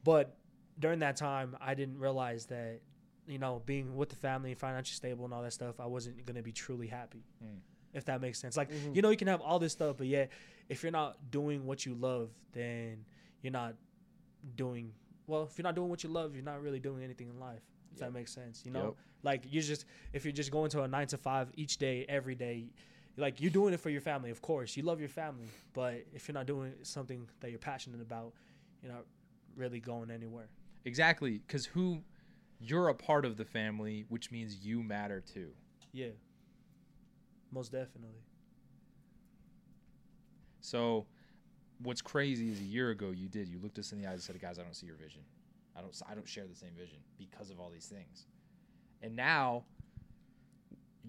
but 0.04 0.36
during 0.80 1.00
that 1.00 1.15
time, 1.15 1.56
I 1.60 1.74
didn't 1.74 2.00
realize 2.00 2.46
that, 2.48 2.80
you 3.28 3.39
know, 3.39 3.62
being 3.65 3.96
with 3.96 4.10
the 4.10 4.15
family, 4.15 4.54
financially 4.54 4.96
stable, 4.96 5.26
and 5.26 5.34
all 5.34 5.44
that 5.44 5.54
stuff, 5.54 5.80
I 5.80 5.86
wasn't 5.86 6.26
gonna 6.26 6.41
be 6.41 6.52
truly 6.52 6.88
happy. 6.88 7.24
Mm. 7.44 7.58
If 7.94 8.06
that 8.06 8.22
makes 8.22 8.39
sense. 8.39 8.56
Like, 8.56 8.72
you 8.94 9.02
know, 9.02 9.10
you 9.10 9.17
can 9.17 9.28
have 9.28 9.41
all 9.41 9.60
this 9.60 9.74
stuff, 9.74 9.98
but 9.98 10.08
yet, 10.08 10.32
if 10.70 10.82
you're 10.82 10.94
not 10.94 11.17
doing 11.30 11.65
what 11.65 11.86
you 11.86 11.94
love, 11.94 12.30
then 12.54 13.04
you're 13.41 13.52
not 13.52 13.76
doing 14.56 14.94
well. 15.32 15.44
If 15.44 15.58
you're 15.58 15.63
not 15.63 15.76
doing 15.76 15.89
what 15.89 16.04
you 16.04 16.10
love, 16.10 16.36
you're 16.36 16.44
not 16.44 16.62
really 16.62 16.80
doing 16.80 17.04
anything 17.04 17.30
in 17.30 17.39
life. 17.39 17.63
If 17.94 18.00
Yep. 18.00 18.08
that 18.08 18.13
makes 18.13 18.32
sense, 18.32 18.63
you 18.65 18.72
know, 18.72 18.86
Yep. 18.86 18.96
like 19.24 19.54
you 19.54 19.62
just 19.62 19.86
if 20.13 20.24
you're 20.26 20.32
just 20.32 20.52
going 20.52 20.70
to 20.72 20.84
a 20.84 20.88
nine 20.88 21.08
to 21.08 21.17
five 21.17 21.52
each 21.56 21.78
day, 21.78 22.06
every 22.08 22.36
day, 22.36 22.70
like 23.17 23.41
you're 23.41 23.52
doing 23.52 23.74
it 23.74 23.80
for 23.80 23.89
your 23.89 24.02
family. 24.02 24.30
Of 24.30 24.41
course, 24.41 24.78
you 24.78 24.84
love 24.84 25.00
your 25.00 25.10
family, 25.10 25.48
but 25.74 26.06
if 26.13 26.28
you're 26.28 26.34
not 26.34 26.46
doing 26.46 26.74
something 26.84 27.28
that 27.39 27.50
you're 27.50 27.60
passionate 27.60 28.02
about, 28.02 28.34
you're 28.82 28.91
not 28.91 29.06
really 29.56 29.80
going 29.80 30.12
anywhere. 30.12 30.48
Exactly, 30.86 31.39
because 31.39 31.65
who 31.65 32.04
you're 32.60 32.89
a 32.89 32.94
part 32.96 33.26
of 33.26 33.38
the 33.38 33.46
family, 33.46 34.06
which 34.10 34.32
means 34.32 34.63
you 34.65 34.84
matter 34.84 35.20
too. 35.22 35.52
Yeah. 35.94 36.12
Most 37.52 37.72
definitely. 37.72 38.22
So, 40.62 41.06
what's 41.84 42.02
crazy 42.02 42.52
is 42.52 42.60
a 42.60 42.63
year 42.63 42.89
ago 42.91 43.12
you 43.12 43.28
did. 43.28 43.48
You 43.48 43.60
looked 43.60 43.80
us 43.80 43.91
in 43.91 44.02
the 44.02 44.08
eyes 44.08 44.13
and 44.13 44.22
said, 44.24 44.39
"Guys, 44.41 44.60
I 44.60 44.63
don't 44.63 44.76
see 44.76 44.88
your 44.88 44.96
vision. 44.96 45.22
I 45.76 45.82
don't. 45.82 46.00
I 46.10 46.15
don't 46.15 46.28
share 46.28 46.48
the 46.48 46.56
same 46.56 46.74
vision 46.78 46.98
because 47.17 47.50
of 47.50 47.60
all 47.60 47.70
these 47.70 47.88
things." 47.88 48.28
And 49.02 49.15
now 49.15 49.63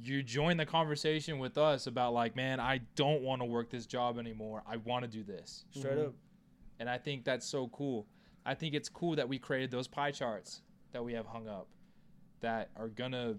you 0.00 0.22
join 0.22 0.56
the 0.56 0.66
conversation 0.66 1.38
with 1.38 1.58
us 1.58 1.86
about 1.86 2.14
like, 2.14 2.34
man, 2.34 2.60
I 2.60 2.80
don't 2.94 3.22
want 3.22 3.42
to 3.42 3.44
work 3.44 3.70
this 3.70 3.86
job 3.86 4.18
anymore. 4.18 4.62
I 4.66 4.76
want 4.78 5.04
to 5.04 5.08
do 5.08 5.22
this. 5.22 5.64
Straight 5.70 5.94
mm-hmm. 5.94 6.08
up. 6.08 6.14
And 6.80 6.88
I 6.88 6.98
think 6.98 7.24
that's 7.24 7.46
so 7.46 7.68
cool. 7.68 8.06
I 8.44 8.54
think 8.54 8.74
it's 8.74 8.88
cool 8.88 9.14
that 9.16 9.28
we 9.28 9.38
created 9.38 9.70
those 9.70 9.86
pie 9.86 10.10
charts 10.10 10.62
that 10.92 11.04
we 11.04 11.12
have 11.12 11.26
hung 11.26 11.48
up 11.48 11.68
that 12.40 12.70
are 12.76 12.88
gonna 12.88 13.34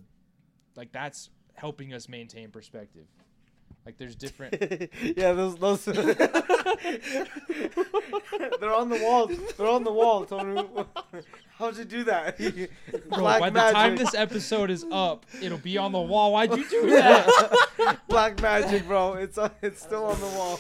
like 0.76 0.91
that's 0.91 1.30
helping 1.56 1.93
us 1.93 2.08
maintain 2.08 2.50
perspective. 2.50 3.06
Like 3.86 3.98
there's 3.98 4.15
different 4.15 4.56
yeah, 5.17 5.34
those 5.34 5.58
those. 5.58 5.84
They're 5.86 5.98
on 8.74 8.89
the 8.89 9.00
wall. 9.02 9.28
They're 9.58 9.67
on 9.67 9.84
the 9.84 9.91
wall, 9.91 10.26
Tony. 10.26 10.65
How'd 11.58 11.78
you 11.78 11.84
do 11.84 12.06
that? 12.06 12.38
Bro, 13.10 13.24
by 13.24 13.50
the 13.50 13.60
time 13.60 13.98
this 13.98 14.15
episode 14.15 14.69
is 14.69 14.86
up, 14.89 15.26
it'll 15.41 15.58
be 15.58 15.78
on 15.78 15.91
the 15.91 16.00
wall. 16.00 16.32
Why'd 16.32 16.56
you 16.56 16.69
do 16.69 16.91
that? 16.91 18.00
Black 18.08 18.41
magic, 18.41 18.88
bro. 18.88 19.15
It's 19.15 19.38
uh, 19.38 19.50
it's 19.62 19.82
still 19.82 20.06
on 20.06 20.19
the 20.19 20.28
wall. 20.28 20.58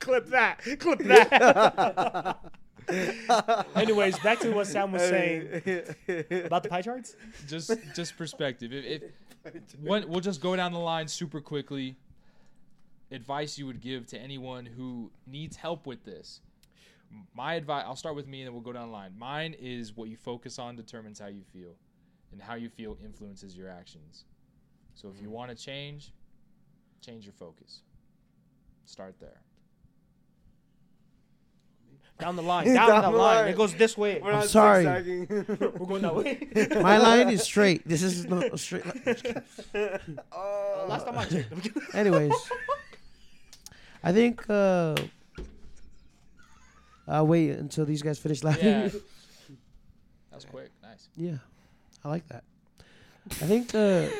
Clip 0.00 0.26
that. 0.26 0.60
Clip 0.80 0.98
that. 0.98 2.38
Anyways, 3.74 4.18
back 4.18 4.40
to 4.40 4.50
what 4.50 4.66
Sam 4.66 4.90
was 4.92 5.02
saying 5.02 5.62
about 6.44 6.64
the 6.64 6.68
pie 6.68 6.82
charts. 6.82 7.16
just 7.46 7.70
just 7.94 8.16
perspective. 8.16 8.72
If, 8.72 8.84
if 8.84 9.02
one, 9.80 10.08
we'll 10.08 10.20
just 10.20 10.40
go 10.40 10.56
down 10.56 10.72
the 10.72 10.78
line 10.78 11.08
super 11.08 11.40
quickly. 11.40 11.96
Advice 13.10 13.58
you 13.58 13.66
would 13.66 13.80
give 13.80 14.06
to 14.08 14.18
anyone 14.18 14.66
who 14.66 15.10
needs 15.26 15.56
help 15.56 15.86
with 15.86 16.04
this. 16.04 16.40
My 17.34 17.54
advice. 17.54 17.84
I'll 17.86 17.96
start 17.96 18.16
with 18.16 18.26
me, 18.26 18.40
and 18.40 18.46
then 18.48 18.54
we'll 18.54 18.62
go 18.62 18.72
down 18.72 18.88
the 18.88 18.92
line. 18.92 19.12
Mine 19.16 19.54
is 19.58 19.96
what 19.96 20.08
you 20.08 20.16
focus 20.16 20.58
on 20.58 20.74
determines 20.74 21.20
how 21.20 21.28
you 21.28 21.42
feel, 21.52 21.76
and 22.32 22.42
how 22.42 22.54
you 22.54 22.68
feel 22.68 22.96
influences 23.04 23.56
your 23.56 23.68
actions. 23.68 24.24
So 24.94 25.08
if 25.08 25.16
you 25.20 25.28
mm-hmm. 25.28 25.32
want 25.32 25.50
to 25.50 25.56
change, 25.56 26.12
change 27.00 27.24
your 27.24 27.34
focus. 27.34 27.82
Start 28.84 29.14
there. 29.20 29.40
Down 32.18 32.36
the 32.36 32.42
line. 32.42 32.66
Down, 32.74 32.88
Down 32.88 33.02
the, 33.02 33.10
the 33.10 33.16
line. 33.16 33.36
line. 33.36 33.48
It 33.48 33.56
goes 33.56 33.74
this 33.74 33.98
way. 33.98 34.20
We're 34.22 34.30
I'm 34.30 34.40
not 34.40 34.48
sorry. 34.48 34.86
We're 35.28 35.44
going 35.44 36.02
that 36.02 36.14
way. 36.14 36.48
My 36.80 36.98
line 36.98 37.28
is 37.30 37.42
straight. 37.42 37.86
This 37.86 38.02
is 38.02 38.26
not 38.26 38.58
straight 38.58 38.86
line. 38.86 40.22
Oh. 40.32 40.86
Last 40.88 41.06
time 41.06 41.18
I 41.18 41.24
checked. 41.24 41.94
Anyways, 41.94 42.32
I 44.02 44.12
think 44.12 44.48
uh, 44.48 44.94
I'll 47.08 47.26
wait 47.26 47.50
until 47.50 47.84
these 47.84 48.02
guys 48.02 48.18
finish 48.18 48.44
laughing. 48.44 48.66
Yeah. 48.66 48.88
That's 50.30 50.44
quick. 50.44 50.70
Nice. 50.82 51.08
Yeah, 51.16 51.36
I 52.04 52.08
like 52.08 52.26
that. 52.28 52.44
I 53.30 53.46
think 53.46 53.68
the, 53.68 54.12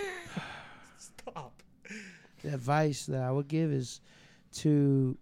Stop. 0.98 1.62
the 2.42 2.54
advice 2.54 3.06
that 3.06 3.20
I 3.22 3.30
would 3.30 3.48
give 3.48 3.70
is 3.72 4.00
to 4.54 5.16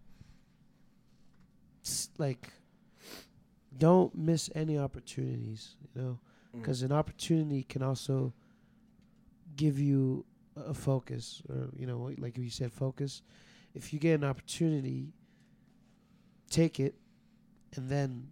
like 2.19 2.53
don't 3.79 4.15
miss 4.15 4.51
any 4.55 4.79
opportunities, 4.79 5.77
you 5.95 6.03
know, 6.03 6.19
because 6.53 6.83
an 6.83 6.93
opportunity 6.93 7.63
can 7.63 7.83
also 7.83 8.33
give 9.57 9.79
you 9.79 10.25
a 10.57 10.75
focus, 10.75 11.43
or 11.49 11.69
you 11.77 11.87
know, 11.87 12.11
like 12.19 12.37
you 12.37 12.51
said, 12.51 12.73
focus. 12.73 13.23
If 13.75 13.93
you 13.93 13.99
get 13.99 14.15
an 14.21 14.25
opportunity, 14.25 15.13
take 16.51 16.79
it, 16.79 16.95
and 17.77 17.89
then 17.89 18.29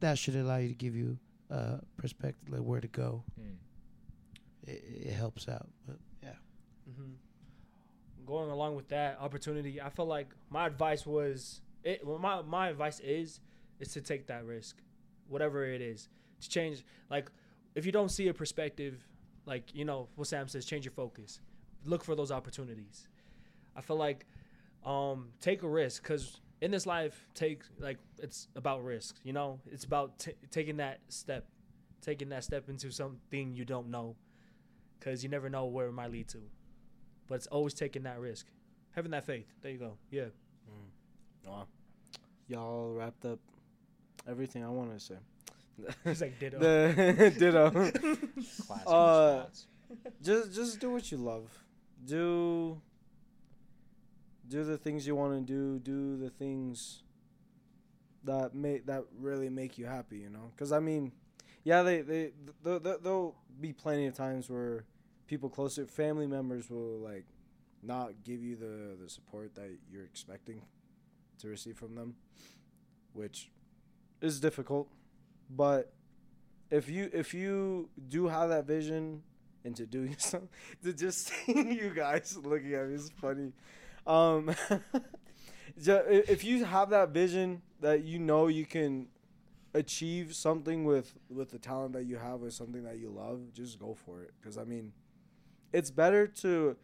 that 0.00 0.18
should 0.18 0.36
allow 0.36 0.56
you 0.58 0.68
to 0.68 0.74
give 0.74 0.94
you 0.94 1.18
uh, 1.50 1.78
perspective, 1.96 2.48
like 2.48 2.60
where 2.60 2.80
to 2.80 2.88
go. 2.88 3.24
Hmm. 3.36 4.70
it, 4.70 4.84
it 5.08 5.12
helps 5.12 5.48
out. 5.48 5.68
But 5.86 5.96
yeah. 6.22 6.30
hmm 6.86 7.12
Going 8.26 8.50
along 8.50 8.76
with 8.76 8.88
that 8.88 9.18
opportunity, 9.20 9.82
I 9.82 9.90
feel 9.90 10.06
like 10.06 10.28
my 10.48 10.66
advice 10.66 11.04
was 11.04 11.60
it. 11.82 12.06
Well, 12.06 12.18
my 12.18 12.40
my 12.42 12.68
advice 12.68 13.00
is 13.00 13.40
is 13.80 13.88
to 13.92 14.00
take 14.00 14.28
that 14.28 14.46
risk, 14.46 14.78
whatever 15.28 15.64
it 15.64 15.80
is, 15.80 16.08
to 16.40 16.48
change. 16.48 16.84
Like, 17.10 17.30
if 17.74 17.86
you 17.86 17.92
don't 17.92 18.10
see 18.10 18.28
a 18.28 18.34
perspective, 18.34 19.06
like 19.46 19.74
you 19.74 19.84
know 19.84 20.08
what 20.16 20.28
Sam 20.28 20.48
says, 20.48 20.64
change 20.64 20.84
your 20.84 20.92
focus. 20.92 21.40
Look 21.84 22.04
for 22.04 22.14
those 22.14 22.30
opportunities. 22.30 23.08
I 23.76 23.80
feel 23.80 23.96
like 23.96 24.26
um, 24.84 25.28
take 25.40 25.62
a 25.62 25.68
risk 25.68 26.02
because 26.02 26.40
in 26.60 26.70
this 26.70 26.86
life, 26.86 27.28
take 27.34 27.62
like 27.78 27.98
it's 28.18 28.48
about 28.56 28.84
risk. 28.84 29.16
You 29.22 29.32
know, 29.32 29.60
it's 29.70 29.84
about 29.84 30.18
t- 30.18 30.34
taking 30.50 30.78
that 30.78 31.00
step, 31.08 31.46
taking 32.00 32.28
that 32.30 32.44
step 32.44 32.68
into 32.68 32.90
something 32.90 33.54
you 33.54 33.64
don't 33.64 33.90
know, 33.90 34.16
because 34.98 35.22
you 35.22 35.28
never 35.28 35.50
know 35.50 35.66
where 35.66 35.88
it 35.88 35.92
might 35.92 36.10
lead 36.10 36.28
to. 36.28 36.38
But 37.26 37.36
it's 37.36 37.46
always 37.48 37.74
taking 37.74 38.04
that 38.04 38.18
risk, 38.20 38.46
having 38.92 39.10
that 39.12 39.24
faith. 39.24 39.46
There 39.62 39.72
you 39.72 39.78
go. 39.78 39.98
Yeah. 40.10 40.26
Wow. 41.46 41.66
Y'all 42.48 42.92
wrapped 42.92 43.24
up 43.24 43.38
everything 44.28 44.64
I 44.64 44.68
wanted 44.68 44.98
to 44.98 45.04
say. 45.04 45.14
He's 46.04 46.20
like 46.20 46.38
ditto. 46.38 46.58
The 46.58 47.34
ditto. 47.38 47.70
Classic 48.66 48.86
Uh, 48.86 49.44
just 50.22 50.52
just 50.54 50.80
do 50.80 50.90
what 50.90 51.10
you 51.10 51.18
love. 51.18 51.50
Do 52.04 52.80
do 54.48 54.64
the 54.64 54.76
things 54.78 55.06
you 55.06 55.14
want 55.16 55.34
to 55.34 55.40
do. 55.40 55.78
Do 55.78 56.16
the 56.16 56.30
things 56.30 57.02
that 58.24 58.54
make 58.54 58.86
that 58.86 59.04
really 59.18 59.48
make 59.48 59.78
you 59.78 59.86
happy. 59.86 60.18
You 60.18 60.30
know, 60.30 60.50
because 60.54 60.72
I 60.72 60.80
mean, 60.80 61.12
yeah, 61.64 61.82
they 61.82 62.02
they 62.02 62.30
th- 62.64 62.82
th- 62.82 62.98
there'll 63.02 63.34
be 63.60 63.72
plenty 63.72 64.06
of 64.06 64.14
times 64.14 64.48
where 64.48 64.84
people 65.26 65.48
closer, 65.48 65.86
family 65.86 66.26
members 66.26 66.70
will 66.70 66.98
like 66.98 67.24
not 67.82 68.12
give 68.24 68.42
you 68.42 68.56
the 68.56 68.96
the 69.02 69.08
support 69.10 69.54
that 69.56 69.70
you're 69.90 70.04
expecting 70.04 70.62
to 71.40 71.48
receive 71.48 71.76
from 71.76 71.94
them, 71.94 72.14
which 73.12 73.50
is 74.20 74.40
difficult. 74.40 74.88
But 75.50 75.92
if 76.70 76.88
you 76.88 77.10
if 77.12 77.34
you 77.34 77.88
do 78.08 78.28
have 78.28 78.48
that 78.48 78.66
vision 78.66 79.22
into 79.64 79.86
doing 79.86 80.16
something, 80.18 80.48
to 80.82 80.92
just 80.92 81.28
seeing 81.28 81.72
you 81.72 81.90
guys 81.94 82.38
looking 82.42 82.74
at 82.74 82.88
me 82.88 82.94
is 82.94 83.10
funny. 83.20 83.52
Um, 84.06 84.54
if 85.76 86.44
you 86.44 86.64
have 86.64 86.90
that 86.90 87.10
vision 87.10 87.62
that 87.80 88.04
you 88.04 88.18
know 88.18 88.48
you 88.48 88.66
can 88.66 89.08
achieve 89.74 90.34
something 90.34 90.84
with 90.84 91.14
with 91.28 91.50
the 91.50 91.58
talent 91.58 91.92
that 91.94 92.04
you 92.04 92.16
have 92.16 92.42
or 92.42 92.50
something 92.50 92.84
that 92.84 92.98
you 92.98 93.10
love, 93.10 93.52
just 93.52 93.78
go 93.78 93.94
for 93.94 94.22
it. 94.22 94.32
Because 94.40 94.58
I 94.58 94.64
mean, 94.64 94.92
it's 95.72 95.90
better 95.90 96.26
to 96.26 96.76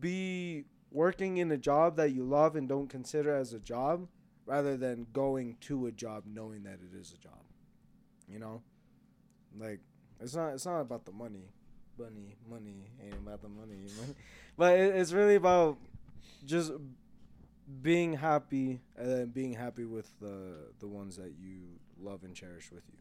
be 0.00 0.64
working 0.90 1.36
in 1.38 1.50
a 1.52 1.56
job 1.56 1.96
that 1.96 2.12
you 2.12 2.24
love 2.24 2.56
and 2.56 2.68
don't 2.68 2.88
consider 2.88 3.34
as 3.34 3.52
a 3.52 3.58
job 3.58 4.08
rather 4.48 4.78
than 4.78 5.06
going 5.12 5.56
to 5.60 5.86
a 5.86 5.92
job 5.92 6.24
knowing 6.26 6.62
that 6.62 6.78
it 6.82 6.98
is 6.98 7.12
a 7.12 7.18
job. 7.22 7.42
You 8.26 8.38
know? 8.38 8.62
Like 9.58 9.80
it's 10.20 10.34
not 10.34 10.54
it's 10.54 10.66
not 10.66 10.80
about 10.80 11.04
the 11.04 11.12
money. 11.12 11.50
Money, 11.98 12.36
money 12.48 12.90
ain't 13.04 13.14
about 13.14 13.42
the 13.42 13.48
money. 13.48 13.76
money. 14.00 14.14
But 14.56 14.78
it, 14.78 14.96
it's 14.96 15.12
really 15.12 15.36
about 15.36 15.78
just 16.44 16.72
being 17.82 18.14
happy 18.14 18.80
and 18.96 19.32
being 19.32 19.52
happy 19.52 19.84
with 19.84 20.10
the 20.20 20.72
the 20.80 20.88
ones 20.88 21.16
that 21.16 21.34
you 21.38 21.60
love 22.00 22.24
and 22.24 22.34
cherish 22.34 22.72
with 22.72 22.82
you. 22.88 22.98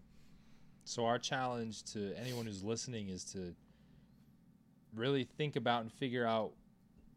So 0.83 1.05
our 1.05 1.17
challenge 1.17 1.83
to 1.93 2.13
anyone 2.19 2.45
who's 2.45 2.63
listening 2.63 3.09
is 3.09 3.23
to 3.33 3.55
really 4.95 5.23
think 5.23 5.55
about 5.55 5.81
and 5.81 5.91
figure 5.91 6.25
out 6.25 6.51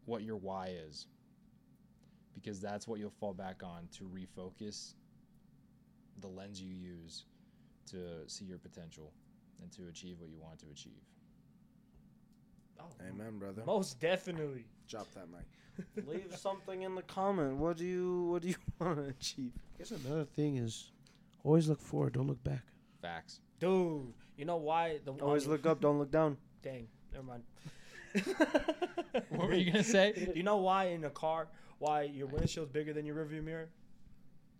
what 0.05 0.23
your 0.23 0.37
why 0.37 0.73
is. 0.87 1.07
Because 2.33 2.59
that's 2.59 2.87
what 2.87 2.99
you'll 2.99 3.09
fall 3.09 3.33
back 3.33 3.61
on 3.63 3.87
to 3.97 4.05
refocus 4.05 4.93
the 6.19 6.27
lens 6.27 6.61
you 6.61 6.73
use 6.73 7.25
to 7.87 8.27
see 8.27 8.45
your 8.45 8.57
potential 8.57 9.11
and 9.61 9.71
to 9.71 9.87
achieve 9.89 10.19
what 10.19 10.29
you 10.29 10.39
want 10.39 10.59
to 10.59 10.65
achieve. 10.71 11.01
Oh, 12.79 12.85
Amen, 13.07 13.37
brother. 13.37 13.63
Most 13.65 13.99
definitely. 13.99 14.65
Drop 14.87 15.07
that 15.13 15.27
mic. 15.29 16.05
Leave 16.07 16.35
something 16.37 16.81
in 16.81 16.95
the 16.95 17.01
comment. 17.03 17.57
What 17.57 17.77
do 17.77 17.85
you 17.85 18.27
what 18.31 18.41
do 18.41 18.49
you 18.49 18.55
want 18.79 18.97
to 18.97 19.05
achieve? 19.05 19.51
I 19.75 19.77
guess 19.79 19.91
another 19.91 20.25
thing 20.25 20.57
is 20.57 20.91
always 21.43 21.69
look 21.69 21.81
forward, 21.81 22.13
don't 22.13 22.27
look 22.27 22.43
back. 22.43 22.63
Facts. 23.01 23.39
Dude, 23.59 24.13
you 24.37 24.45
know 24.45 24.57
why 24.57 24.99
the 25.05 25.11
Always 25.13 25.47
look 25.47 25.65
up, 25.65 25.81
don't 25.81 25.99
look 25.99 26.11
down. 26.11 26.37
Dang, 26.63 26.87
never 27.13 27.25
mind. 27.25 27.43
What 29.29 29.47
were 29.47 29.53
you 29.53 29.71
gonna 29.71 29.83
say? 29.83 30.31
You 30.35 30.43
know 30.43 30.57
why 30.57 30.85
in 30.85 31.03
a 31.05 31.09
car 31.09 31.47
why 31.81 32.03
your 32.03 32.27
windshield's 32.27 32.71
bigger 32.71 32.93
than 32.93 33.05
your 33.05 33.15
rearview 33.15 33.43
mirror? 33.43 33.67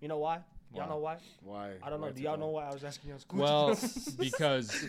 You 0.02 0.08
know 0.08 0.18
why? 0.18 0.40
Y'all 0.74 0.84
Why? 0.84 0.90
know 0.90 0.98
why? 0.98 1.18
Why? 1.44 1.72
I 1.84 1.90
don't 1.90 2.00
know. 2.02 2.08
Why 2.08 2.14
Do 2.14 2.22
y'all 2.24 2.38
know 2.38 2.48
why 2.48 2.66
I 2.66 2.74
was 2.74 2.84
asking 2.84 3.12
you? 3.12 3.18
Well, 3.34 3.78
because 4.18 4.88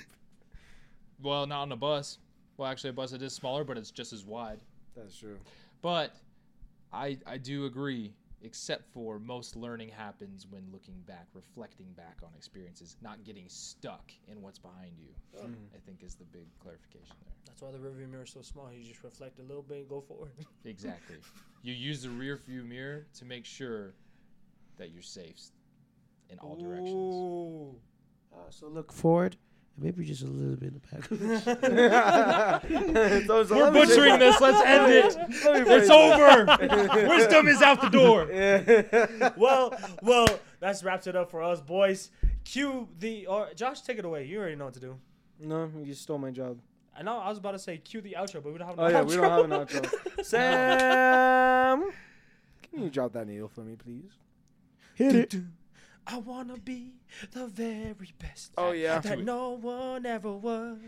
well, 1.23 1.47
not 1.47 1.63
on 1.63 1.73
a 1.73 1.77
bus. 1.77 2.19
Well, 2.57 2.71
actually, 2.71 2.91
a 2.91 2.95
bus 2.95 3.13
it 3.13 3.21
is 3.21 3.35
smaller, 3.35 3.65
but 3.65 3.77
it's 3.77 3.91
just 3.91 4.13
as 4.13 4.25
wide. 4.25 4.61
That's 4.97 5.19
true. 5.19 5.37
But 5.83 6.15
I 6.93 7.19
I 7.27 7.37
do 7.37 7.67
agree, 7.67 8.15
except 8.43 8.85
for 8.93 9.19
most 9.19 9.57
learning 9.57 9.89
happens 9.89 10.47
when 10.51 10.63
looking 10.73 11.01
back, 11.07 11.27
reflecting 11.35 11.93
back 11.97 12.19
on 12.23 12.31
experiences, 12.37 12.97
not 13.01 13.25
getting 13.25 13.45
stuck 13.49 14.13
in 14.29 14.41
what's 14.43 14.59
behind 14.59 14.93
you. 14.99 15.09
I 15.75 15.79
think 15.87 16.03
is 16.03 16.15
the 16.15 16.25
big 16.25 16.47
clarification 16.61 17.15
there. 17.25 17.35
That's 17.47 17.63
why 17.63 17.71
the 17.71 17.79
rearview 17.79 18.11
mirror 18.11 18.25
is 18.25 18.31
so 18.31 18.43
small. 18.43 18.71
You 18.73 18.83
just 18.85 19.03
reflect 19.05 19.39
a 19.39 19.43
little 19.43 19.63
bit 19.63 19.79
and 19.79 19.89
go 19.89 20.01
forward. 20.01 20.33
Exactly. 20.65 21.17
you 21.63 21.73
use 21.73 22.03
the 22.03 22.11
rear 22.11 22.37
view 22.37 22.63
mirror 22.63 23.07
to 23.15 23.25
make 23.25 23.45
sure 23.45 23.95
that 24.79 24.91
you're 24.91 25.03
safe 25.03 25.39
in 26.31 26.39
all 26.39 26.57
directions. 26.57 27.77
Uh, 28.33 28.51
so 28.51 28.69
look 28.69 28.93
forward, 28.93 29.35
and 29.35 29.52
maybe 29.79 30.05
just 30.05 30.23
a 30.23 30.27
little 30.27 30.57
bit 30.57 30.73
in 30.73 30.81
the 30.81 30.81
back. 30.91 32.63
So- 33.27 33.45
so 33.45 33.57
We're 33.57 33.71
butchering 33.71 34.19
this. 34.19 34.41
Let's 34.41 34.63
end 34.67 34.93
it. 34.93 35.17
It's 35.73 35.91
over. 35.91 37.09
Wisdom 37.09 37.49
is 37.49 37.63
out 37.63 37.81
the 37.81 37.89
door. 37.91 38.29
Yeah. 38.33 39.31
well, 39.37 39.75
well, 40.03 40.27
that's 40.61 40.83
wraps 40.85 41.07
it 41.07 41.17
up 41.17 41.31
for 41.31 41.43
us, 41.43 41.61
boys. 41.61 42.11
Cue 42.45 42.89
the 42.99 43.27
or 43.27 43.49
Josh, 43.55 43.81
take 43.83 43.99
it 43.99 44.05
away. 44.05 44.25
You 44.27 44.39
already 44.41 44.57
know 44.57 44.65
what 44.67 44.75
to 44.75 44.81
do. 44.81 44.97
no, 45.41 45.71
you 45.83 45.95
stole 45.95 46.19
my 46.19 46.31
job. 46.31 46.59
I 46.97 47.03
know 47.03 47.19
I 47.19 47.29
was 47.31 47.39
about 47.39 47.53
to 47.53 47.59
say 47.59 47.79
cue 47.79 48.01
the 48.03 48.17
outro, 48.19 48.43
but 48.43 48.53
we 48.53 48.59
don't 48.59 48.69
have. 48.69 48.79
An 48.79 48.85
Oh 48.85 48.87
an 48.87 48.93
yeah, 48.93 49.03
we 49.03 49.17
don't 49.17 49.31
have 49.31 49.45
an 49.51 49.67
outro. 49.83 50.25
Sam, 50.25 51.91
can 52.63 52.83
you 52.83 52.91
drop 52.91 53.13
that 53.15 53.27
needle 53.27 53.49
for 53.49 53.63
me, 53.63 53.77
please? 53.77 54.11
Hit 54.95 55.15
it. 55.15 55.35
I 56.07 56.19
wanna 56.19 56.57
be 56.59 56.93
the 57.33 57.47
very 57.47 58.13
best. 58.19 58.53
Oh, 58.59 58.73
yeah. 58.73 58.99
that 58.99 59.21
no 59.21 59.51
one 59.51 60.05
ever 60.07 60.33
was. 60.33 60.79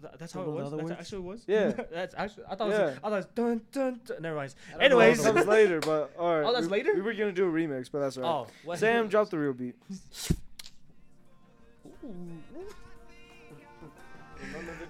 That- 0.00 0.18
That's 0.18 0.32
how 0.32 0.42
it 0.42 0.48
was. 0.48 0.72
That's 0.72 0.90
actually 0.90 1.20
was. 1.20 1.44
Yeah. 1.46 1.70
that's 1.92 2.14
actually. 2.16 2.44
I 2.50 2.54
thought. 2.56 2.70
It 2.70 2.72
Yeah. 2.72 2.84
was, 2.86 2.96
I 2.96 3.00
thought. 3.00 3.12
It 3.12 3.16
was 3.16 3.26
dun 3.34 3.60
dun. 3.70 4.00
dun. 4.04 4.16
Never 4.22 4.36
mind. 4.36 4.54
I 4.68 4.70
don't 4.70 4.90
know, 4.90 4.98
Anyways. 4.98 5.22
that 5.22 5.34
was 5.34 5.46
later, 5.46 5.80
but 5.80 6.12
all 6.18 6.34
right. 6.40 6.44
Oh, 6.46 6.52
that's 6.52 6.66
we, 6.66 6.72
later? 6.72 6.94
We 6.94 7.02
were 7.02 7.14
gonna 7.14 7.32
do 7.32 7.48
a 7.48 7.52
remix, 7.52 7.88
but 7.90 8.00
that's 8.00 8.16
all 8.16 8.22
right. 8.22 8.30
Oh, 8.30 8.46
what? 8.64 8.78
Sam, 8.78 9.08
drop 9.08 9.30
the 9.30 9.38
real 9.38 9.52
beat. 9.52 9.76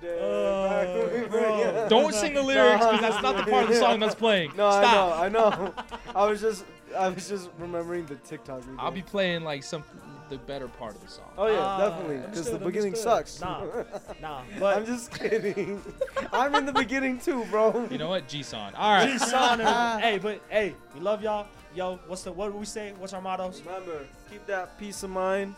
Oh, 0.04 1.26
bro. 1.30 1.86
Don't 1.88 2.14
sing 2.14 2.34
the 2.34 2.42
lyrics 2.42 2.84
because 2.84 3.00
that's 3.00 3.22
not 3.22 3.36
the 3.36 3.50
part 3.50 3.64
of 3.64 3.68
the 3.70 3.76
song 3.76 4.00
that's 4.00 4.14
playing. 4.14 4.50
No, 4.56 4.70
Stop. 4.70 5.20
I 5.20 5.28
know, 5.28 5.44
I 5.44 5.56
know. 5.58 5.74
I 6.14 6.26
was 6.26 6.40
just, 6.40 6.64
I 6.96 7.08
was 7.08 7.28
just 7.28 7.50
remembering 7.58 8.06
the 8.06 8.16
TikTok 8.16 8.60
video. 8.60 8.76
I'll 8.80 8.90
be 8.90 9.02
playing 9.02 9.42
like 9.44 9.62
some 9.62 9.82
the 10.28 10.38
better 10.38 10.68
part 10.68 10.94
of 10.94 11.02
the 11.02 11.08
song. 11.08 11.24
Oh 11.36 11.46
yeah, 11.46 11.58
Ah, 11.58 11.78
definitely, 11.90 12.16
because 12.18 12.46
the 12.46 12.52
understood, 12.54 12.64
beginning 12.64 12.86
understood. 12.94 13.28
sucks. 13.28 13.40
Nah, 13.40 13.64
nah. 14.22 14.42
But 14.58 14.76
I'm 14.78 14.86
just 14.86 15.10
kidding. 15.12 15.82
I'm 16.32 16.54
in 16.54 16.64
the 16.64 16.72
beginning 16.72 17.18
too, 17.18 17.44
bro. 17.50 17.86
You 17.90 17.98
know 17.98 18.08
what? 18.08 18.28
G-Son. 18.28 18.74
All 18.74 18.92
right. 18.94 19.10
G-Son 19.10 19.60
and- 19.60 20.00
hey, 20.02 20.18
but 20.18 20.40
hey, 20.48 20.74
we 20.94 21.00
love 21.00 21.22
y'all. 21.22 21.46
Yo, 21.74 21.98
what's 22.06 22.22
the 22.22 22.32
what 22.32 22.50
do 22.52 22.56
we 22.58 22.64
say? 22.66 22.92
What's 22.98 23.12
our 23.12 23.20
mottos? 23.20 23.60
Remember, 23.66 24.06
keep 24.30 24.46
that 24.46 24.78
peace 24.78 25.02
of 25.02 25.10
mind. 25.10 25.54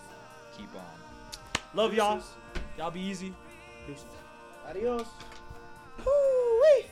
Keep 0.57 0.75
on. 0.75 0.83
Love 1.75 1.95
y'all. 1.95 2.17
Deuces. 2.17 2.31
Y'all 2.79 2.91
be 2.91 3.01
easy. 3.01 3.33
Deuces. 3.87 4.05
Adios. 4.69 5.07
Woo-wee. 6.05 6.87